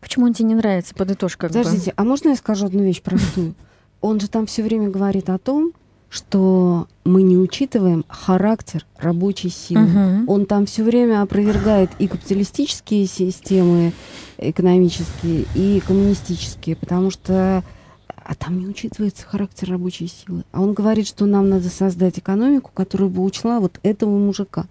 Почему 0.00 0.26
он 0.26 0.34
тебе 0.34 0.48
не 0.48 0.54
нравится? 0.54 0.94
Подытожь 0.94 1.36
как 1.36 1.50
бы. 1.50 1.58
Подождите, 1.58 1.92
а 1.96 2.04
можно 2.04 2.28
я 2.30 2.36
скажу 2.36 2.66
одну 2.66 2.82
вещь 2.82 3.00
простую? 3.00 3.54
Он 4.04 4.20
же 4.20 4.28
там 4.28 4.44
все 4.44 4.62
время 4.62 4.90
говорит 4.90 5.30
о 5.30 5.38
том, 5.38 5.72
что 6.10 6.88
мы 7.06 7.22
не 7.22 7.38
учитываем 7.38 8.04
характер 8.06 8.84
рабочей 8.98 9.48
силы. 9.48 9.86
Мгм. 9.86 10.28
Он 10.28 10.44
там 10.44 10.66
все 10.66 10.84
время 10.84 11.22
опровергает 11.22 11.88
и 11.98 12.06
капиталистические 12.06 13.06
системы 13.06 13.94
экономические, 14.36 15.46
и 15.54 15.80
коммунистические, 15.80 16.76
потому 16.76 17.10
что 17.10 17.64
а 18.06 18.34
там 18.34 18.58
не 18.58 18.66
учитывается 18.66 19.26
характер 19.26 19.70
рабочей 19.70 20.08
силы. 20.08 20.44
А 20.52 20.60
он 20.60 20.74
говорит, 20.74 21.06
что 21.06 21.24
нам 21.24 21.48
надо 21.48 21.70
создать 21.70 22.18
экономику, 22.18 22.72
которая 22.74 23.08
бы 23.08 23.22
учла 23.24 23.58
вот 23.58 23.80
этого 23.82 24.18
мужика 24.18 24.66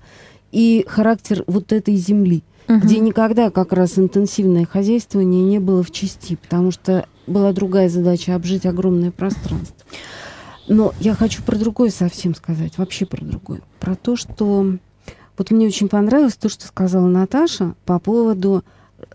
и 0.52 0.86
характер 0.88 1.44
вот 1.48 1.74
этой 1.74 1.96
земли, 1.96 2.44
Мгм. 2.68 2.80
где 2.82 3.00
никогда 3.00 3.50
как 3.50 3.74
раз 3.74 3.98
интенсивное 3.98 4.66
хозяйствование 4.66 5.44
не 5.44 5.58
было 5.60 5.82
в 5.82 5.90
части, 5.90 6.36
потому 6.36 6.70
что 6.70 7.08
была 7.28 7.54
другая 7.54 7.90
задача 7.90 8.36
обжить 8.36 8.66
огромное 8.66 9.12
пространство. 9.12 9.76
Но 10.68 10.94
я 11.00 11.14
хочу 11.14 11.44
про 11.44 11.58
другое 11.58 11.90
совсем 11.90 12.36
сказать, 12.36 12.78
вообще 12.78 13.06
про 13.06 13.24
другое. 13.24 13.62
Про 13.80 13.96
то, 13.96 14.16
что 14.16 14.78
вот 15.38 15.52
мне 15.52 15.68
очень 15.68 15.90
понравилось 15.90 16.36
то, 16.36 16.50
что 16.50 16.68
сказала 16.68 17.08
Наташа 17.08 17.76
по 17.86 18.00
поводу 18.00 18.64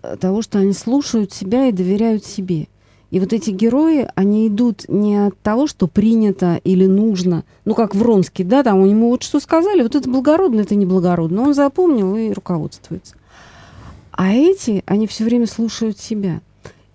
э, 0.02 0.16
того, 0.20 0.42
что 0.42 0.58
они 0.58 0.72
слушают 0.72 1.32
себя 1.32 1.66
и 1.66 1.72
доверяют 1.72 2.24
себе. 2.24 2.68
И 3.10 3.20
вот 3.20 3.32
эти 3.32 3.50
герои, 3.50 4.08
они 4.16 4.48
идут 4.48 4.84
не 4.88 5.16
от 5.26 5.38
того, 5.38 5.66
что 5.66 5.86
принято 5.86 6.60
или 6.62 6.84
нужно, 6.84 7.44
ну, 7.64 7.74
как 7.74 7.94
Вронский, 7.94 8.44
да, 8.44 8.62
там 8.62 8.80
у 8.80 8.86
него 8.86 9.08
вот 9.08 9.22
что 9.22 9.40
сказали, 9.40 9.82
вот 9.82 9.94
это 9.94 10.10
благородно, 10.10 10.60
это 10.60 10.74
неблагородно. 10.74 11.42
Он 11.42 11.54
запомнил 11.54 12.14
и 12.16 12.32
руководствуется. 12.32 13.14
А 14.12 14.32
эти, 14.32 14.82
они 14.84 15.06
все 15.06 15.24
время 15.24 15.46
слушают 15.46 15.98
себя. 15.98 16.42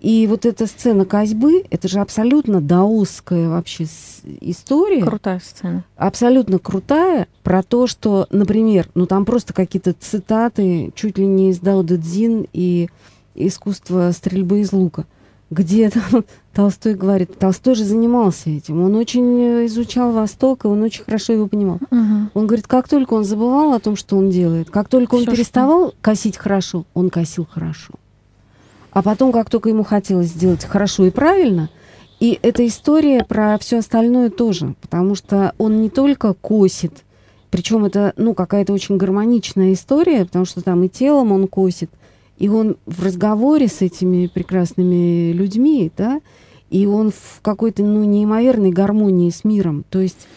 И 0.03 0.27
вот 0.27 0.45
эта 0.45 0.67
сцена 0.67 1.05
козьбы, 1.05 1.63
это 1.69 1.87
же 1.87 1.99
абсолютно 2.01 2.59
даосская 2.59 3.47
вообще 3.47 3.85
история 4.41 5.01
Крутая 5.01 5.39
сцена. 5.39 5.85
абсолютно 5.95 6.59
крутая 6.59 7.27
про 7.41 7.63
то, 7.63 7.87
что, 7.87 8.27
например, 8.29 8.89
ну 8.95 9.05
там 9.05 9.23
просто 9.23 9.53
какие-то 9.53 9.93
цитаты 9.93 10.91
чуть 10.93 11.17
ли 11.17 11.25
не 11.25 11.51
из 11.51 11.59
Дао 11.59 11.83
Дэ 11.83 11.97
Цзин 11.99 12.47
и 12.51 12.89
искусство 13.33 14.11
стрельбы 14.11 14.59
из 14.59 14.73
лука, 14.73 15.05
где 15.49 15.89
там 16.11 16.25
Толстой 16.53 16.95
говорит, 16.95 17.39
Толстой 17.39 17.73
же 17.75 17.85
занимался 17.85 18.49
этим, 18.49 18.81
он 18.83 18.95
очень 18.95 19.65
изучал 19.67 20.11
Восток, 20.11 20.65
и 20.65 20.67
он 20.67 20.81
очень 20.83 21.05
хорошо 21.05 21.31
его 21.31 21.47
понимал. 21.47 21.79
Мгм. 21.91 22.29
Он 22.33 22.45
говорит, 22.45 22.67
как 22.67 22.89
только 22.89 23.13
он 23.13 23.23
забывал 23.23 23.73
о 23.73 23.79
том, 23.79 23.95
что 23.95 24.17
он 24.17 24.29
делает, 24.29 24.69
как 24.69 24.89
только 24.89 25.15
он 25.15 25.21
Всё, 25.21 25.31
что- 25.31 25.35
переставал 25.37 25.93
косить 26.01 26.35
хорошо, 26.35 26.85
он 26.93 27.09
косил 27.09 27.47
хорошо. 27.49 27.93
А 28.93 29.01
потом, 29.01 29.31
как 29.31 29.49
только 29.49 29.69
ему 29.69 29.83
хотелось 29.83 30.27
сделать 30.27 30.63
хорошо 30.63 31.05
и 31.05 31.09
правильно, 31.09 31.69
и 32.19 32.39
эта 32.41 32.65
история 32.65 33.25
про 33.25 33.57
все 33.57 33.79
остальное 33.79 34.29
тоже, 34.29 34.75
потому 34.81 35.15
что 35.15 35.53
он 35.57 35.81
не 35.81 35.89
только 35.89 36.33
косит, 36.33 37.03
причем 37.49 37.85
это, 37.85 38.13
ну, 38.17 38.33
какая-то 38.33 38.71
очень 38.71 38.97
гармоничная 38.97 39.73
история, 39.73 40.25
потому 40.25 40.45
что 40.45 40.61
там 40.61 40.83
и 40.83 40.89
телом 40.89 41.31
он 41.31 41.47
косит, 41.47 41.89
и 42.37 42.47
он 42.49 42.77
в 42.85 43.03
разговоре 43.03 43.67
с 43.67 43.81
этими 43.81 44.27
прекрасными 44.27 45.31
людьми, 45.31 45.91
да, 45.97 46.21
и 46.69 46.85
он 46.85 47.11
в 47.11 47.41
какой-то, 47.41 47.83
ну, 47.83 48.03
неимоверной 48.03 48.71
гармонии 48.71 49.29
с 49.31 49.43
миром. 49.43 49.85
То 49.89 49.99
есть 49.99 50.27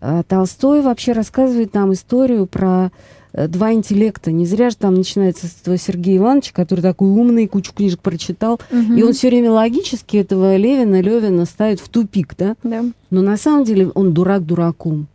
э, 0.00 0.22
Толстой 0.26 0.80
вообще 0.80 1.12
рассказывает 1.12 1.74
нам 1.74 1.92
историю 1.92 2.46
про 2.46 2.90
два 3.36 3.72
интеллекта. 3.72 4.32
Не 4.32 4.46
зря 4.46 4.70
же 4.70 4.76
там 4.76 4.94
начинается 4.94 5.46
с 5.46 5.60
этого 5.60 5.76
Сергея 5.76 6.18
Ивановича, 6.18 6.52
который 6.54 6.80
такой 6.80 7.08
умный, 7.08 7.46
кучу 7.46 7.72
книжек 7.72 8.00
прочитал. 8.00 8.60
И 8.72 9.02
он 9.02 9.12
все 9.12 9.28
время 9.28 9.52
логически 9.52 10.16
этого 10.16 10.56
Левина, 10.56 11.00
Левина 11.00 11.44
ставит 11.44 11.80
в 11.80 11.88
тупик, 11.88 12.34
да? 12.36 12.56
Да. 12.62 12.84
Но 13.10 13.22
на 13.22 13.36
самом 13.36 13.64
деле 13.64 13.88
он 13.90 14.14
дурак 14.14 14.44
дураком. 14.46 15.06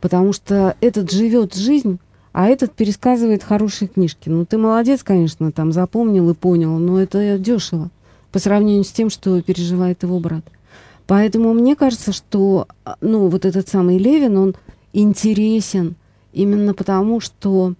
Потому 0.00 0.32
что 0.32 0.76
этот 0.80 1.12
живет 1.12 1.54
жизнь, 1.54 1.98
а 2.32 2.48
этот 2.48 2.72
пересказывает 2.72 3.44
хорошие 3.44 3.88
книжки. 3.88 4.28
Ну, 4.28 4.44
ты 4.44 4.58
молодец, 4.58 5.02
конечно, 5.02 5.52
там 5.52 5.72
запомнил 5.72 6.28
и 6.30 6.34
понял, 6.34 6.78
но 6.78 7.00
это 7.00 7.38
дешево 7.38 7.90
по 8.32 8.38
сравнению 8.38 8.84
с 8.84 8.90
тем, 8.90 9.10
что 9.10 9.40
переживает 9.42 10.02
его 10.02 10.18
брат. 10.18 10.42
Поэтому 11.06 11.52
мне 11.52 11.76
кажется, 11.76 12.12
что 12.12 12.66
а, 12.84 12.96
ну, 13.00 13.28
вот 13.28 13.44
этот 13.44 13.68
самый 13.68 13.98
Левин, 13.98 14.38
он 14.38 14.54
интересен 14.92 15.94
именно 16.32 16.74
потому, 16.74 17.20
что 17.20 17.74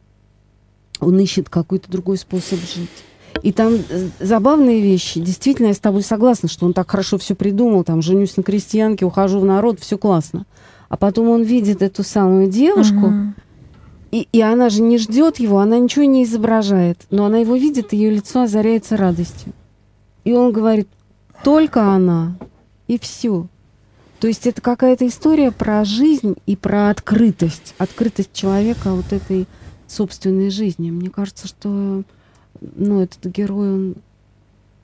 он 1.01 1.19
ищет 1.19 1.49
какой-то 1.49 1.91
другой 1.91 2.17
способ 2.17 2.59
жить. 2.61 2.91
И 3.43 3.53
там 3.53 3.75
э, 3.75 4.09
забавные 4.21 4.81
вещи. 4.81 5.21
Действительно, 5.21 5.69
я 5.69 5.75
с 5.75 5.79
тобой 5.79 6.03
согласна, 6.03 6.49
что 6.49 6.67
он 6.67 6.75
так 6.75 6.91
хорошо 6.91 7.19
все 7.19 7.35
придумал. 7.35 7.83
Там 7.83 8.03
женюсь 8.03 8.37
на 8.37 8.43
крестьянке, 8.43 9.05
ухожу 9.05 9.41
в 9.41 9.45
народ, 9.45 9.81
все 9.81 9.99
классно. 9.99 10.47
А 10.88 10.97
потом 10.97 11.31
он 11.31 11.43
видит 11.43 11.83
эту 11.83 12.03
самую 12.05 12.49
девушку, 12.49 13.12
и, 14.11 14.29
и 14.31 14.43
она 14.43 14.69
же 14.69 14.83
не 14.83 14.99
ждет 14.99 15.38
его, 15.38 15.59
она 15.59 15.79
ничего 15.79 16.05
не 16.05 16.25
изображает. 16.25 16.99
Но 17.11 17.25
она 17.25 17.38
его 17.38 17.57
видит, 17.57 17.93
и 17.93 17.97
ее 17.97 18.11
лицо 18.11 18.43
озаряется 18.43 18.99
радостью. 18.99 19.55
И 20.25 20.35
он 20.35 20.53
говорит, 20.53 20.88
только 21.43 21.83
она, 21.83 22.37
и 22.87 22.99
все. 22.99 23.47
То 24.23 24.29
есть 24.29 24.47
это 24.47 24.61
какая-то 24.63 25.05
история 25.09 25.51
про 25.51 25.85
жизнь 25.85 26.37
и 26.47 26.55
про 26.55 26.91
открытость. 26.91 27.75
Открытость 27.79 28.33
человека 28.33 28.93
вот 28.93 29.13
этой 29.13 29.49
собственной 29.89 30.51
жизни. 30.51 30.93
Мне 30.93 31.11
кажется, 31.11 31.49
что 31.49 32.05
ну, 32.61 33.01
этот 33.01 33.27
герой, 33.33 33.73
он 33.73 33.95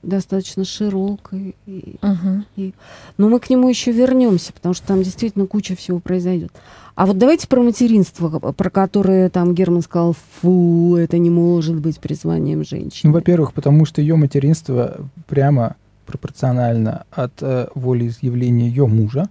достаточно 0.03 0.65
широк. 0.65 1.29
И, 1.31 1.55
и- 1.67 1.95
Мгм. 2.01 2.73
но 3.17 3.29
мы 3.29 3.39
к 3.39 3.49
нему 3.49 3.69
еще 3.69 3.93
вернемся, 3.93 4.51
потому 4.51 4.73
что 4.73 4.87
там 4.87 5.03
действительно 5.03 5.47
куча 5.47 5.73
всего 5.77 5.99
произойдет. 6.01 6.51
А 6.95 7.05
вот 7.05 7.17
давайте 7.17 7.47
про 7.47 7.61
материнство, 7.61 8.39
про 8.39 8.69
которое 8.69 9.29
там 9.29 9.55
Герман 9.55 9.83
сказал, 9.83 10.17
фу, 10.41 10.97
это 10.97 11.17
не 11.17 11.29
может 11.29 11.77
быть 11.77 12.01
призванием 12.01 12.65
женщины. 12.65 13.09
Ну, 13.09 13.13
во-первых, 13.13 13.53
потому 13.53 13.85
что 13.85 14.01
ее 14.01 14.17
материнство 14.17 14.97
прямо 15.29 15.77
пропорционально 16.09 17.05
от 17.11 17.33
э, 17.41 17.67
волеизъявления 17.75 18.67
ее 18.67 18.87
мужа 18.87 19.29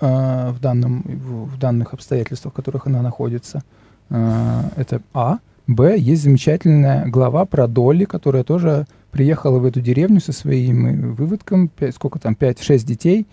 э, 0.00 0.50
в, 0.50 0.58
данном, 0.60 1.02
в, 1.02 1.58
данных 1.58 1.92
обстоятельствах, 1.92 2.54
в 2.54 2.56
которых 2.56 2.86
она 2.86 3.02
находится. 3.02 3.62
Э, 4.08 4.62
это 4.76 5.02
А. 5.12 5.38
Б. 5.66 5.98
Есть 5.98 6.22
замечательная 6.22 7.06
глава 7.06 7.44
про 7.44 7.66
Долли, 7.66 8.04
которая 8.04 8.44
тоже 8.44 8.86
приехала 9.10 9.58
в 9.58 9.64
эту 9.64 9.80
деревню 9.80 10.20
со 10.20 10.32
своим 10.32 10.86
э, 10.86 11.12
выводком, 11.12 11.68
пять- 11.68 11.94
сколько 11.94 12.18
там, 12.18 12.36
5-6 12.38 12.84
детей. 12.86 13.26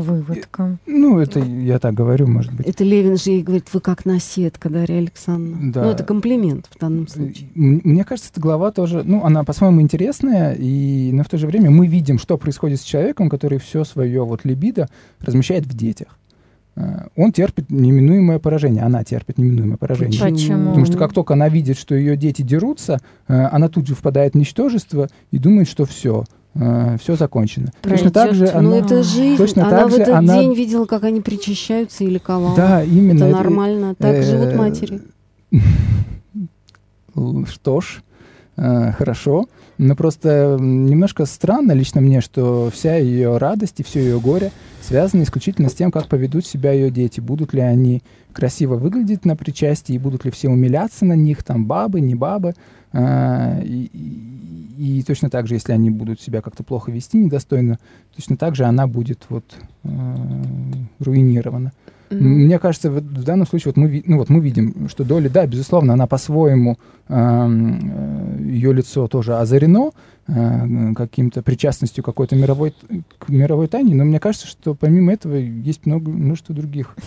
Выводка. 0.00 0.78
Ну, 0.86 1.18
это 1.18 1.40
я 1.40 1.78
так 1.78 1.94
говорю, 1.94 2.26
может 2.26 2.52
быть. 2.52 2.66
Это 2.66 2.84
Левин 2.84 3.16
же 3.16 3.30
ей 3.30 3.42
говорит, 3.42 3.66
вы 3.72 3.80
как 3.80 4.04
наседка, 4.04 4.68
Дарья 4.68 4.98
Александровна. 4.98 5.72
Да. 5.72 5.84
Ну, 5.84 5.90
это 5.90 6.04
комплимент 6.04 6.68
в 6.74 6.78
данном 6.78 7.08
случае. 7.08 7.48
М- 7.54 7.80
Мне 7.84 8.04
кажется, 8.04 8.30
эта 8.32 8.40
глава 8.40 8.70
тоже, 8.72 9.02
ну, 9.04 9.24
она 9.24 9.44
по-своему 9.44 9.80
интересная, 9.80 10.54
и, 10.58 11.10
но 11.12 11.22
в 11.24 11.28
то 11.28 11.38
же 11.38 11.46
время 11.46 11.70
мы 11.70 11.86
видим, 11.86 12.18
что 12.18 12.36
происходит 12.36 12.80
с 12.80 12.84
человеком, 12.84 13.28
который 13.28 13.58
все 13.58 13.84
свое 13.84 14.24
вот 14.24 14.44
либидо 14.44 14.88
размещает 15.20 15.64
в 15.66 15.74
детях. 15.76 16.18
Э, 16.76 17.06
Он 17.16 17.32
терпит 17.32 17.70
неминуемое 17.70 18.38
поражение, 18.40 18.82
она 18.82 19.04
терпит 19.04 19.38
неминуемое 19.38 19.76
поражение. 19.76 20.20
Почему? 20.20 20.68
Потому 20.70 20.86
что 20.86 20.98
как 20.98 21.12
только 21.12 21.34
она 21.34 21.48
видит, 21.48 21.78
что 21.78 21.94
ее 21.94 22.16
дети 22.16 22.42
дерутся, 22.42 22.98
э, 23.28 23.34
она 23.46 23.68
тут 23.68 23.86
же 23.86 23.94
впадает 23.94 24.34
в 24.34 24.36
ничтожество 24.38 25.08
и 25.30 25.38
думает, 25.38 25.68
что 25.68 25.84
все, 25.84 26.24
все 26.54 27.16
закончено. 27.16 27.72
Точно 27.82 28.10
так 28.10 28.32
же 28.34 28.46
Пройдет, 28.46 28.56
она... 28.56 28.68
Ну, 28.70 28.76
это 28.76 29.02
жизнь. 29.02 29.36
точно 29.36 29.66
она 29.66 29.78
так 29.80 29.90
в 29.90 29.94
этот 29.94 30.14
она- 30.14 30.38
день 30.38 30.54
видела, 30.54 30.84
как 30.86 31.02
они 31.04 31.20
причащаются 31.20 32.04
и 32.04 32.06
ликовала. 32.08 32.54
Да, 32.56 32.84
именно. 32.84 33.24
это 33.24 33.36
нормально. 33.36 33.94
Так 33.98 34.14
э, 34.14 34.22
живут 34.22 34.54
матери. 34.54 35.00
Что 37.48 37.80
ж, 37.80 38.02
э, 38.56 38.92
хорошо. 38.92 39.46
Но 39.78 39.96
просто 39.96 40.56
м, 40.58 40.86
немножко 40.86 41.26
странно 41.26 41.72
лично 41.72 42.00
мне, 42.00 42.20
что 42.20 42.70
вся 42.72 42.96
ее 42.96 43.36
радость 43.38 43.80
и 43.80 43.82
все 43.82 44.00
ее 44.00 44.20
горе 44.20 44.52
связаны 44.80 45.22
исключительно 45.22 45.68
с 45.68 45.74
тем, 45.74 45.90
как 45.90 46.08
поведут 46.08 46.46
себя 46.46 46.72
ее 46.72 46.90
дети. 46.90 47.20
Будут 47.20 47.52
ли 47.52 47.60
они 47.60 48.02
красиво 48.34 48.76
выглядеть 48.76 49.24
на 49.24 49.36
причастии, 49.36 49.96
будут 49.96 50.24
ли 50.26 50.30
все 50.30 50.48
умиляться 50.50 51.04
на 51.06 51.14
них, 51.14 51.42
там 51.42 51.64
бабы, 51.66 52.00
не 52.02 52.14
бабы. 52.14 52.52
А, 52.92 53.60
И, 53.62 53.88
и- 53.92 54.98
и 54.98 55.02
точно 55.04 55.30
так 55.30 55.46
же, 55.46 55.54
если 55.54 55.72
они 55.72 55.88
будут 55.90 56.20
себя 56.20 56.42
как-то 56.42 56.64
плохо 56.64 56.90
вести, 56.90 57.16
недостойно, 57.16 57.78
точно 58.16 58.36
так 58.36 58.56
же 58.56 58.64
она 58.64 58.88
будет 58.88 59.24
вот 59.28 59.44
э, 59.84 59.88
руинирована. 60.98 61.72
Ну, 62.10 62.28
Мне 62.28 62.58
кажется, 62.58 62.90
вот 62.90 63.04
в 63.04 63.22
данном 63.24 63.46
случае 63.46 63.72
вот 63.74 63.76
мы, 63.76 64.02
ну, 64.06 64.18
вот 64.18 64.28
мы 64.30 64.40
видим, 64.40 64.88
что 64.88 65.04
Доля, 65.04 65.30
да, 65.30 65.46
безусловно, 65.46 65.92
она 65.94 66.06
по-своему, 66.06 66.76
ее 67.08 68.72
лицо 68.72 69.06
тоже 69.08 69.36
озарено 69.38 69.90
э, 70.26 70.92
каким-то 70.94 71.42
причастностью 71.42 72.02
какой-то 72.04 72.36
мировой, 72.36 72.74
к 73.18 73.28
мировой 73.28 73.68
тайне, 73.68 73.94
но 73.94 74.04
мне 74.04 74.20
кажется, 74.20 74.46
что 74.46 74.74
помимо 74.74 75.12
этого 75.12 75.34
есть 75.36 75.86
много, 75.86 76.10
множество 76.10 76.54
других 76.54 76.96
э, 76.96 77.00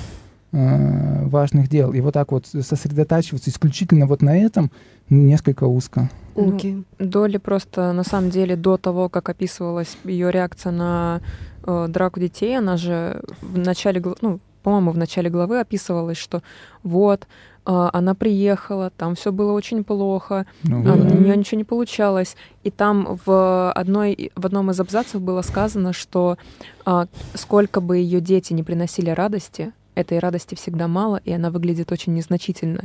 важных 0.51 1.67
дел. 1.67 1.93
И 1.93 2.01
вот 2.01 2.13
так 2.13 2.31
вот 2.31 2.47
сосредотачиваться 2.47 3.49
исключительно 3.49 4.05
вот 4.05 4.21
на 4.21 4.37
этом 4.37 4.71
несколько 5.09 5.65
узко. 5.65 6.09
Ну, 6.35 6.55
Окей. 6.55 6.83
Доли 6.99 7.37
просто, 7.37 7.91
на 7.93 8.03
самом 8.03 8.29
деле, 8.29 8.55
до 8.55 8.77
того, 8.77 9.09
как 9.09 9.29
описывалась 9.29 9.97
ее 10.03 10.31
реакция 10.31 10.71
на 10.71 11.21
э, 11.63 11.87
драку 11.89 12.19
детей, 12.19 12.57
она 12.57 12.77
же 12.77 13.21
в 13.41 13.57
начале, 13.57 14.01
ну, 14.21 14.39
по-моему, 14.63 14.91
в 14.91 14.97
начале 14.97 15.29
главы 15.29 15.59
описывалось, 15.59 16.17
что 16.17 16.43
вот, 16.83 17.27
а, 17.69 17.89
она 17.91 18.15
приехала, 18.15 18.91
там 18.95 19.15
все 19.15 19.31
было 19.33 19.51
очень 19.51 19.83
плохо, 19.83 20.45
Ну, 20.63 20.81
а, 20.81 20.83
да. 20.83 21.15
у 21.15 21.19
нее 21.19 21.35
ничего 21.35 21.57
не 21.57 21.63
получалось. 21.65 22.37
И 22.63 22.71
там 22.71 23.19
в, 23.25 23.71
одной, 23.73 24.31
в 24.35 24.45
одном 24.45 24.71
из 24.71 24.79
абзацев 24.79 25.21
было 25.21 25.41
сказано, 25.41 25.91
что 25.91 26.37
а, 26.85 27.07
сколько 27.33 27.81
бы 27.81 27.97
ее 27.97 28.21
дети 28.21 28.53
не 28.53 28.63
приносили 28.63 29.09
радости, 29.09 29.73
этой 29.97 30.19
радости 30.19 30.55
всегда 30.55 30.87
мало, 30.87 31.19
и 31.25 31.31
она 31.31 31.49
выглядит 31.49 31.91
очень 31.91 32.13
незначительно. 32.13 32.83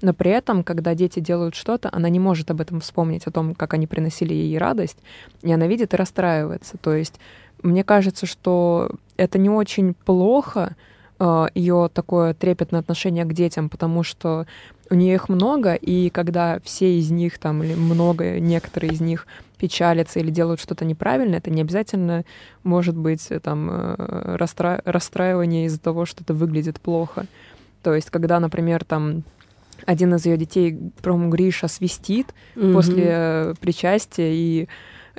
Но 0.00 0.14
при 0.14 0.30
этом, 0.30 0.62
когда 0.62 0.94
дети 0.94 1.20
делают 1.20 1.54
что-то, 1.54 1.88
она 1.92 2.08
не 2.08 2.18
может 2.18 2.50
об 2.50 2.60
этом 2.60 2.80
вспомнить, 2.80 3.26
о 3.26 3.30
том, 3.30 3.54
как 3.54 3.74
они 3.74 3.86
приносили 3.86 4.32
ей 4.32 4.58
радость, 4.58 4.98
и 5.42 5.52
она 5.52 5.66
видит 5.66 5.92
и 5.92 5.96
расстраивается. 5.96 6.76
То 6.78 6.94
есть 6.94 7.20
мне 7.62 7.84
кажется, 7.84 8.26
что 8.26 8.90
это 9.16 9.38
не 9.38 9.50
очень 9.50 9.94
плохо, 9.94 10.76
ее 11.54 11.88
такое 11.92 12.34
трепетное 12.34 12.80
отношение 12.80 13.24
к 13.24 13.32
детям, 13.32 13.68
потому 13.68 14.02
что 14.02 14.46
у 14.90 14.94
нее 14.94 15.14
их 15.14 15.28
много, 15.28 15.74
и 15.74 16.10
когда 16.10 16.58
все 16.64 16.98
из 16.98 17.10
них 17.10 17.38
там 17.38 17.62
или 17.62 17.74
много, 17.74 18.40
некоторые 18.40 18.92
из 18.92 19.00
них 19.00 19.26
печалятся 19.58 20.18
или 20.18 20.30
делают 20.30 20.60
что-то 20.60 20.84
неправильно, 20.84 21.36
это 21.36 21.50
не 21.50 21.60
обязательно 21.60 22.24
может 22.64 22.96
быть 22.96 23.26
э, 23.30 23.38
там 23.38 23.68
э, 23.70 24.36
расстра... 24.36 24.82
расстраивание 24.84 25.66
из-за 25.66 25.80
того, 25.80 26.04
что 26.04 26.24
это 26.24 26.34
выглядит 26.34 26.80
плохо. 26.80 27.26
То 27.82 27.94
есть, 27.94 28.10
когда, 28.10 28.40
например, 28.40 28.84
там 28.84 29.22
один 29.86 30.14
из 30.14 30.26
ее 30.26 30.36
детей, 30.36 30.78
по-моему, 31.02 31.30
Гриша 31.30 31.68
свистит 31.68 32.34
Мгм. 32.54 32.72
после 32.72 33.04
э, 33.06 33.54
причастия, 33.60 34.32
и 34.34 34.68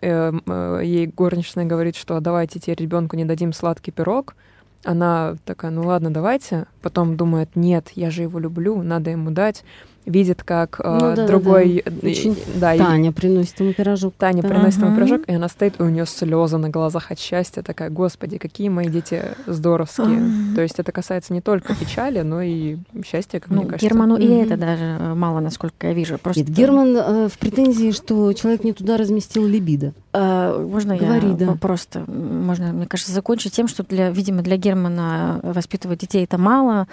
э, 0.01 0.31
э, 0.45 0.81
ей 0.83 1.07
горничная 1.07 1.65
говорит, 1.65 1.95
что 1.95 2.19
давайте 2.19 2.59
теперь 2.59 2.81
ребенку 2.81 3.15
не 3.15 3.25
дадим 3.25 3.53
сладкий 3.53 3.91
пирог. 3.91 4.35
Она 4.83 5.35
такая, 5.45 5.71
ну 5.71 5.83
ладно, 5.87 6.11
давайте. 6.11 6.65
Потом 6.81 7.15
думает, 7.15 7.55
нет, 7.55 7.91
я 7.95 8.11
же 8.11 8.23
его 8.23 8.39
люблю, 8.39 8.81
надо 8.83 9.11
ему 9.11 9.31
дать. 9.31 9.63
Видит, 10.05 10.43
как 10.43 10.81
э, 10.83 10.89
Ну 10.91 10.99
да, 10.99 11.15
да, 11.15 11.27
другой... 11.27 11.81
да. 11.85 11.91
э, 12.07 12.11
Очень 12.11 12.37
да, 12.55 12.75
и- 12.75 12.77
Таня 12.77 13.11
приносит 13.13 13.59
ему 13.61 13.71
пирожок. 13.73 14.13
Таня 14.17 14.41
Да. 14.41 14.49
приносит 14.49 14.79
ему 14.81 14.95
пирожок, 14.95 15.21
и 15.27 15.33
она 15.33 15.47
стоит, 15.47 15.79
и 15.79 15.83
у 15.83 15.87
нее 15.89 16.05
слезы 16.05 16.57
на 16.57 16.69
глазах 16.69 17.11
от 17.11 17.19
счастья. 17.19 17.61
Такая, 17.61 17.89
господи, 17.89 18.37
какие 18.37 18.67
мои 18.69 18.87
дети 18.87 19.21
здоровские. 19.47 20.21
То 20.55 20.61
есть 20.61 20.77
это 20.79 20.91
касается 20.91 21.31
не 21.33 21.39
только 21.41 21.73
печали, 21.75 22.19
но 22.21 22.41
и 22.41 22.77
счастья, 23.05 23.39
как 23.39 23.49
Ну, 23.49 23.61
мне 23.61 23.65
кажется. 23.65 23.87
Герману 23.87 24.17
и 24.17 24.27
это 24.27 24.57
даже 24.57 24.83
э, 24.99 25.13
мало, 25.13 25.39
насколько 25.39 25.87
я 25.87 25.93
вижу. 25.93 26.17
Просто 26.17 26.41
Нет, 26.41 26.49
Герман 26.49 26.97
э, 26.97 27.27
в 27.29 27.37
претензии, 27.37 27.91
что 27.91 28.33
человек 28.33 28.63
не 28.65 28.73
туда 28.73 28.97
разместил 28.97 29.45
либидо. 29.45 29.93
Э, 30.11 30.67
можно 30.69 30.97
Говори, 30.97 31.29
я 31.29 31.33
да. 31.35 31.55
просто, 31.59 32.03
можно, 32.07 32.73
мне 32.73 32.87
кажется, 32.87 33.13
закончить 33.13 33.53
тем, 33.53 33.67
что, 33.69 33.83
для, 33.83 34.09
видимо, 34.09 34.41
для 34.41 34.57
Германа 34.57 35.39
воспитывать 35.43 35.99
детей 35.99 36.25
это 36.25 36.37
мало. 36.37 36.87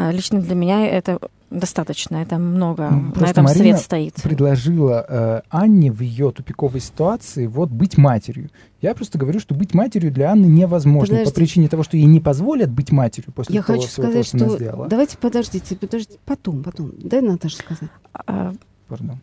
А 0.00 0.12
Лично 0.12 0.40
для 0.40 0.54
меня 0.54 0.86
это 0.86 1.18
достаточно, 1.50 2.18
это 2.18 2.38
много. 2.38 2.88
Ну, 2.88 3.20
На 3.20 3.30
этом 3.30 3.46
Марина 3.46 3.76
свет 3.76 3.80
стоит. 3.80 4.14
предложила 4.22 5.04
э, 5.08 5.40
Анне 5.48 5.90
в 5.90 6.00
ее 6.02 6.30
тупиковой 6.30 6.78
ситуации 6.78 7.48
вот 7.48 7.70
быть 7.70 7.98
матерью. 7.98 8.50
Я 8.80 8.94
просто 8.94 9.18
говорю, 9.18 9.40
что 9.40 9.56
быть 9.56 9.74
матерью 9.74 10.12
для 10.12 10.30
Анны 10.30 10.46
невозможно 10.46 11.16
Подожди. 11.16 11.30
по 11.32 11.34
причине 11.34 11.68
того, 11.68 11.82
что 11.82 11.96
ей 11.96 12.06
не 12.06 12.20
позволят 12.20 12.70
быть 12.70 12.92
матерью 12.92 13.32
после 13.32 13.56
Я 13.56 13.64
того 13.64 13.80
хочу 13.80 13.90
всего, 13.90 14.06
сказать, 14.06 14.26
что 14.26 14.36
она 14.36 14.46
что... 14.46 14.56
сделала. 14.56 14.86
Давайте 14.86 15.18
подождите, 15.18 15.74
подождите, 15.74 16.18
потом, 16.24 16.62
потом. 16.62 16.92
Дай 16.96 17.20
Наташа 17.20 17.56
сказать. 17.56 17.90
А, 18.12 18.52
Пардон. 18.86 19.18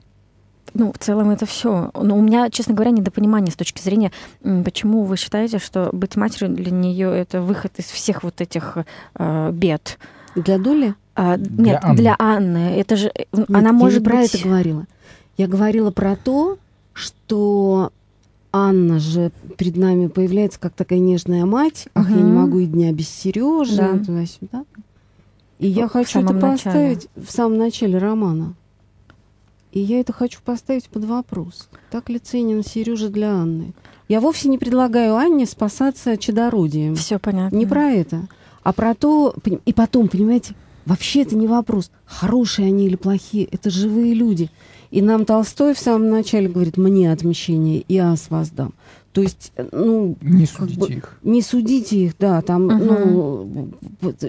Ну, 0.73 0.91
в 0.91 0.97
целом 0.97 1.29
это 1.29 1.45
все. 1.45 1.89
Но 1.93 2.17
у 2.17 2.21
меня, 2.21 2.49
честно 2.49 2.73
говоря, 2.73 2.91
недопонимание 2.91 3.49
с 3.49 3.55
точки 3.55 3.81
зрения, 3.81 4.11
почему 4.41 5.03
вы 5.03 5.15
считаете, 5.15 5.59
что 5.59 5.89
быть 5.93 6.17
матерью 6.17 6.53
для 6.53 6.69
нее 6.69 7.17
это 7.17 7.41
выход 7.41 7.71
из 7.77 7.85
всех 7.85 8.23
вот 8.23 8.41
этих 8.41 8.79
э, 9.17 9.51
бед. 9.53 9.97
Для 10.35 10.57
Доли? 10.57 10.95
А, 11.15 11.37
Для 11.37 11.63
нет, 11.73 11.79
Анны. 11.83 11.95
для 11.97 12.15
Анны. 12.19 12.57
Это 12.79 12.95
же 12.97 13.07
э, 13.07 13.23
Нет, 13.31 13.49
она 13.49 13.67
я 13.69 13.73
может 13.73 13.99
не 14.01 14.05
про 14.05 14.17
быть. 14.17 14.33
это 14.35 14.43
говорила. 14.43 14.85
Я 15.37 15.47
говорила 15.47 15.91
про 15.91 16.15
то, 16.17 16.57
что 16.93 17.91
Анна 18.51 18.99
же 18.99 19.31
перед 19.57 19.77
нами 19.77 20.07
появляется 20.07 20.59
как 20.59 20.73
такая 20.73 20.99
нежная 20.99 21.45
мать. 21.45 21.87
Ах, 21.93 22.09
я 22.09 22.15
не 22.17 22.31
могу 22.31 22.59
и 22.59 22.65
дня 22.65 22.91
без 22.91 23.07
Сережи, 23.09 23.77
Да. 23.77 23.97
туда-сюда. 23.97 24.65
И 25.59 25.67
я 25.67 25.87
В 25.87 25.91
хочу 25.91 26.19
это 26.19 26.27
самом 26.29 26.39
начале. 26.41 26.55
поставить 26.57 27.07
в 27.15 27.31
самом 27.31 27.57
начале 27.57 27.97
романа. 27.97 28.53
И 29.71 29.79
я 29.79 29.99
это 29.99 30.13
хочу 30.13 30.39
поставить 30.43 30.87
под 30.89 31.05
вопрос. 31.05 31.69
Так 31.91 32.09
ли 32.09 32.19
ценен 32.19 32.63
Сережа 32.63 33.09
для 33.09 33.31
Анны? 33.33 33.73
Я 34.07 34.19
вовсе 34.21 34.47
не 34.49 34.57
предлагаю 34.57 35.15
Анне 35.15 35.45
спасаться 35.45 36.15
чадородием. 36.17 36.95
Все 36.95 37.19
понятно. 37.19 37.55
Не 37.55 37.65
про 37.65 37.89
это, 37.89 38.27
а 38.65 38.73
про 38.73 38.95
то... 38.95 39.35
И 39.65 39.73
потом, 39.73 40.07
понимаете, 40.07 40.55
вообще 40.87 41.21
это 41.21 41.35
не 41.35 41.45
вопрос, 41.47 41.91
хорошие 42.03 42.67
они 42.67 42.87
или 42.87 42.95
плохие, 42.95 43.45
это 43.45 43.69
живые 43.69 44.15
люди. 44.15 44.49
И 44.89 45.03
нам 45.03 45.23
Толстой 45.25 45.75
в 45.75 45.79
самом 45.79 46.09
начале 46.09 46.49
говорит, 46.49 46.75
мне 46.75 47.11
отмщение, 47.11 47.81
и 47.81 47.97
ас 47.99 48.31
воздам. 48.31 48.73
То 49.13 49.21
есть, 49.21 49.51
э, 49.55 49.69
ну, 49.71 50.17
Не 50.19 50.47
судите 50.47 50.79
бы 50.79 50.87
их. 50.87 51.19
не 51.21 51.43
судите 51.43 52.05
их, 52.05 52.17
да, 52.17 52.41
там, 52.41 52.65
Мгм. 52.65 52.85
ну, 52.87 53.71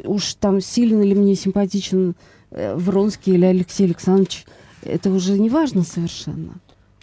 уж 0.04 0.34
там 0.34 0.60
сильно 0.60 1.02
ли 1.02 1.14
мне 1.14 1.34
симпатичен 1.34 2.14
э, 2.50 2.76
Вронский 2.76 3.34
или 3.34 3.46
Алексей 3.46 3.84
Александрович, 3.86 4.44
это 4.82 5.10
уже 5.10 5.38
не 5.38 5.48
важно 5.48 5.82
совершенно. 5.82 6.52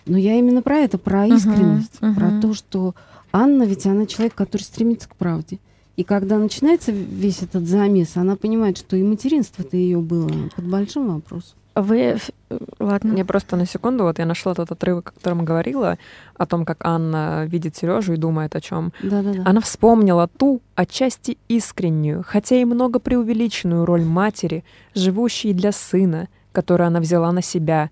Но 0.06 0.20
я 0.20 0.38
именно 0.38 0.62
про 0.62 0.78
это, 0.78 1.00
про 1.00 1.26
искренность, 1.26 1.98
про 1.98 2.10
мгм. 2.10 2.42
то, 2.42 2.54
что 2.54 2.94
Анна 3.32 3.64
ведь 3.64 3.88
она 3.88 4.06
человек, 4.06 4.36
который 4.36 4.62
стремится 4.62 5.10
к 5.10 5.16
правде. 5.16 5.58
И 5.96 6.04
когда 6.04 6.40
начинается 6.40 6.92
весь 6.92 7.44
этот 7.44 7.68
замес, 7.68 8.18
она 8.18 8.36
понимает, 8.36 8.78
что 8.78 8.96
и 8.96 9.04
материнство-то 9.04 9.78
ее 9.78 10.00
было 10.00 10.30
под 10.56 10.66
большим 10.66 11.14
вопросом. 11.14 11.58
Вы, 11.76 12.18
э, 12.50 12.60
ладно. 12.80 13.14
Мне 13.14 13.26
просто 13.26 13.56
на 13.56 13.66
секунду, 13.66 14.04
вот 14.04 14.20
я 14.20 14.26
нашла 14.26 14.54
тот 14.54 14.72
отрывок, 14.72 15.10
о 15.10 15.12
котором 15.12 15.44
говорила, 15.44 15.98
о 16.38 16.46
том, 16.46 16.66
как 16.66 16.86
Анна 16.86 17.46
видит 17.46 17.76
Сережу 17.76 18.14
и 18.14 18.18
думает 18.18 18.56
о 18.56 18.62
чем. 18.62 18.94
Да-да-да. 19.02 19.42
Она 19.46 19.60
вспомнила 19.60 20.28
ту, 20.28 20.62
отчасти 20.76 21.38
искреннюю, 21.48 22.24
хотя 22.26 22.56
и 22.58 22.66
много 22.66 23.00
преувеличенную 23.00 23.86
роль 23.86 24.04
матери, 24.04 24.64
живущей 24.94 25.54
для 25.54 25.72
сына, 25.72 26.28
которую 26.52 26.88
она 26.88 27.00
взяла 27.00 27.32
на 27.32 27.42
себя 27.42 27.90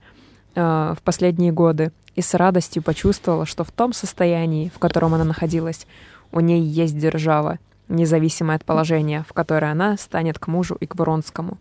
э, 0.54 0.94
в 0.96 1.02
последние 1.04 1.52
годы, 1.52 1.92
и 2.16 2.22
с 2.22 2.34
радостью 2.36 2.84
почувствовала, 2.84 3.46
что 3.46 3.64
в 3.64 3.72
том 3.72 3.94
состоянии, 3.94 4.72
в 4.74 4.80
котором 4.80 5.16
она 5.16 5.24
находилась, 5.24 5.88
у 6.32 6.40
ней 6.40 6.62
есть 6.62 6.98
держава, 6.98 7.58
независимое 7.92 8.56
от 8.56 8.66
положения, 8.66 9.26
в 9.28 9.34
которое 9.34 9.72
она 9.72 9.98
станет 9.98 10.40
к 10.40 10.48
мужу 10.48 10.76
и 10.80 10.86
к 10.86 10.96
Вронскому. 10.96 11.58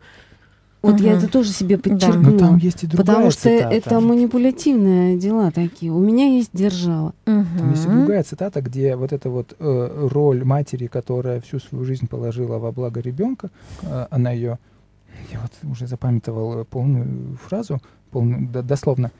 Вот 0.82 0.98
я 0.98 1.10
Мгм. 1.10 1.18
это 1.18 1.28
тоже 1.30 1.50
себе 1.50 1.76
Да. 1.76 1.82
подчеркнула. 1.90 2.32
Но 2.32 2.38
там 2.38 2.56
есть 2.56 2.84
и 2.84 2.86
другая 2.86 3.04
Потому 3.06 3.30
что 3.30 3.42
цитата. 3.42 3.74
это 3.74 4.00
манипулятивные 4.00 5.18
дела 5.18 5.50
такие. 5.50 5.92
У 5.92 5.98
меня 5.98 6.26
есть 6.26 6.50
держава. 6.54 7.12
Там 7.26 7.70
есть 7.70 7.84
и 7.84 7.88
другая 7.88 8.22
цитата, 8.22 8.62
где 8.62 8.96
вот 8.96 9.12
эта 9.12 9.28
вот 9.28 9.54
э, 9.58 10.08
роль 10.10 10.42
матери, 10.44 10.86
которая 10.86 11.42
всю 11.42 11.58
свою 11.58 11.84
жизнь 11.84 12.08
положила 12.08 12.56
во 12.58 12.72
благо 12.72 13.00
ребенка, 13.00 13.50
э, 13.82 14.06
она 14.10 14.30
ее, 14.30 14.58
я 15.30 15.40
вот 15.40 15.70
уже 15.70 15.86
запамятовал 15.86 16.60
э, 16.60 16.64
полную 16.64 17.36
фразу, 17.46 17.82
полную, 18.10 18.48
дословно, 18.48 19.10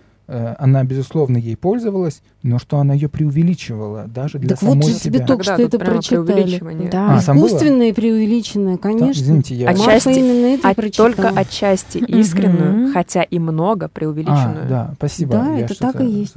она, 0.59 0.85
безусловно, 0.85 1.37
ей 1.37 1.57
пользовалась, 1.57 2.23
но 2.43 2.59
что 2.59 2.79
она 2.79 2.95
ее 2.95 3.09
преувеличивала 3.09 4.07
даже 4.07 4.39
для 4.39 4.51
Так 4.51 4.63
вот 4.63 4.73
самой 4.75 4.93
же 4.93 5.01
тебе 5.01 5.21
только 5.27 5.43
что 5.43 5.61
это 5.61 5.79
прочитали. 5.79 6.89
Да. 6.91 7.17
А? 7.17 7.19
Искусственное 7.19 7.89
и 7.89 7.93
преувеличенное, 7.93 8.77
конечно. 8.77 9.21
извините, 9.23 9.55
я... 9.55 9.71
Отчасти- 9.71 9.87
Марфа 9.87 10.11
именно 10.11 10.47
это 10.55 10.69
А 10.71 10.75
прочитала. 10.75 11.13
только 11.13 11.29
отчасти 11.29 11.99
искреннюю, 11.99 12.93
хотя 12.93 13.23
и 13.23 13.39
много 13.39 13.87
А, 13.87 13.89
преувеличенную. 13.89 14.69
да, 14.69 14.93
спасибо. 14.97 15.33
Да, 15.33 15.55
я 15.57 15.65
это 15.65 15.79
так 15.79 16.01
и 16.01 16.07
есть. 16.07 16.35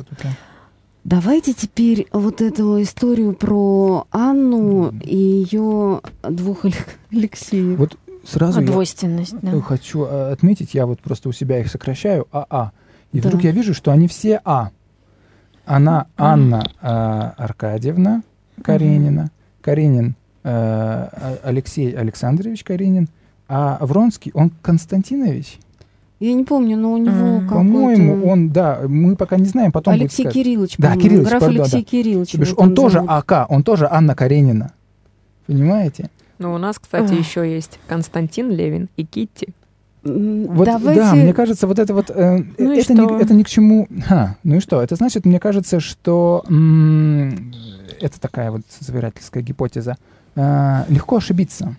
Давайте 1.04 1.54
теперь 1.54 2.08
вот 2.14 2.42
эту 2.42 2.82
историю 2.82 3.34
про 3.34 4.08
Анну 4.12 4.94
и 5.02 5.18
ее 5.18 6.00
двух 6.24 6.64
Алек- 6.64 6.96
Алексеев. 7.12 7.78
Вот 7.78 7.98
сразу 8.26 8.62
я 8.62 8.68
Двойственность, 8.68 9.36
да. 9.42 9.52
э, 9.52 9.60
хочу 9.60 10.06
э, 10.06 10.32
отметить, 10.32 10.74
я 10.74 10.86
вот 10.86 11.02
просто 11.02 11.28
у 11.28 11.34
себя 11.34 11.60
их 11.60 11.70
сокращаю, 11.70 12.26
АА. 12.32 12.72
И 13.14 13.22
Да. 13.22 13.30
вдруг 13.30 13.44
я 13.44 13.52
вижу, 13.52 13.74
что 13.74 13.92
они 13.92 14.08
все 14.08 14.42
А. 14.44 14.70
Она. 15.66 16.08
Анна 16.18 16.64
э, 16.82 16.88
Аркадьевна 16.88 18.22
Каренина, 18.62 19.32
Каренин 19.62 20.16
э, 20.44 20.50
А- 20.50 21.38
Алексей 21.44 21.92
Александрович 21.92 22.64
Каренин, 22.66 23.08
а 23.48 23.78
Вронский, 23.86 24.32
он 24.34 24.52
Константинович. 24.62 25.60
Я 26.20 26.34
не 26.34 26.44
помню, 26.44 26.78
но 26.78 26.94
у 26.94 26.98
него 26.98 27.40
какой-то... 27.42 27.54
По-моему, 27.56 28.28
он, 28.28 28.50
да, 28.50 28.82
мы 28.88 29.16
пока 29.16 29.38
не 29.38 29.46
знаем, 29.46 29.72
потом 29.72 29.94
Алексей. 29.94 30.26
Кириллович, 30.30 30.76
Да. 30.78 30.96
Кириллович, 30.96 31.28
Граф 31.30 31.42
пардон, 31.42 31.62
Алексей 31.62 31.82
да. 31.84 31.90
Кириллович. 31.90 32.32
То 32.32 32.38
бишь 32.38 32.54
он 32.56 32.76
тоже 32.76 32.96
зовут. 32.96 33.10
АК, 33.12 33.46
он 33.50 33.64
тоже 33.64 33.88
Анна 33.90 34.16
Каренина. 34.16 34.72
Понимаете? 35.48 36.10
Но 36.40 36.54
у 36.54 36.58
нас, 36.58 36.80
кстати, 36.80 37.14
еще 37.14 37.50
есть 37.50 37.80
Константин 37.88 38.52
Левин 38.52 38.90
и 38.98 39.06
Китти. 39.06 39.50
Вот, 40.04 40.66
Давайте... 40.66 41.02
да, 41.02 41.14
мне 41.16 41.34
кажется, 41.34 41.66
вот 41.66 41.80
это 41.80 41.94
вот, 41.94 42.10
э, 42.10 42.44
Ну 42.58 42.74
это, 42.74 42.94
что? 42.94 43.20
это 43.20 43.34
ни 43.34 43.44
к 43.44 43.48
чему. 43.48 43.88
Ха, 44.06 44.36
ну 44.44 44.56
и 44.56 44.60
что? 44.60 44.82
Это 44.82 44.96
значит, 44.96 45.26
мне 45.26 45.40
кажется, 45.40 45.80
что 45.80 46.44
м, 46.50 47.54
это 48.02 48.20
такая 48.20 48.52
вот 48.52 48.62
собирательская 48.82 49.42
гипотеза. 49.42 49.96
Э, 50.36 50.84
легко 50.90 51.18
ошибиться. 51.18 51.76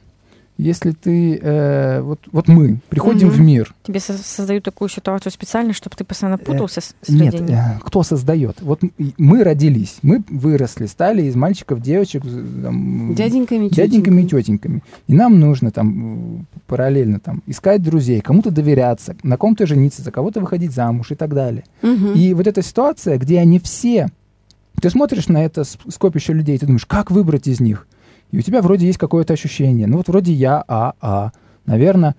Если 0.57 0.93
ты, 0.93 1.37
э, 1.43 2.01
вот, 2.01 2.21
вот 2.31 2.47
мы 2.47 2.79
приходим 2.89 3.27
Мгм. 3.29 3.37
в 3.37 3.41
мир, 3.41 3.75
Тебе 3.83 3.99
со- 3.99 4.17
создают 4.17 4.63
такую 4.65 4.89
ситуацию 4.89 5.33
специально, 5.33 5.73
чтобы 5.73 5.97
ты 5.97 6.05
постоянно 6.05 6.37
Э, 6.37 6.45
путался 6.45 6.81
с, 6.81 6.95
с 7.03 7.09
нет, 7.09 7.35
людьми. 7.35 7.55
э, 7.57 7.79
кто 7.83 8.03
создает? 8.05 8.63
Вот 8.63 8.81
мы 9.19 9.43
родились, 9.43 9.97
мы 10.03 10.23
выросли, 10.31 10.87
стали 10.87 11.23
из 11.23 11.35
мальчиков, 11.35 11.81
девочек, 11.83 12.23
там, 12.23 13.15
Дяденьками, 13.17 13.69
дяденьками 13.69 14.23
и 14.23 14.27
тетеньками. 14.27 14.83
И 15.09 15.15
нам 15.15 15.41
нужно 15.41 15.73
там 15.73 16.39
э, 16.41 16.59
параллельно 16.69 17.19
там 17.19 17.43
искать 17.47 17.83
друзей, 17.83 18.21
кому-то 18.21 18.51
доверяться, 18.53 19.17
на 19.25 19.37
ком-то 19.37 19.67
жениться, 19.67 20.03
за 20.03 20.13
кого-то 20.13 20.41
выходить 20.41 20.73
замуж 20.73 21.11
и 21.11 21.15
так 21.17 21.35
далее. 21.35 21.65
Мгм. 21.83 22.13
И 22.15 22.33
вот 22.33 22.47
эта 22.47 22.63
ситуация, 22.63 23.19
где 23.19 23.41
они 23.41 23.59
все, 23.59 24.09
ты 24.81 24.89
смотришь 24.89 25.29
на 25.29 25.45
это 25.45 25.65
скопище 25.65 26.33
людей, 26.33 26.57
ты 26.59 26.67
думаешь, 26.67 26.87
как 26.87 27.11
выбрать 27.11 27.49
из 27.49 27.59
них? 27.61 27.87
И 28.35 28.39
у 28.39 28.43
тебя 28.43 28.63
вроде 28.63 28.87
есть 28.87 28.99
какое-то 28.99 29.33
ощущение. 29.33 29.87
Ну 29.87 29.99
вот 29.99 30.09
вроде 30.09 30.33
я, 30.33 30.65
а, 30.67 30.95
а. 31.01 31.31
Наверное, 31.67 32.15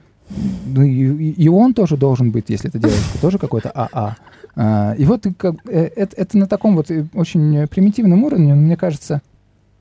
ну 0.66 0.82
и, 0.82 1.34
и- 1.44 1.50
он 1.50 1.74
тоже 1.74 1.98
должен 1.98 2.32
быть, 2.32 2.46
если 2.50 2.70
это 2.70 2.80
девочка, 2.80 3.18
тоже 3.22 3.38
какой-то 3.38 3.70
АА. 3.70 4.16
А, 4.56 4.94
и 4.98 5.04
вот 5.04 5.26
как, 5.38 5.56
э, 5.68 5.90
это, 5.96 6.16
это 6.16 6.38
на 6.38 6.48
таком 6.48 6.76
вот 6.78 6.90
э, 6.90 7.06
очень 7.14 7.68
примитивном 7.68 8.24
уровне, 8.24 8.56
но 8.56 8.62
мне 8.62 8.78
кажется, 8.78 9.22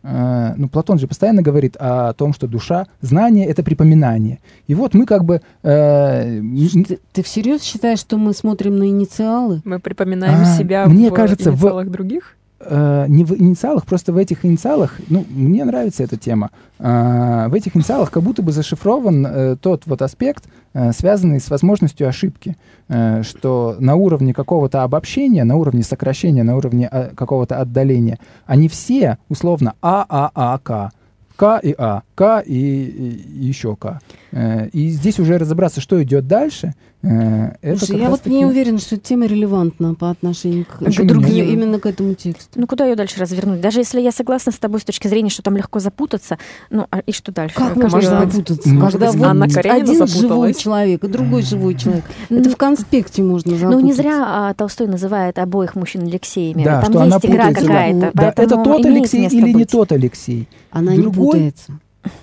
э, 0.03 0.55
ну 0.57 0.69
Платон 0.69 0.99
же 0.99 1.07
постоянно 1.07 1.41
говорит 1.43 1.77
о 1.79 2.13
том, 2.15 2.35
что 2.35 2.49
душа, 2.49 2.87
знание— 3.01 3.47
это 3.51 3.63
припоминание. 3.63 4.41
И 4.67 4.75
вот 4.75 4.93
мы 4.95 5.07
как 5.07 5.25
бы... 5.25 5.41
э, 5.63 6.41
Ты, 6.89 6.99
ты 7.13 7.23
всерьез 7.23 7.63
считаешь, 7.63 8.01
что 8.01 8.19
мы 8.19 8.35
смотрим 8.35 8.77
на 8.77 8.89
инициалы? 8.89 9.63
Мы 9.65 9.79
припоминаем 9.79 10.41
А, 10.43 10.57
себя 10.59 10.87
мне 10.87 11.11
в 11.11 11.15
кажется, 11.15 11.53
в- 11.53 11.55
инициалах 11.55 11.89
других. 11.91 12.37
Э, 12.67 13.07
не 13.09 13.25
в 13.25 13.33
инициалах, 13.41 13.85
просто 13.87 14.13
в 14.13 14.17
этих 14.17 14.45
инициалах, 14.45 14.99
ну, 15.09 15.25
мне 15.31 15.65
нравится 15.65 16.03
эта 16.03 16.17
тема, 16.17 16.51
А, 16.79 17.49
в 17.49 17.55
этих 17.55 17.77
инициалах 17.77 18.11
как 18.11 18.23
будто 18.23 18.43
бы 18.43 18.53
зашифрован 18.53 19.27
э, 19.27 19.57
тот 19.61 19.83
вот 19.87 20.03
аспект, 20.03 20.45
э, 20.75 20.93
связанный 20.93 21.41
с 21.41 21.49
возможностью 21.51 22.09
ошибки, 22.09 22.57
э, 22.89 23.23
что 23.23 23.77
на 23.79 23.95
уровне 23.95 24.35
какого-то 24.35 24.83
обобщения, 24.83 25.45
на 25.45 25.57
уровне 25.57 25.83
сокращения, 25.83 26.43
на 26.43 26.57
уровне 26.57 26.89
э, 26.91 27.11
какого-то 27.15 27.61
отдаления, 27.61 28.19
они 28.47 28.69
все 28.69 29.19
условно 29.29 29.75
А, 29.83 30.05
А, 30.09 30.31
А, 30.35 30.59
К. 30.59 30.91
И 31.63 31.75
А, 31.79 32.03
К 32.15 32.43
и- 32.47 32.85
и 32.87 33.45
еще 33.45 33.75
К. 33.77 33.99
Э, 34.37 34.69
И 34.73 34.89
здесь 34.89 35.21
уже 35.21 35.39
разобраться, 35.39 35.81
что 35.81 36.03
идет 36.03 36.27
дальше, 36.27 36.75
э, 37.03 37.53
это 37.63 37.79
Слушай, 37.79 37.93
как 37.93 38.01
я 38.01 38.05
вот 38.07 38.11
раз-таки- 38.17 38.35
не 38.37 38.45
уверена, 38.45 38.79
что 38.79 38.97
эта 38.97 39.05
тема 39.05 39.27
релевантна 39.27 39.95
по 39.95 40.11
отношению 40.11 40.65
к, 40.65 40.79
Почему 40.85 41.07
к 41.07 41.09
другим, 41.09 41.35
нет? 41.37 41.49
именно 41.51 41.79
к 41.79 41.87
этому 41.87 42.15
тексту. 42.15 42.49
Ну, 42.59 42.67
куда 42.67 42.85
ее 42.85 42.97
дальше 42.97 43.21
развернуть? 43.21 43.61
Даже 43.61 43.79
если 43.79 44.01
я 44.01 44.11
согласна 44.11 44.51
с 44.51 44.57
тобой 44.59 44.81
с 44.81 44.85
точки 44.85 45.07
зрения, 45.07 45.31
что 45.31 45.43
там 45.43 45.57
легко 45.57 45.79
запутаться, 45.79 46.39
ну, 46.71 46.85
а 46.91 46.99
и 47.07 47.13
что 47.13 47.31
дальше? 47.31 47.55
Как 47.55 47.77
можно 47.77 47.91
может 47.97 48.19
быть, 48.25 48.33
запутаться? 48.33 48.69
может 48.71 48.93
когда 48.93 49.07
быть, 49.13 49.21
вот 49.21 49.27
Анна 49.29 49.49
Каренина 49.49 49.83
один 49.93 50.07
живой 50.09 50.55
человек 50.55 51.05
и 51.05 51.07
другой 51.07 51.43
живой 51.43 51.75
человек. 51.77 52.05
Ну, 52.29 52.41
Это 52.41 52.51
в 52.51 52.57
конспекте 52.57 53.23
можно 53.23 53.53
запутаться. 53.53 53.79
Ну, 53.79 53.87
не 53.87 53.93
зря 53.93 54.25
а, 54.27 54.55
Толстой 54.55 54.89
называет 54.89 55.39
обоих 55.39 55.77
мужчин 55.77 56.03
Алексеями. 56.03 56.65
Да, 56.65 56.81
Там 56.81 56.91
что 56.91 57.03
она 57.03 57.15
есть 57.15 57.27
игра 57.27 57.37
путается, 57.51 57.61
да. 57.63 57.69
какая-то. 57.69 58.11
Да, 58.15 58.29
это 58.37 58.49
тот 58.65 58.85
Алексей 58.85 59.27
или 59.29 59.43
не 59.49 59.53
быть. 59.53 59.71
тот 59.71 59.93
Алексей? 59.93 60.49
Она 60.73 60.93
другой- 60.97 61.05
не 61.07 61.13
путается. 61.53 61.73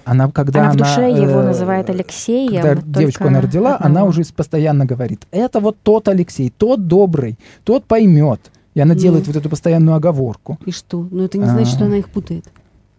Она, 0.05 0.29
когда 0.31 0.61
Она 0.63 0.71
в 0.73 0.75
душе 0.75 1.09
его 1.11 1.39
э, 1.41 1.45
называет 1.47 1.89
Алексеем. 1.89 2.61
Когда 2.61 2.99
девочку 2.99 3.27
она 3.27 3.41
родила, 3.41 3.75
одного. 3.75 3.99
она 3.99 4.05
уже 4.09 4.23
постоянно 4.35 4.85
говорит, 4.85 5.25
это 5.31 5.59
вот 5.59 5.77
тот 5.81 6.07
Алексей, 6.07 6.51
тот 6.55 6.87
добрый, 6.87 7.37
тот 7.63 7.85
поймет. 7.85 8.39
И 8.73 8.79
она 8.79 8.93
Ну. 8.93 8.99
делает 8.99 9.27
вот 9.27 9.35
эту 9.35 9.49
постоянную 9.49 9.95
оговорку. 9.95 10.57
И 10.65 10.71
что? 10.71 11.07
Но 11.11 11.25
это 11.25 11.37
не 11.37 11.45
значит, 11.45 11.73
что 11.73 11.83
А. 11.83 11.87
она 11.87 11.97
их 11.97 12.09
путает. 12.09 12.45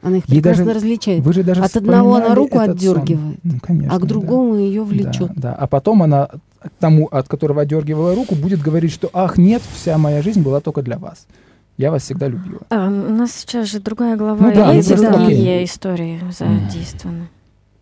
Она 0.03 0.17
их 0.19 0.25
прекрасно 0.25 0.65
даже- 0.65 0.77
различает. 0.79 1.23
Вы 1.25 1.33
же 1.33 1.45
даже 1.45 1.63
От 1.63 1.77
одного 1.77 2.17
она 2.17 2.35
руку 2.35 2.59
отдергивает, 2.59 3.39
Ну, 3.45 3.55
конечно, 3.63 3.95
а 3.95 3.99
к 3.99 4.03
да. 4.03 4.07
другому 4.09 4.57
ее 4.57 4.83
влечет. 4.83 5.29
Да, 5.37 5.51
да. 5.51 5.55
А 5.55 5.67
потом 5.69 6.03
она 6.03 6.29
к 6.61 6.71
тому, 6.81 7.07
от 7.07 7.29
которого 7.29 7.63
отдергивала 7.63 8.15
руку, 8.15 8.35
будет 8.35 8.61
говорить, 8.61 8.93
что 8.93 9.09
ах, 9.13 9.39
нет, 9.39 9.63
вся 9.75 9.99
моя 9.99 10.21
жизнь 10.23 10.43
была 10.43 10.61
только 10.61 10.83
для 10.83 10.99
вас. 10.99 11.27
Я 11.83 11.91
вас 11.91 12.05
всегда 12.05 12.29
любила. 12.29 12.61
А, 12.71 12.87
у 12.87 12.91
нас 12.91 13.33
сейчас 13.33 13.67
же 13.69 13.81
другая 13.81 14.15
глава, 14.17 14.47
Ну 14.47 14.55
да, 14.55 14.73
и 14.73 14.83
просто 14.85 15.11
другие 15.13 15.55
окей. 15.57 15.65
истории 15.65 16.21
задействованы. 16.31 17.29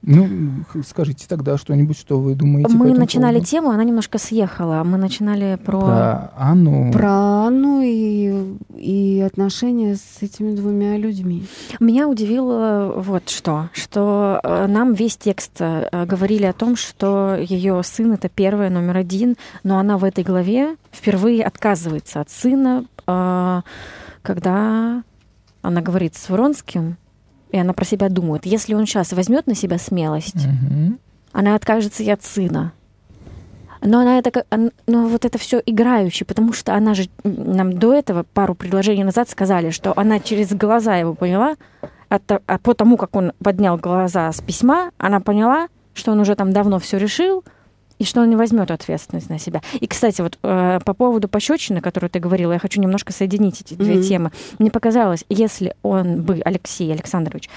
Ну, 0.03 0.65
скажите 0.87 1.27
тогда 1.29 1.59
что-нибудь, 1.59 1.99
что 1.99 2.19
вы 2.21 2.35
думаете 2.35 2.71
по 2.71 2.75
Мы 2.75 2.87
этому 2.87 3.01
начинали 3.01 3.35
поводу? 3.35 3.51
тему, 3.51 3.71
она 3.71 3.85
немножко 3.85 4.19
съехала. 4.19 4.83
Мы 4.83 4.97
начинали 4.97 5.59
про... 5.63 5.81
Про 5.81 6.33
Анну. 6.37 6.91
Про 6.93 7.47
Анну 7.47 7.83
и, 7.83 8.57
и 8.77 9.21
отношения 9.21 9.97
с 9.97 10.23
этими 10.23 10.55
двумя 10.55 10.97
людьми. 10.97 11.45
Меня 11.81 12.09
удивило 12.09 12.95
вот 12.97 13.29
что, 13.29 13.69
что 13.73 14.41
э, 14.43 14.67
нам 14.67 14.95
весь 14.95 15.19
текст 15.19 15.53
э, 15.61 16.07
говорили 16.07 16.47
о 16.47 16.55
том, 16.55 16.77
что 16.77 17.37
ее 17.37 17.83
сын 17.85 18.13
это 18.13 18.31
первое, 18.31 18.71
номер 18.71 18.97
один, 18.97 19.37
но 19.65 19.79
она 19.79 19.99
в 19.99 20.05
этой 20.05 20.25
главе 20.25 20.77
впервые 20.93 21.45
отказывается 21.45 22.21
от 22.23 22.31
сына, 22.31 22.87
э, 23.07 23.63
когда 24.23 25.03
она 25.63 25.83
говорит 25.83 26.17
с 26.17 26.31
Вронским, 26.31 26.97
и 27.53 27.59
она 27.59 27.73
про 27.73 27.85
себя 27.85 28.09
думает, 28.09 28.47
если 28.47 28.75
он 28.75 28.87
сейчас 28.87 29.13
возьмет 29.13 29.47
на 29.47 29.55
себя 29.55 29.79
смелость, 29.79 30.47
Мгм. 30.47 30.99
она 31.33 31.55
откажется 31.55 32.03
и 32.03 32.11
от 32.11 32.23
сына. 32.23 32.73
Но 33.83 34.01
она 34.01 34.19
это, 34.19 34.45
но 34.87 35.07
вот 35.07 35.25
это 35.25 35.39
все 35.39 35.63
играючи, 35.65 36.25
потому 36.27 36.53
что 36.53 36.75
она 36.75 36.93
же 36.93 37.09
нам 37.25 37.73
до 37.73 37.95
этого 37.95 38.25
пару 38.35 38.55
предложений 38.55 39.05
назад 39.05 39.31
сказали, 39.31 39.71
что 39.71 39.99
она 39.99 40.21
через 40.21 40.53
глаза 40.53 40.97
его 40.97 41.15
поняла, 41.15 41.55
а, 42.11 42.21
а 42.47 42.59
по 42.59 42.75
тому, 42.75 42.99
как 42.99 43.17
он 43.17 43.33
поднял 43.43 43.79
глаза 43.79 44.31
с 44.31 44.41
письма, 44.43 44.91
она 44.99 45.21
поняла, 45.21 45.69
что 45.95 46.13
он 46.13 46.21
уже 46.21 46.35
там 46.35 46.53
давно 46.53 46.79
все 46.79 46.99
решил 46.99 47.43
и 48.01 48.05
что 48.05 48.23
он 48.23 48.31
не 48.31 48.37
возьмет 48.37 48.71
ответственность 48.71 49.29
на 49.29 49.39
себя. 49.39 49.61
И, 49.79 49.87
кстати, 49.87 50.23
вот 50.23 50.39
э, 50.43 50.81
по 50.85 50.95
поводу 50.95 51.29
пощечины, 51.29 51.81
которую 51.83 52.09
ты 52.11 52.19
говорила, 52.19 52.53
я 52.55 52.59
хочу 52.59 52.81
немножко 52.81 53.13
соединить 53.13 53.61
эти 53.61 53.75
две 53.75 53.95
Мгм. 53.97 54.03
темы. 54.03 54.31
Мне 54.59 54.71
показалось, 54.71 55.25
если 55.29 55.75
он 55.83 56.23
бы, 56.23 56.41
Алексей 56.45 56.91
Александрович, 56.93 57.49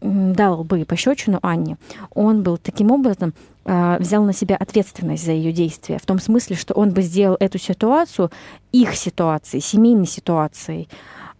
дал 0.00 0.64
бы 0.64 0.84
пощечину 0.84 1.38
Анне, 1.42 1.76
он 2.14 2.42
был 2.42 2.56
таким 2.58 2.90
образом 2.90 3.34
а, 3.64 3.98
взял 3.98 4.24
на 4.24 4.32
себя 4.32 4.56
ответственность 4.56 5.24
за 5.24 5.32
ее 5.32 5.52
действия, 5.52 5.98
в 5.98 6.06
том 6.06 6.18
смысле, 6.18 6.56
что 6.56 6.74
он 6.74 6.90
бы 6.90 7.02
сделал 7.02 7.36
эту 7.38 7.58
ситуацию 7.58 8.30
их 8.72 8.94
ситуацией, 8.94 9.60
семейной 9.62 10.06
ситуацией, 10.06 10.88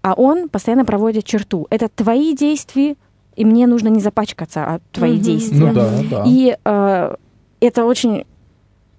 а 0.03 0.13
он 0.15 0.49
постоянно 0.49 0.85
проводит 0.85 1.25
черту. 1.25 1.67
Это 1.71 1.89
твои 1.89 2.37
действия, 2.37 2.97
и 3.37 3.45
мне 3.45 3.67
нужно 3.67 3.89
не 3.89 4.01
запачкаться 4.01 4.65
от 4.75 4.83
твоих 4.93 5.17
Мгм. 5.17 5.23
действий. 5.25 5.59
Ну 5.59 5.73
да, 5.73 5.91
да. 6.11 6.25
И 6.27 6.57
э, 6.65 7.15
это 7.61 7.85
очень 7.85 8.25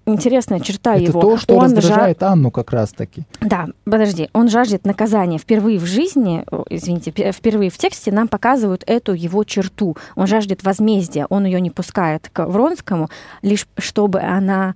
интересная 0.04 0.58
черта 0.58 0.94
Это 0.96 1.04
его. 1.04 1.20
то, 1.20 1.36
что 1.36 1.54
Он 1.54 1.70
жа- 1.70 1.76
раздражает 1.76 2.22
Анну 2.24 2.50
как 2.50 2.72
раз-таки. 2.72 3.22
да, 3.40 3.68
подожди, 3.84 4.28
он 4.32 4.48
жаждет 4.48 4.84
наказания. 4.84 5.38
Впервые 5.38 5.78
в 5.78 5.84
жизни, 5.84 6.44
извините, 6.70 7.12
пе- 7.12 7.30
впервые 7.30 7.70
в 7.70 7.78
тексте 7.78 8.10
нам 8.10 8.26
показывают 8.26 8.82
эту 8.88 9.12
его 9.12 9.44
черту. 9.44 9.96
Он 10.16 10.26
жаждет 10.26 10.64
возмездия, 10.64 11.26
он 11.28 11.44
ее 11.44 11.60
не 11.60 11.70
пускает 11.70 12.28
к 12.32 12.44
Вронскому, 12.46 13.10
лишь 13.42 13.68
чтобы 13.78 14.20
она 14.20 14.74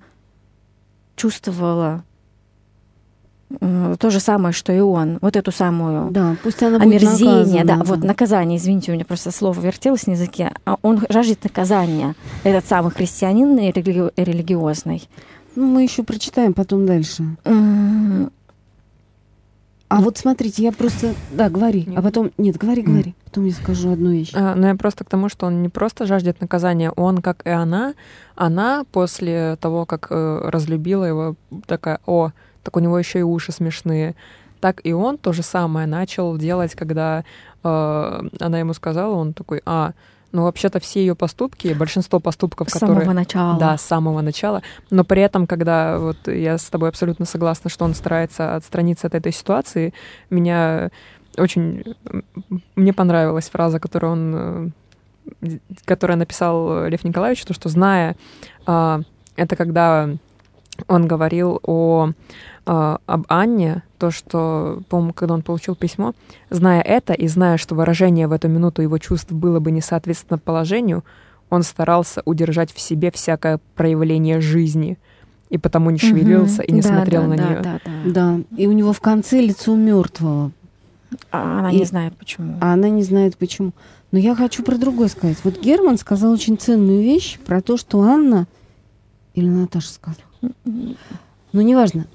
чувствовала 1.17 2.05
то 3.61 4.11
же 4.11 4.19
самое, 4.21 4.53
что 4.53 4.73
и 4.73 4.81
он, 4.81 5.19
вот 5.21 5.37
эту 5.37 5.53
самую 5.53 6.11
Да, 6.11 6.37
пусть 6.43 6.63
она 6.63 6.79
будет 6.79 7.03
омерзение, 7.03 7.65
да, 7.65 7.77
наказана, 7.77 7.85
вот 7.85 8.05
наказание, 8.05 8.59
извините, 8.59 8.91
у 8.91 8.95
меня 8.95 9.05
просто 9.05 9.31
слово 9.31 9.61
вертелось 9.61 10.07
на 10.07 10.13
языке, 10.13 10.53
А 10.65 10.77
он 10.83 11.01
жаждет 11.09 11.45
наказания, 11.45 12.15
этот 12.43 12.67
самый 12.67 12.91
христианин 12.91 13.57
и 13.59 13.71
религи- 13.71 14.13
религиозный. 14.17 15.09
Ну, 15.55 15.67
мы 15.67 15.85
еще 15.85 16.03
прочитаем 16.03 16.55
потом 16.55 16.87
дальше. 16.87 17.25
А 19.89 20.01
вот 20.01 20.19
смотрите, 20.19 20.65
я 20.65 20.73
просто... 20.73 21.15
Да, 21.31 21.49
говори. 21.49 21.85
Нет. 21.87 21.99
А 21.99 22.03
потом... 22.03 22.33
Нет, 22.39 22.57
говори, 22.57 22.83
говори. 22.83 23.15
Потом 23.25 23.45
я 23.45 23.53
скажу 23.53 23.93
одну 23.93 24.11
вещь. 24.11 24.33
А, 24.35 24.57
Но 24.57 24.67
я 24.67 24.75
просто 24.75 25.05
к 25.05 25.09
тому, 25.09 25.29
что 25.29 25.47
он 25.47 25.63
не 25.63 25.69
просто 25.69 26.07
жаждет 26.07 26.41
наказания, 26.41 26.91
он, 26.91 27.23
как 27.23 27.47
и 27.47 27.51
она, 27.51 27.95
она 28.35 28.85
после 28.91 29.57
того, 29.61 29.87
как 29.87 30.09
э, 30.11 30.41
разлюбила 30.51 31.05
его, 31.05 31.37
такая, 31.67 32.01
о, 32.05 32.33
так 32.67 32.77
у 32.77 32.81
него 32.81 32.99
еще 32.99 33.21
и 33.21 33.23
уши 33.23 33.53
смешные. 33.53 34.17
Так 34.59 34.81
и 34.83 34.93
он 34.93 35.19
то 35.19 35.33
же 35.33 35.45
самое 35.45 35.87
начал 35.87 36.37
делать, 36.37 36.75
когда 36.75 37.23
э, 37.63 38.23
она 38.41 38.59
ему 38.59 38.75
сказала, 38.75 39.15
он 39.15 39.35
такой, 39.35 39.63
а, 39.65 39.93
ну 40.33 40.43
вообще-то 40.43 40.81
все 40.81 40.99
ее 40.99 41.15
поступки, 41.15 41.75
большинство 41.75 42.19
поступков, 42.19 42.69
с 42.69 42.73
которые... 42.73 43.03
самого 43.03 43.15
начала. 43.15 43.57
Да, 43.61 43.77
с 43.77 43.83
самого 43.83 44.21
начала. 44.21 44.63
Но 44.91 45.05
при 45.05 45.23
этом, 45.23 45.47
когда 45.47 46.01
вот 46.01 46.17
я 46.27 46.59
с 46.59 46.65
тобой 46.65 46.89
абсолютно 46.89 47.25
согласна, 47.25 47.71
что 47.71 47.85
он 47.85 47.95
старается 47.95 48.57
отстраниться 48.57 49.07
от 49.07 49.15
этой 49.15 49.33
ситуации, 49.33 49.95
меня 50.29 50.91
очень... 51.39 51.95
Мне 52.75 52.93
понравилась 52.93 53.49
фраза, 53.49 53.79
которую 53.79 54.13
он... 54.13 54.73
э, 55.41 55.59
которую 55.85 56.19
написал 56.19 56.87
Лев 56.87 57.05
Николаевич, 57.05 57.45
то, 57.45 57.55
что 57.55 57.69
зная... 57.69 58.17
а, 58.67 59.03
Это 59.37 59.55
когда 59.55 60.09
он 60.89 61.07
говорил 61.07 61.61
о 61.63 62.13
а, 62.67 62.99
об 63.07 63.25
Анне, 63.29 63.83
то, 63.99 64.11
что, 64.11 64.81
по-моему, 64.89 65.13
когда 65.13 65.35
он 65.35 65.43
получил 65.43 65.75
письмо, 65.77 66.15
зная 66.51 66.83
это 66.83 67.13
и 67.13 67.29
зная, 67.29 67.57
что 67.57 67.75
выражение 67.75 68.27
в 68.27 68.33
эту 68.33 68.49
минуту 68.49 68.83
его 68.83 68.99
чувств 68.99 69.31
было 69.33 69.61
бы 69.61 69.71
не 69.71 69.81
соответственно 69.81 70.39
положению, 70.39 71.05
он 71.49 71.63
старался 71.63 72.23
удержать 72.25 72.73
в 72.73 72.81
себе 72.81 73.11
всякое 73.13 73.61
проявление 73.77 74.41
жизни, 74.41 74.99
и 75.49 75.59
потому 75.59 75.91
не 75.91 75.99
шевелился 75.99 76.63
и 76.63 76.73
не 76.73 76.81
Да, 76.83 76.89
смотрел 76.89 77.23
да, 77.23 77.29
на 77.29 77.37
да, 77.37 77.49
нее. 77.49 77.61
Да, 77.63 77.81
да. 77.85 78.11
Да, 78.37 78.41
и 78.57 78.67
у 78.67 78.73
него 78.73 78.93
в 78.93 79.01
конце 79.01 79.41
лицо 79.41 79.75
мертвого, 79.77 80.51
А 81.31 81.61
она 81.61 81.71
И- 81.71 81.79
не 81.79 81.85
знает, 81.85 82.17
почему. 82.17 82.57
а 82.61 82.73
она 82.73 82.89
не 82.89 83.05
знает 83.05 83.37
почему. 83.37 83.71
Но 84.11 84.19
я 84.19 84.35
хочу 84.35 84.65
про 84.65 84.77
другое 84.77 85.07
сказать. 85.09 85.37
Вот 85.45 85.61
Герман 85.61 85.99
сказал 85.99 86.33
очень 86.33 86.59
ценную 86.59 87.01
вещь 87.03 87.39
про 87.39 87.61
то, 87.61 87.77
что 87.77 88.03
Анна 88.03 88.47
или 89.35 89.49
Наташа 89.49 89.89
сказала. 89.91 90.21
Ну, 91.53 91.61
неважно. 91.61 92.07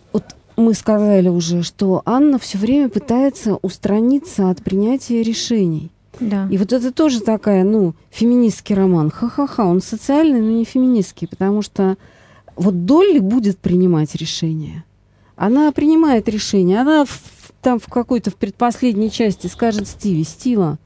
Мы 0.57 0.73
сказали 0.73 1.29
уже, 1.29 1.63
что 1.63 2.01
Анна 2.05 2.37
все 2.39 2.57
время 2.57 2.89
пытается 2.89 3.55
устраниться 3.55 4.49
от 4.49 4.61
принятия 4.63 5.23
решений. 5.23 5.91
Да. 6.19 6.47
И 6.51 6.57
вот 6.57 6.73
это 6.73 6.91
тоже 6.91 7.21
такая, 7.21 7.63
ну, 7.63 7.95
феминистский 8.09 8.75
роман. 8.75 9.09
Ха-ха-ха, 9.09 9.65
он 9.65 9.81
социальный, 9.81 10.41
но 10.41 10.49
не 10.51 10.65
феминистский, 10.65 11.27
потому 11.27 11.61
что 11.61 11.97
вот 12.55 12.85
Долли 12.85 13.19
будет 13.19 13.57
принимать 13.57 14.13
решение. 14.15 14.83
Она 15.35 15.71
принимает 15.71 16.27
решение. 16.29 16.81
Она 16.81 17.05
в- 17.05 17.51
там 17.61 17.79
в 17.79 17.87
какой-то 17.87 18.29
в 18.29 18.35
предпоследней 18.35 19.09
части 19.09 19.47
скажет 19.47 19.87
Стиви, 19.87 20.23
Стива, 20.23 20.77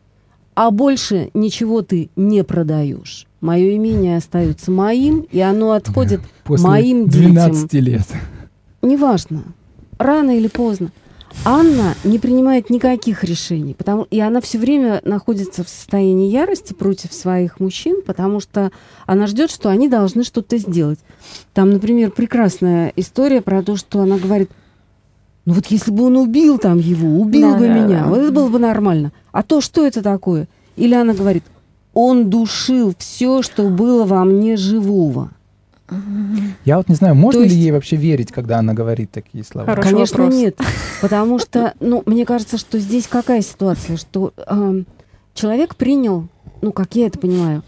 а 0.53 0.71
больше 0.71 1.31
ничего 1.33 1.81
ты 1.81 2.09
не 2.15 2.43
продаешь. 2.43 3.27
Мое 3.41 3.75
имение 3.75 4.17
остается 4.17 4.71
моим, 4.71 5.25
и 5.31 5.39
оно 5.39 5.71
отходит 5.73 6.21
После 6.45 6.67
моим 6.67 7.07
12 7.07 7.73
лет. 7.73 8.07
Неважно, 8.85 9.43
рано 9.97 10.37
или 10.37 10.47
поздно. 10.47 10.91
Анна 11.43 11.95
не 12.05 12.17
принимает 12.17 12.69
никаких 12.69 13.23
решений, 13.23 13.73
потому 13.73 14.07
и 14.09 14.19
она 14.21 14.39
все 14.39 14.57
время 14.57 15.01
находится 15.03 15.63
в 15.63 15.69
состоянии 15.69 16.29
ярости 16.29 16.73
против 16.73 17.13
своих 17.13 17.59
мужчин, 17.59 18.01
потому 18.05 18.39
что 18.39 18.71
она 19.05 19.27
ждет, 19.27 19.51
что 19.51 19.69
они 19.69 19.89
должны 19.89 20.23
что-то 20.23 20.57
сделать. 20.57 20.99
Там, 21.53 21.71
например, 21.71 22.11
прекрасная 22.11 22.93
история 22.95 23.41
про 23.41 23.61
то, 23.63 23.75
что 23.75 23.99
она 23.99 24.17
говорит: 24.17 24.49
ну 25.45 25.53
вот 25.53 25.65
если 25.67 25.91
бы 25.91 26.05
он 26.05 26.15
убил 26.17 26.57
там 26.57 26.79
его, 26.79 27.19
убил 27.19 27.51
Да, 27.51 27.57
бы 27.57 27.67
да, 27.67 27.73
меня, 27.73 28.03
да. 28.03 28.09
вот 28.09 28.19
это 28.19 28.31
было 28.31 28.47
бы 28.47 28.59
нормально. 28.59 29.11
А 29.31 29.43
то 29.43 29.61
что 29.61 29.85
это 29.85 30.01
такое? 30.01 30.47
Или 30.77 30.95
она 30.95 31.13
говорит: 31.13 31.43
он 31.93 32.29
душил 32.29 32.93
все, 32.97 33.41
что 33.41 33.69
было 33.69 34.05
во 34.05 34.23
мне 34.23 34.57
живого. 34.57 35.31
Я 36.65 36.77
вот 36.77 36.89
не 36.89 36.95
знаю, 36.95 37.15
можно 37.15 37.41
есть- 37.43 37.55
ли 37.55 37.61
ей 37.61 37.71
вообще 37.71 37.95
верить, 37.95 38.31
когда 38.31 38.59
она 38.59 38.73
говорит 38.73 39.11
такие 39.11 39.43
слова? 39.43 39.67
Хороший 39.67 39.91
Конечно, 39.91 40.17
вопрос. 40.23 40.39
нет. 40.39 40.59
Потому 41.01 41.37
что, 41.39 41.73
ну, 41.79 42.01
мне 42.05 42.25
кажется, 42.25 42.57
что 42.57 42.79
здесь 42.79 43.07
какая 43.07 43.41
ситуация, 43.41 43.97
что 43.97 44.33
эм, 44.47 44.87
человек 45.33 45.75
принял, 45.75 46.27
ну, 46.61 46.71
как 46.71 46.95
я 46.95 47.07
это 47.07 47.19
понимаю, 47.19 47.63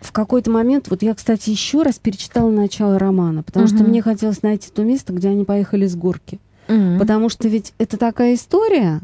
в 0.00 0.12
какой-то 0.12 0.50
момент, 0.50 0.88
вот 0.88 1.02
я, 1.02 1.14
кстати, 1.14 1.50
еще 1.50 1.82
раз 1.82 1.98
перечитала 1.98 2.50
начало 2.50 2.98
романа, 2.98 3.42
потому 3.42 3.66
что 3.66 3.76
Мгм. 3.78 3.88
мне 3.88 4.02
хотелось 4.02 4.42
найти 4.42 4.70
то 4.70 4.82
место, 4.82 5.12
где 5.12 5.28
они 5.28 5.44
поехали 5.44 5.86
с 5.86 5.94
горки. 5.94 6.40
Мгм. 6.68 6.98
Потому 6.98 7.28
что 7.28 7.48
ведь 7.48 7.72
это 7.78 7.96
такая 7.96 8.34
история, 8.34 9.00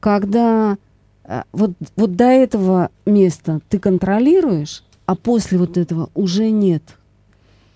когда 0.00 0.76
э, 1.24 1.42
вот, 1.52 1.72
вот 1.96 2.14
до 2.16 2.24
этого 2.26 2.90
места 3.04 3.60
ты 3.68 3.78
контролируешь, 3.78 4.84
а 5.06 5.14
после 5.16 5.58
вот 5.58 5.76
этого 5.76 6.10
уже 6.14 6.50
нет. 6.50 6.82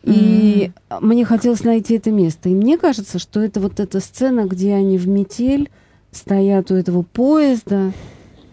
И 0.02 0.70
мне 1.00 1.24
хотелось 1.24 1.62
найти 1.64 1.94
это 1.96 2.10
место. 2.10 2.48
И 2.48 2.54
мне 2.54 2.78
кажется, 2.78 3.18
что 3.18 3.40
это 3.40 3.60
вот 3.60 3.80
эта 3.80 4.00
сцена, 4.00 4.46
где 4.46 4.74
они 4.74 4.96
в 4.98 5.06
метель 5.08 5.70
стоят 6.12 6.70
у 6.70 6.74
этого 6.74 7.02
поезда, 7.02 7.92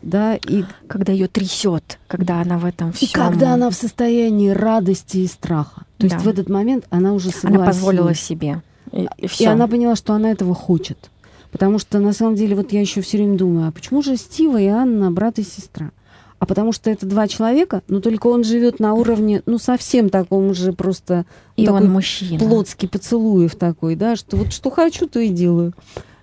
да, 0.03 0.35
и, 0.35 0.63
Когда 0.87 1.11
ее 1.11 1.27
трясет, 1.27 1.97
когда 2.07 2.39
она 2.41 2.57
в 2.59 2.65
этом 2.65 2.89
и 2.91 2.93
всем. 2.93 3.09
когда 3.13 3.53
она 3.53 3.69
в 3.69 3.73
состоянии 3.75 4.49
радости 4.49 5.17
и 5.17 5.27
страха. 5.27 5.83
То 5.97 6.05
есть 6.05 6.17
Да. 6.17 6.23
в 6.23 6.27
этот 6.27 6.49
момент 6.49 6.85
она 6.91 7.13
уже 7.13 7.29
Она 7.29 7.33
согласилась. 7.39 7.67
позволила 7.67 8.13
себе. 8.13 8.61
И, 8.91 9.01
и 9.17 9.25
И 9.25 9.27
всё. 9.27 9.49
она 9.51 9.67
поняла, 9.67 9.95
что 9.95 10.13
она 10.13 10.31
этого 10.31 10.53
хочет. 10.53 11.09
Потому 11.51 11.79
что 11.79 11.99
на 11.99 12.13
самом 12.13 12.35
деле, 12.35 12.55
вот 12.55 12.71
я 12.73 12.81
еще 12.81 13.01
все 13.01 13.17
время 13.17 13.37
думаю, 13.37 13.67
а 13.69 13.71
почему 13.71 14.01
же 14.01 14.15
Стива 14.17 14.61
и 14.61 14.67
Анна 14.67 15.11
брат 15.11 15.39
и 15.39 15.43
сестра? 15.43 15.91
А 16.39 16.45
потому 16.45 16.71
что 16.71 16.89
это 16.89 17.05
два 17.05 17.27
человека, 17.27 17.81
но 17.87 17.99
только 17.99 18.27
он 18.27 18.43
живет 18.43 18.79
на 18.79 18.93
уровне, 18.93 19.41
ну, 19.45 19.57
совсем 19.57 20.09
таком 20.09 20.53
же 20.53 20.71
просто 20.71 21.25
И 21.55 21.65
такой 21.65 21.81
он 21.81 21.91
мужчина. 21.91 22.39
плотский 22.39 22.87
поцелуев 22.87 23.55
такой, 23.55 23.95
да, 23.95 24.15
что 24.15 24.37
вот 24.37 24.53
что 24.53 24.69
хочу, 24.69 25.07
то 25.07 25.19
и 25.19 25.29
делаю. 25.29 25.73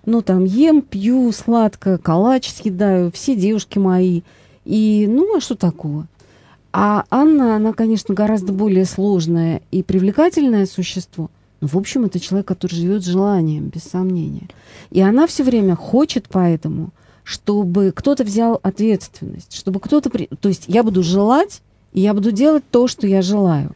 Ну, 0.07 0.23
там, 0.23 0.45
ем, 0.45 0.83
пью, 0.83 1.33
сладко, 1.33 1.99
калач 1.99 2.49
съедаю, 2.51 3.11
все 3.11 3.35
девушки 3.35 3.79
мои. 3.79 4.23
И, 4.65 5.07
ну, 5.11 5.37
а 5.37 5.41
что 5.41 5.57
такого? 5.57 6.07
А 6.73 7.05
Анна, 7.11 7.57
она, 7.57 7.73
конечно, 7.73 8.15
гораздо 8.15 8.53
более 8.53 8.85
сложное 8.85 9.63
и 9.71 9.83
привлекательное 9.83 10.67
существо. 10.67 11.31
Но, 11.61 11.69
в 11.69 11.77
общем, 11.77 12.05
это 12.05 12.21
человек, 12.21 12.47
который 12.47 12.75
живет 12.75 13.05
желанием, 13.05 13.69
без 13.69 13.85
сомнения. 13.85 14.49
И 14.91 15.01
она 15.01 15.27
все 15.27 15.45
время 15.45 15.77
хочет 15.77 16.27
поэтому, 16.29 16.91
чтобы 17.25 17.93
кто-то 17.95 18.23
взял 18.23 18.61
ответственность, 18.63 19.57
чтобы 19.57 19.81
кто-то... 19.81 20.11
При... 20.11 20.27
То 20.27 20.49
есть 20.49 20.65
я 20.69 20.83
буду 20.85 21.03
желать, 21.03 21.63
и 21.93 22.01
я 22.01 22.15
буду 22.15 22.31
делать 22.31 22.63
то, 22.71 22.87
что 22.87 23.07
я 23.07 23.23
желаю. 23.23 23.73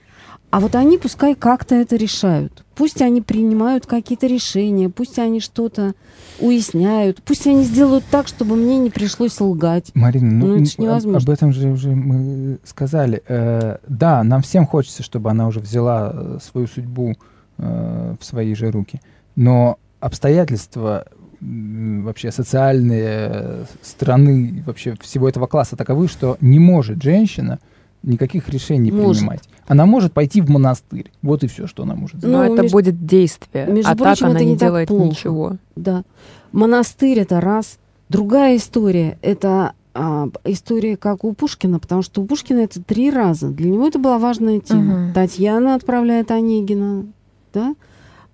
А 0.51 0.61
вот 0.61 0.75
они 0.77 0.97
пускай 0.97 1.35
как-то 1.35 1.75
это 1.75 1.97
решают. 1.97 2.65
Пусть 2.75 3.03
они 3.03 3.21
принимают 3.21 3.85
какие-то 3.87 4.27
решения, 4.27 4.89
пусть 4.89 5.19
они 5.19 5.41
что-то 5.41 5.93
уясняют, 6.41 7.23
пусть 7.23 7.47
они 7.47 7.65
сделают 7.65 8.05
так, 8.11 8.29
чтобы 8.29 8.57
мне 8.57 8.79
не 8.79 8.89
пришлось 8.89 9.41
лгать. 9.41 9.91
Марина, 9.95 10.31
ну, 10.31 10.47
Ну, 10.47 10.57
это 10.57 10.65
ж 10.65 10.75
об- 10.75 10.81
невозможно. 10.85 11.19
об 11.19 11.31
этом 11.31 11.53
же 11.53 11.69
уже 11.69 11.91
мы 11.91 12.59
сказали. 12.65 13.23
Э, 13.29 13.77
да, 13.89 14.23
нам 14.25 14.41
всем 14.43 14.67
хочется, 14.67 15.03
чтобы 15.03 15.31
она 15.31 15.49
уже 15.49 15.61
взяла 15.61 16.13
э, 16.15 16.39
свою 16.43 16.67
судьбу 16.67 17.15
э, 17.59 18.17
в 18.19 18.25
свои 18.25 18.55
же 18.55 18.71
руки. 18.71 19.01
Но 19.37 19.79
обстоятельства 20.01 21.07
вообще 21.41 22.33
социальные 22.33 23.31
э, 23.33 23.65
страны 23.83 24.63
вообще 24.67 24.95
всего 25.01 25.29
этого 25.29 25.47
класса 25.47 25.77
таковы, 25.77 26.09
что 26.09 26.37
не 26.41 26.59
может 26.59 27.03
женщина 27.03 27.59
никаких 28.03 28.49
решений 28.49 28.91
Может. 28.93 29.19
принимать. 29.19 29.49
Она 29.67 29.85
может 29.87 30.13
пойти 30.13 30.41
в 30.41 30.49
монастырь. 30.49 31.11
Вот 31.23 31.43
и 31.45 31.49
все, 31.49 31.67
что 31.67 31.83
она 31.83 31.95
может 31.95 32.15
Ну, 32.23 32.29
сделать. 32.29 32.49
Но 32.49 32.55
это 32.55 32.63
между- 32.63 32.77
будет 32.77 33.07
действие, 33.07 33.67
между 33.67 33.91
а 33.91 33.97
прочим, 33.97 34.27
так 34.27 34.31
она 34.31 34.37
это 34.41 34.45
не 34.45 34.57
делает 34.57 34.89
плохо. 34.89 35.05
ничего. 35.05 35.57
Да. 35.77 36.05
Монастырь 36.53 37.19
это 37.21 37.41
раз. 37.41 37.79
Другая 38.09 38.57
история 38.57 39.19
это 39.21 39.73
а, 39.95 40.29
история 40.45 40.97
как 40.97 41.25
у 41.25 41.33
Пушкина, 41.33 41.81
потому 41.81 42.03
что 42.03 42.23
у 42.23 42.25
Пушкина 42.25 42.61
это 42.61 42.81
три 42.83 43.11
раза. 43.11 43.49
Для 43.49 43.69
него 43.69 43.89
это 43.89 43.99
была 43.99 44.19
важная 44.19 44.61
тема. 44.61 44.99
Мгм. 45.07 45.13
Татьяна 45.13 45.75
отправляет 45.75 46.31
Онегина, 46.31 47.05
да? 47.53 47.75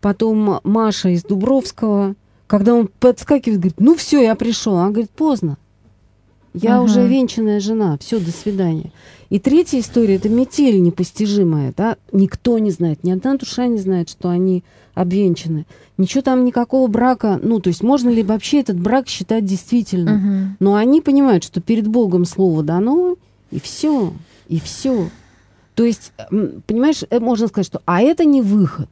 Потом 0.03 0.61
Маша 0.63 1.09
из 1.09 1.23
Дубровского, 1.23 2.15
когда 2.47 2.75
он 2.75 2.89
подскакивает, 3.01 3.61
говорит, 3.61 3.81
ну 3.81 3.95
все, 3.95 4.23
я 4.23 4.35
пришел. 4.35 4.77
Она 4.77 4.91
говорит, 4.91 5.11
поздно. 5.11 5.57
Я 6.53 6.77
Мгм. 6.77 6.85
уже 6.85 7.07
венчанная 7.07 7.59
жена, 7.59 7.99
все, 7.99 8.21
до 8.21 8.31
свидания. 8.31 8.93
И 9.29 9.41
третья 9.41 9.81
история 9.81 10.15
это 10.17 10.29
метель 10.29 10.81
непостижимая, 10.81 11.75
да? 11.77 11.97
Никто 12.13 12.59
не 12.61 12.71
знает, 12.71 13.03
ни 13.03 13.11
одна 13.11 13.37
душа 13.37 13.67
не 13.67 13.79
знает, 13.79 14.09
что 14.09 14.29
они 14.29 14.63
обвенчаны. 14.95 15.67
Ничего 15.99 16.23
там, 16.23 16.45
никакого 16.45 16.87
брака, 16.87 17.41
ну, 17.43 17.59
то 17.59 17.69
есть 17.69 17.83
можно 17.83 18.09
ли 18.09 18.23
вообще 18.23 18.61
этот 18.61 18.79
брак 18.79 19.09
считать 19.09 19.45
действительным? 19.45 20.17
Мгм. 20.17 20.57
Но 20.61 20.77
они 20.77 21.01
понимают, 21.01 21.43
что 21.43 21.61
перед 21.61 21.89
Богом 21.89 22.25
слово 22.25 22.63
дано, 22.63 23.17
и 23.51 23.59
все, 23.59 24.13
и 24.49 24.61
все. 24.61 25.09
То 25.75 25.83
есть, 25.85 26.13
понимаешь, 26.67 27.03
э, 27.11 27.19
можно 27.19 27.49
сказать, 27.49 27.67
что 27.67 27.83
а 27.85 28.01
это 28.01 28.25
не 28.25 28.43
выход. 28.43 28.89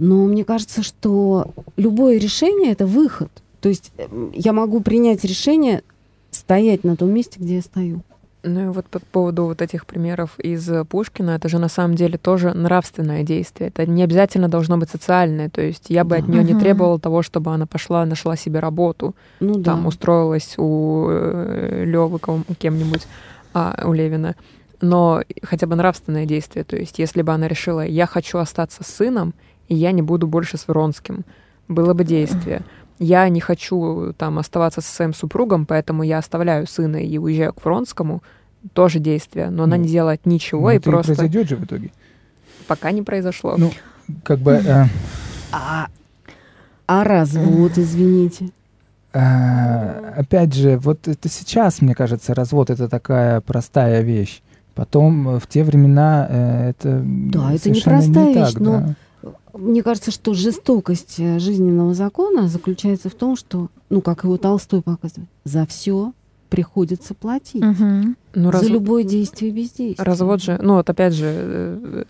Но 0.00 0.24
мне 0.24 0.44
кажется, 0.44 0.82
что 0.82 1.52
любое 1.76 2.16
решение 2.18 2.72
это 2.72 2.86
выход. 2.86 3.30
То 3.60 3.68
есть 3.68 3.92
м, 3.98 4.32
я 4.34 4.52
могу 4.54 4.80
принять 4.80 5.22
решение 5.24 5.82
стоять 6.30 6.84
на 6.84 6.96
том 6.96 7.10
месте, 7.10 7.38
где 7.38 7.56
я 7.56 7.60
стою. 7.62 8.00
Ну 8.42 8.60
и 8.62 8.66
вот 8.72 8.86
по 8.86 8.98
поводу 9.00 9.44
вот 9.44 9.60
этих 9.60 9.84
примеров 9.84 10.38
из 10.40 10.66
э, 10.70 10.86
Пушкина, 10.86 11.32
это 11.32 11.50
же 11.50 11.58
на 11.58 11.68
самом 11.68 11.96
деле 11.96 12.16
тоже 12.16 12.54
нравственное 12.54 13.22
действие. 13.22 13.68
Это 13.68 13.84
не 13.84 14.02
обязательно 14.02 14.48
должно 14.48 14.78
быть 14.78 14.88
социальное. 14.88 15.50
То 15.50 15.60
есть 15.60 15.90
я 15.90 16.04
бы 16.04 16.16
от 16.16 16.24
Да. 16.24 16.32
нее 16.32 16.44
не 16.44 16.52
Мгм. 16.52 16.60
требовала 16.60 16.98
того, 16.98 17.20
чтобы 17.22 17.52
она 17.52 17.66
пошла, 17.66 18.06
нашла 18.06 18.36
себе 18.36 18.60
работу, 18.60 19.14
Ну 19.40 19.56
да. 19.56 19.62
там 19.72 19.86
устроилась 19.86 20.54
у 20.56 21.08
Левы 21.10 22.18
кем-нибудь, 22.58 23.06
а, 23.52 23.82
у 23.86 23.92
Левина. 23.92 24.34
Но 24.80 25.22
хотя 25.42 25.66
бы 25.66 25.76
нравственное 25.76 26.24
действие. 26.24 26.64
То 26.64 26.76
есть 26.76 26.98
если 26.98 27.20
бы 27.20 27.32
она 27.32 27.46
решила, 27.48 27.84
я 27.84 28.06
хочу 28.06 28.38
остаться 28.38 28.82
с 28.82 28.86
сыном, 28.86 29.34
и 29.70 29.74
я 29.76 29.92
не 29.92 30.02
буду 30.02 30.26
больше 30.26 30.58
с 30.58 30.66
Вронским, 30.68 31.24
было 31.68 31.94
бы 31.94 32.04
действие. 32.04 32.62
Я 32.98 33.26
не 33.28 33.40
хочу 33.40 34.12
там 34.18 34.38
оставаться 34.38 34.80
со 34.82 34.92
своим 34.92 35.14
супругом, 35.14 35.64
поэтому 35.64 36.02
я 36.02 36.18
оставляю 36.18 36.66
сына 36.66 36.96
и 36.96 37.16
уезжаю 37.16 37.54
к 37.54 37.64
Вронскому. 37.64 38.22
Тоже 38.74 38.98
действие, 38.98 39.48
но 39.48 39.62
она 39.62 39.76
Ну, 39.76 39.84
не 39.84 39.88
делает 39.88 40.26
ничего 40.26 40.62
Ну, 40.62 40.70
и 40.70 40.76
это 40.76 40.90
просто 40.90 41.14
произойдет 41.14 41.48
же 41.48 41.56
в 41.56 41.64
итоге. 41.64 41.92
пока 42.66 42.90
не 42.90 43.00
произошло. 43.00 43.54
Ну, 43.56 43.72
как 44.22 44.40
бы... 44.40 44.52
э, 44.52 44.84
А, 45.52 45.86
а 46.86 47.04
развод, 47.04 47.78
извините. 47.78 48.50
А, 49.14 50.14
опять 50.16 50.52
же, 50.52 50.76
вот 50.76 51.08
это 51.08 51.28
сейчас, 51.28 51.80
мне 51.80 51.94
кажется, 51.94 52.34
развод 52.34 52.70
это 52.70 52.88
такая 52.88 53.40
простая 53.40 54.02
вещь, 54.02 54.42
Потом 54.74 55.28
э, 55.28 55.38
в 55.38 55.46
те 55.46 55.64
времена 55.64 56.26
э, 56.28 56.70
это 56.70 57.02
Да, 57.04 57.52
это 57.52 57.70
непростая 57.70 58.26
не 58.26 58.34
вещь, 58.34 58.52
так, 58.52 58.60
но 58.60 58.80
да. 58.80 58.94
Мне 59.60 59.82
кажется, 59.82 60.10
что 60.10 60.32
жестокость 60.34 61.16
э, 61.18 61.38
жизненного 61.38 61.94
закона 61.94 62.48
заключается 62.48 63.08
в 63.10 63.14
том, 63.14 63.36
что, 63.36 63.68
ну, 63.90 64.00
как 64.00 64.24
его 64.24 64.36
Толстой 64.38 64.82
показывает, 64.82 65.28
за 65.44 65.66
все 65.66 66.12
приходится 66.48 67.14
платить. 67.14 67.62
Мгм. 67.62 68.16
Ну, 68.34 68.46
За 68.46 68.52
раз- 68.52 68.68
любое 68.68 69.04
действие 69.04 69.50
и 69.52 69.54
бездействие. 69.54 70.04
Развод 70.04 70.42
же, 70.42 70.58
ну 70.60 70.74
вот 70.74 70.88
опять 70.90 71.12
же, 71.14 71.26
э, 71.28 72.04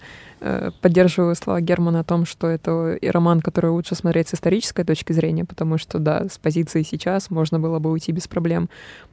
поддерживаю 0.80 1.34
слова 1.34 1.60
Германа 1.60 2.00
о 2.00 2.04
том, 2.04 2.24
что 2.26 2.46
это 2.46 2.94
и 2.94 3.08
роман, 3.10 3.40
который 3.40 3.70
лучше 3.70 3.94
смотреть 3.94 4.28
с 4.28 4.34
исторической 4.34 4.84
точки 4.84 5.12
зрения, 5.12 5.44
потому 5.44 5.78
что, 5.78 5.98
да, 5.98 6.24
с 6.30 6.38
позиции 6.38 6.82
сейчас 6.82 7.30
можно 7.30 7.58
было 7.60 7.78
бы 7.78 7.90
уйти 7.90 8.12
без 8.12 8.26
проблем. 8.28 8.68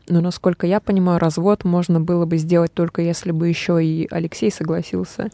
Но, 0.09 0.21
насколько 0.21 0.65
я 0.65 0.79
понимаю, 0.79 1.19
развод 1.19 1.65
можно 1.65 1.99
было 1.99 2.25
бы 2.25 2.37
сделать 2.37 2.73
только 2.73 3.01
если 3.01 3.31
бы 3.31 3.47
еще 3.47 3.83
и 3.83 4.07
Алексей 4.09 4.51
согласился. 4.51 5.29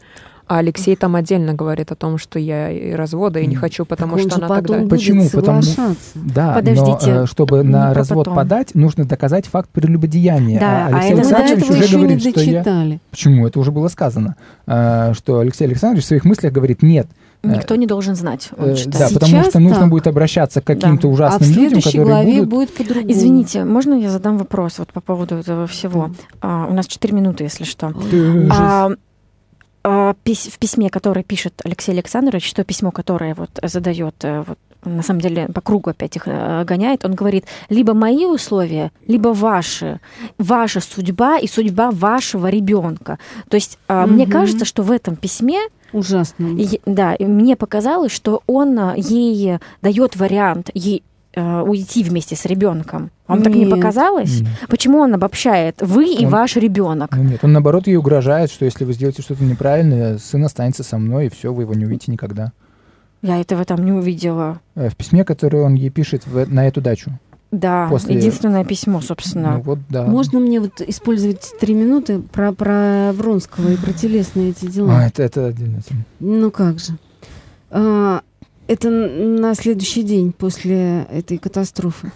А 0.46 0.58
Алексей 0.58 0.94
там 0.94 1.16
отдельно 1.16 1.54
говорит 1.54 1.90
о 1.90 1.94
том, 1.94 2.18
что 2.18 2.38
я 2.38 2.70
и 2.70 2.92
развода 2.92 3.38
и 3.38 3.46
не 3.46 3.56
хочу, 3.56 3.86
потому 3.86 4.18
Так 4.18 4.26
что 4.26 4.36
она 4.36 4.48
потом 4.48 4.62
тогда... 4.66 4.78
будет 4.80 4.90
Почему? 4.90 5.26
Потому-. 5.32 5.62
Да, 6.14 6.54
Подождите, 6.56 7.14
но 7.14 7.22
э, 7.22 7.26
чтобы 7.26 7.56
не 7.58 7.70
на 7.70 7.94
развод 7.94 8.26
потом. 8.26 8.34
подать, 8.34 8.74
нужно 8.74 9.06
доказать 9.06 9.46
факт 9.46 9.70
прелюбодеяния. 9.70 10.60
Да, 10.60 10.86
а 10.86 10.88
а 10.88 10.98
Алексей 10.98 11.12
это 11.12 11.16
Мы 11.16 11.30
до 11.30 11.36
Александрович 11.36 11.64
этого 11.64 11.78
уже 11.78 11.98
говорит, 11.98 12.20
что 12.20 12.40
я... 12.42 12.98
Почему? 13.10 13.46
Это 13.46 13.58
уже 13.58 13.72
было 13.72 13.88
сказано. 13.88 14.36
э, 14.66 15.14
Что 15.14 15.38
Алексей 15.38 15.64
Александрович 15.64 15.74
в 15.92 16.04
своих 16.04 16.24
мыслях 16.24 16.52
говорит, 16.52 16.82
нет. 16.82 17.06
э, 17.42 17.48
Никто 17.48 17.76
не 17.76 17.86
должен 17.86 18.14
знать, 18.14 18.50
он 18.56 18.70
э, 18.70 18.76
считает. 18.76 18.98
Да, 18.98 19.08
потому 19.14 19.32
Сейчас 19.32 19.46
что 19.48 19.58
нужно 19.60 19.80
так. 19.80 19.88
будет 19.90 20.06
обращаться 20.06 20.60
к 20.60 20.64
каким-то 20.64 21.08
А 21.08 21.10
в 21.10 21.14
ужасным 21.14 21.48
людям, 21.50 21.80
следующей 21.80 21.98
которые 21.98 22.06
главе 22.06 22.32
будут... 22.42 22.48
будет 22.48 22.74
по-другому. 22.74 23.12
Извините, 23.12 23.64
можно 23.64 23.94
я 23.94 24.10
задам 24.10 24.38
вопрос 24.38 24.78
вот 24.78 24.92
по 24.92 25.00
поводу 25.00 25.36
этого 25.36 25.66
всего? 25.66 26.10
А, 26.40 26.66
у 26.70 26.72
нас 26.74 26.86
4 26.86 27.12
минуты, 27.14 27.44
если 27.44 27.64
что. 27.64 27.92
Ты- 28.10 28.48
А, 28.50 28.90
а, 29.82 30.14
пись- 30.24 30.50
в 30.50 30.58
письме, 30.58 30.88
которое 30.90 31.22
пишет 31.22 31.60
Алексей 31.64 31.92
Александрович, 31.92 32.52
то 32.54 32.64
письмо, 32.64 32.90
которое 32.90 33.34
вот 33.34 33.50
задает, 33.62 34.14
э, 34.22 34.42
вот, 34.46 34.58
на 34.84 35.02
самом 35.02 35.20
деле 35.20 35.48
по 35.48 35.60
кругу 35.60 35.90
опять 35.90 36.16
их 36.16 36.22
э, 36.26 36.64
гоняет, 36.64 37.04
он 37.04 37.14
говорит, 37.14 37.44
либо 37.68 37.94
мои 37.94 38.24
условия, 38.26 38.90
либо 39.06 39.28
ваши, 39.28 40.00
ваша 40.38 40.80
судьба 40.80 41.38
и 41.38 41.46
судьба 41.46 41.90
вашего 41.90 42.48
ребенка. 42.48 43.18
То 43.48 43.56
есть 43.56 43.78
а, 43.88 44.06
мне 44.06 44.26
кажется, 44.26 44.64
что 44.64 44.82
в 44.82 44.90
этом 44.90 45.16
письме 45.16 45.60
Ужасно. 45.92 46.56
И- 46.58 46.80
да, 46.86 47.14
и 47.14 47.24
мне 47.24 47.54
показалось, 47.54 48.10
что 48.10 48.42
он 48.48 48.76
а, 48.78 48.94
ей 48.96 49.58
дает 49.80 50.16
вариант 50.16 50.70
ей 50.74 51.04
э, 51.36 51.60
уйти 51.62 52.02
вместе 52.02 52.34
с 52.36 52.44
ребенком. 52.46 53.10
Вам 53.28 53.42
так 53.42 53.54
не 53.54 53.64
Нет. 53.64 53.70
показалось? 53.70 54.40
М. 54.40 54.46
Почему 54.68 54.98
он 54.98 55.14
обобщает? 55.14 55.76
Вы 55.80 56.12
и 56.12 56.24
Он- 56.26 56.30
ваш 56.32 56.56
ребенок. 56.56 57.16
Ну 57.16 57.22
нет, 57.22 57.40
он 57.42 57.52
наоборот 57.52 57.86
ей 57.86 57.96
угрожает, 57.96 58.50
что 58.50 58.64
если 58.64 58.84
вы 58.84 58.92
сделаете 58.92 59.22
что-то 59.22 59.44
неправильное, 59.44 60.18
сын 60.18 60.44
останется 60.44 60.82
со 60.82 60.98
мной, 60.98 61.26
и 61.26 61.30
все, 61.30 61.52
вы 61.52 61.62
его 61.62 61.74
не 61.74 61.84
увидите 61.86 62.10
никогда. 62.12 62.52
Я 63.24 63.40
этого 63.40 63.64
там 63.64 63.82
не 63.82 63.90
увидела. 63.92 64.60
Э, 64.74 64.90
В 64.90 64.96
письме, 64.96 65.24
которое 65.24 65.62
он 65.62 65.72
ей 65.74 65.88
пишет 65.88 66.26
в- 66.26 66.46
на 66.52 66.68
эту 66.68 66.82
дачу. 66.82 67.10
Да, 67.50 67.86
После- 67.88 68.16
единственное 68.16 68.64
письмо, 68.66 69.00
собственно. 69.00 69.54
Ну 69.54 69.60
вот, 69.62 69.78
да. 69.88 70.04
Можно 70.04 70.40
мне 70.40 70.60
вот 70.60 70.82
использовать 70.82 71.54
три 71.58 71.72
минуты 71.72 72.18
про, 72.18 72.52
про 72.52 73.12
Вронского 73.14 73.70
и 73.70 73.76
про 73.76 73.92
телесные 73.94 74.50
эти 74.50 74.66
дела? 74.66 74.98
А, 74.98 75.06
это, 75.06 75.22
это 75.22 75.46
отдельная 75.46 75.80
тема. 75.80 76.00
Ну 76.20 76.50
как 76.50 76.78
же. 76.80 76.98
А, 77.70 78.20
это 78.66 78.90
на 78.90 79.54
следующий 79.54 80.02
день 80.02 80.32
после 80.32 81.04
этой 81.10 81.38
катастрофы. 81.38 82.12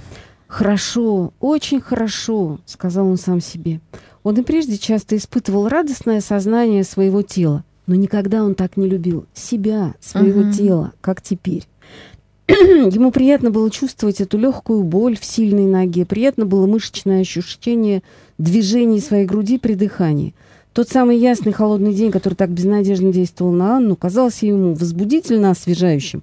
Хорошо, 0.47 1.33
очень 1.41 1.81
хорошо, 1.81 2.59
сказал 2.67 3.07
он 3.09 3.17
сам 3.17 3.41
себе. 3.41 3.81
Он 4.25 4.35
и 4.37 4.43
прежде 4.43 4.77
часто 4.77 5.17
испытывал 5.17 5.69
радостное 5.69 6.21
сознание 6.21 6.85
своего 6.85 7.23
тела, 7.23 7.65
но 7.89 7.97
никогда 7.97 8.45
он 8.45 8.55
так 8.55 8.77
не 8.77 8.87
любил 8.87 9.27
себя, 9.35 9.95
своего 9.99 10.43
Мгм. 10.43 10.53
тела, 10.53 10.93
как 11.01 11.21
теперь. 11.23 11.67
Ему 12.49 13.11
приятно 13.11 13.51
было 13.51 13.71
чувствовать 13.71 14.21
эту 14.21 14.39
легкую 14.39 14.85
боль 14.85 15.19
в 15.19 15.25
сильной 15.25 15.67
ноге, 15.67 16.05
приятно 16.07 16.47
было 16.47 16.67
мышечное 16.67 17.23
ощущение 17.23 18.03
движений 18.37 19.01
своей 19.01 19.27
груди 19.27 19.59
при 19.59 19.75
дыхании. 19.75 20.35
Тот 20.75 20.89
самый 20.89 21.19
ясный 21.19 21.53
холодный 21.53 21.95
день, 21.95 22.13
который 22.13 22.35
так 22.35 22.51
безнадежно 22.51 23.13
действовал 23.13 23.53
на 23.53 23.79
Анну, 23.79 23.97
казался 23.97 24.47
ему 24.47 24.75
возбудительно 24.75 25.51
освежающим. 25.51 26.23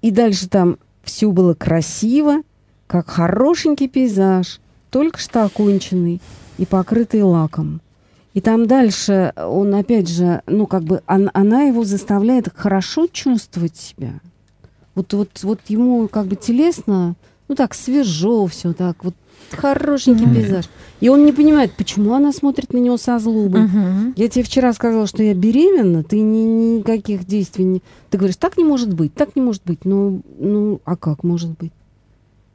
И 0.00 0.10
дальше 0.10 0.48
там 0.48 0.78
все 1.02 1.30
было 1.30 1.54
красиво, 1.54 2.42
как 2.86 3.10
хорошенький 3.10 3.88
пейзаж, 3.88 4.60
только 4.90 5.18
что 5.18 5.44
оконченный 5.44 6.20
и 6.56 6.64
покрытый 6.66 7.22
лаком. 7.22 7.80
И 8.34 8.40
там 8.40 8.66
дальше 8.66 9.32
он 9.36 9.74
опять 9.74 10.08
же, 10.08 10.42
ну 10.46 10.66
как 10.66 10.84
бы 10.84 11.02
он- 11.06 11.30
она 11.34 11.64
его 11.64 11.84
заставляет 11.84 12.48
хорошо 12.54 13.06
чувствовать 13.12 13.76
себя. 13.76 14.20
Вот, 14.94 15.12
вот, 15.12 15.28
вот 15.42 15.60
ему 15.68 16.08
как 16.08 16.26
бы 16.26 16.36
телесно, 16.36 17.14
ну 17.48 17.54
так 17.54 17.74
свежо 17.74 18.46
все, 18.46 18.72
так 18.72 19.04
вот 19.04 19.14
хорошенький 19.50 20.24
Мгм. 20.26 20.34
пейзаж. 20.34 20.64
И 21.00 21.08
он 21.10 21.26
не 21.26 21.32
понимает, 21.32 21.72
почему 21.76 22.14
она 22.14 22.32
смотрит 22.32 22.72
на 22.72 22.78
него 22.78 22.96
со 22.96 23.18
злобой. 23.18 23.62
Мгм. 23.62 24.14
Я 24.16 24.28
тебе 24.28 24.44
вчера 24.44 24.72
сказала, 24.72 25.06
что 25.06 25.22
я 25.22 25.34
беременна, 25.34 26.02
ты 26.02 26.20
ни, 26.20 26.78
никаких 26.78 27.26
действий 27.26 27.64
не... 27.64 27.82
Ты 28.08 28.16
говоришь, 28.18 28.36
так 28.36 28.56
не 28.56 28.64
может 28.64 28.94
быть, 28.94 29.12
так 29.14 29.36
не 29.36 29.42
может 29.42 29.62
быть. 29.66 29.84
Ну, 29.84 30.22
ну 30.38 30.80
а 30.86 30.96
как 30.96 31.22
может 31.22 31.50
быть? 31.58 31.72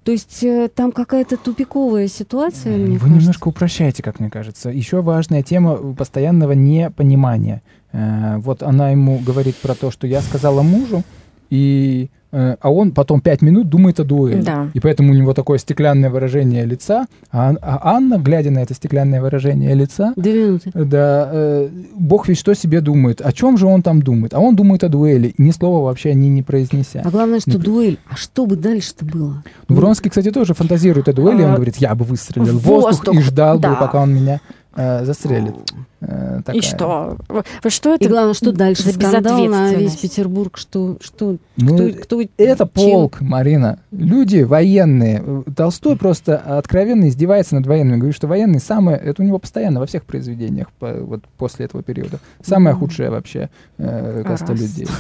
То 0.08 0.14
есть 0.14 0.42
э, 0.42 0.70
там 0.74 0.94
какая-то 0.94 1.36
тупиковая 1.36 2.08
ситуация, 2.08 2.78
мне 2.78 2.94
Вы 2.94 3.00
кажется. 3.00 3.20
немножко 3.20 3.48
упрощаете, 3.50 4.02
как 4.02 4.22
мне 4.22 4.30
кажется. 4.30 4.70
Еще 4.70 5.02
важная 5.02 5.44
тема 5.44 5.94
постоянного 5.94 6.54
непонимания. 6.54 7.62
Э, 7.92 8.38
Вот 8.38 8.64
она 8.64 8.92
ему 8.92 9.20
говорит 9.20 9.58
про 9.58 9.76
то, 9.76 9.92
что 9.92 10.08
я 10.08 10.22
сказала 10.22 10.62
мужу, 10.62 11.04
и, 11.50 12.10
э, 12.10 12.17
а 12.32 12.70
он 12.72 12.92
потом 12.92 13.22
пять 13.22 13.42
минут 13.42 13.70
думает 13.70 14.00
о 14.00 14.04
дуэли. 14.04 14.42
Да. 14.42 14.70
И 14.74 14.80
поэтому 14.80 15.12
у 15.12 15.16
него 15.16 15.34
такое 15.34 15.58
стеклянное 15.58 16.10
выражение 16.10 16.66
лица. 16.66 17.06
А, 17.32 17.54
а 17.62 17.96
Анна, 17.96 18.18
глядя 18.18 18.52
на 18.52 18.60
это 18.60 18.74
стеклянное 18.74 19.22
выражение 19.22 19.74
лица, 19.76 20.14
Две 20.16 20.46
минуты. 20.46 20.72
да, 20.74 21.30
э, 21.32 21.70
бог 21.96 22.28
ведь 22.28 22.38
что 22.38 22.54
себе 22.54 22.82
думает. 22.82 23.22
О 23.22 23.32
чем 23.32 23.58
же 23.58 23.66
он 23.66 23.82
там 23.82 24.02
думает? 24.02 24.34
А 24.34 24.40
он 24.40 24.56
думает 24.56 24.84
о 24.84 24.90
дуэли, 24.90 25.34
ни 25.38 25.52
слова 25.52 25.86
вообще 25.86 26.10
они 26.12 26.30
не 26.30 26.44
произнеся. 26.44 27.02
А 27.06 27.10
главное, 27.10 27.40
что 27.40 27.52
Напр- 27.52 27.64
дуэль. 27.64 27.98
А 28.10 28.16
что 28.16 28.46
бы 28.46 28.56
дальше-то 28.56 29.06
было? 29.06 29.44
Ну, 29.70 29.76
Вронский, 29.76 30.10
кстати, 30.10 30.32
тоже 30.32 30.54
фантазирует 30.54 31.08
о 31.10 31.14
дуэли. 31.14 31.44
Он 31.44 31.52
А, 31.52 31.56
говорит, 31.56 31.78
я 31.78 31.96
бы 31.96 32.04
выстрелил 32.06 32.58
в 32.58 32.62
в 32.62 32.66
воздух, 32.66 33.06
и 33.06 33.08
воздух, 33.18 33.24
ждал 33.24 33.60
да. 33.60 33.70
бы, 33.72 33.76
пока 33.80 34.02
он 34.02 34.14
меня 34.14 34.42
э, 34.78 35.04
застрелит. 35.06 35.56
Э, 36.00 36.40
И 36.40 36.44
такая. 36.44 36.62
что? 36.62 37.18
Вы- 37.28 37.44
вы 37.64 37.70
что 37.70 37.96
это? 37.96 38.06
И 38.06 38.08
главное, 38.08 38.34
что 38.34 38.52
дальше? 38.52 38.84
за 38.84 38.94
Скандал 38.94 39.44
на 39.46 39.74
весь? 39.74 39.96
Петербург. 39.98 40.58
Что, 40.58 40.98
что, 41.02 41.38
Ну, 41.58 41.76
кто, 41.94 42.02
кто- 42.04 42.22
Это 42.38 42.64
чем? 42.66 42.68
полк, 42.70 43.20
Марина. 43.22 43.80
Люди 43.92 44.44
военные. 44.44 45.44
Толстой 45.56 45.98
просто 45.98 46.38
откровенно 46.38 47.10
издевается 47.10 47.56
над 47.56 47.66
военными. 47.68 47.98
Говорит, 47.98 48.16
что 48.16 48.28
военные 48.28 48.60
самые... 48.60 48.98
Это 48.98 49.22
у 49.22 49.26
него 49.26 49.40
постоянно 49.40 49.80
во 49.80 49.86
всех 49.88 50.06
произведениях 50.06 50.68
по- 50.80 50.94
вот 50.94 51.24
после 51.38 51.66
этого 51.66 51.82
периода. 51.84 52.20
Самая 52.44 52.74
худшая 52.76 53.10
вообще 53.12 53.50
э, 53.78 54.24
каста 54.26 54.48
Раз. 54.54 54.62
людей. 54.62 54.88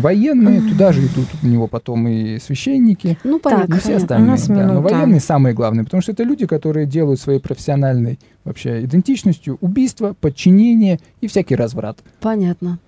Военные, 0.00 0.60
туда 0.60 0.92
же 0.92 1.00
идут 1.06 1.26
у 1.42 1.46
него 1.46 1.66
потом 1.66 2.06
и 2.08 2.38
священники, 2.38 3.18
Ну, 3.24 3.38
и 3.38 3.40
понятно. 3.40 3.76
все 3.76 3.84
понятно. 3.98 4.02
остальные. 4.04 4.26
У 4.28 4.30
нас 4.30 4.46
да. 4.48 4.72
Но 4.74 4.80
военные 4.82 5.20
самые 5.20 5.54
главные, 5.54 5.84
потому 5.84 6.00
что 6.02 6.12
это 6.12 6.22
люди, 6.22 6.46
которые 6.46 6.86
делают 6.86 7.20
своей 7.20 7.40
профессиональной 7.40 8.18
вообще 8.44 8.84
идентичностью 8.84 9.58
убийство, 9.60 10.14
подчинение 10.20 11.00
и 11.20 11.26
всякий 11.28 11.54
разврат. 11.56 11.98
Понятно. 12.20 12.78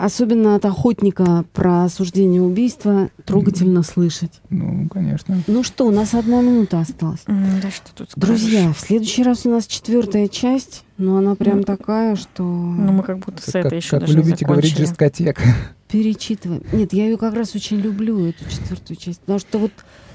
Особенно 0.00 0.56
от 0.56 0.64
охотника 0.64 1.44
про 1.52 1.84
осуждение 1.84 2.42
убийства 2.42 3.08
трогательно 3.24 3.84
слышать. 3.84 4.40
Ну, 4.50 4.88
конечно. 4.88 5.38
Ну 5.46 5.62
что, 5.62 5.86
у 5.86 5.92
нас 5.92 6.12
одна 6.12 6.42
минута 6.42 6.80
осталась. 6.80 7.20
М, 7.28 7.60
Да 7.62 7.70
что 7.70 7.94
тут 7.94 8.10
скажешь? 8.10 8.40
Друзья, 8.40 8.72
в 8.72 8.80
следующий 8.80 9.22
раз 9.22 9.46
у 9.46 9.50
нас 9.50 9.64
четвертая 9.68 10.26
часть, 10.26 10.82
но 10.98 11.18
она 11.18 11.36
прям 11.36 11.58
Ну, 11.58 11.62
такая, 11.62 12.16
что 12.16 12.42
Ну, 12.42 12.90
мы 12.94 13.04
как 13.04 13.18
будто 13.20 13.40
с 13.40 13.52
как, 13.52 13.66
этой 13.66 13.76
еще 13.76 13.90
как 13.90 14.00
даже 14.00 14.14
вы 14.18 14.24
любите 14.24 14.44
говорить, 14.44 14.76
жесткотека. 14.76 15.42
Перечитываем. 15.88 16.62
Нет, 16.72 16.92
я 16.92 17.04
ее 17.06 17.16
как 17.16 17.34
раз 17.34 17.54
очень 17.54 17.78
люблю, 17.78 18.24
эту 18.26 18.44
четвертую 18.50 18.96
часть, 18.96 19.20
потому 19.20 19.38
что 19.38 19.58
вот 19.58 19.72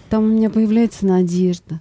там 0.10 0.24
у 0.24 0.28
меня 0.28 0.50
появляется 0.50 1.06
надежда. 1.06 1.80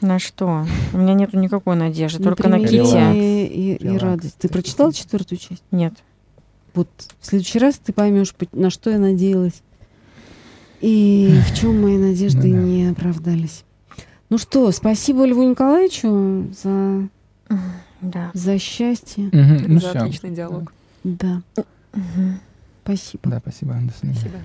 На 0.00 0.18
что? 0.18 0.64
У 0.92 0.98
меня 0.98 1.14
нету 1.14 1.38
никакой 1.38 1.74
надежды, 1.76 2.18
на 2.20 2.24
только 2.24 2.48
на 2.48 2.56
примирение 2.58 3.48
и, 3.48 3.74
и 3.74 3.78
Релакс. 3.84 4.02
радость. 4.02 4.36
Ты 4.38 4.48
прочитал 4.48 4.92
четвертую 4.92 5.38
часть? 5.38 5.62
Нет. 5.72 5.94
Вот 6.74 6.88
в 7.20 7.26
следующий 7.26 7.58
раз 7.58 7.78
ты 7.84 7.92
поймешь, 7.92 8.34
по- 8.34 8.46
на 8.52 8.70
что 8.70 8.90
я 8.90 8.98
надеялась. 8.98 9.62
И 10.80 11.32
в 11.48 11.58
чем 11.58 11.80
мои 11.82 11.96
надежды 11.96 12.48
Ну 12.48 12.54
да. 12.56 12.62
не 12.62 12.86
оправдались. 12.90 13.64
Ну 14.30 14.38
что, 14.38 14.70
спасибо 14.72 15.24
Льву 15.24 15.42
Николаевичу 15.48 16.48
за, 16.62 17.08
Да. 18.00 18.30
за 18.34 18.58
счастье. 18.58 19.24
мгм, 19.32 19.64
Ну 19.74 19.80
За 19.80 19.88
все. 19.90 19.98
отличный 19.98 20.30
диалог. 20.30 20.72
Да, 21.04 21.42
Мгм. 21.92 22.40
Спасибо. 22.84 23.30
Да, 23.30 23.40
спасибо. 23.40 23.74
До 23.74 23.92
свидания. 23.92 24.14
Спасибо. 24.20 24.44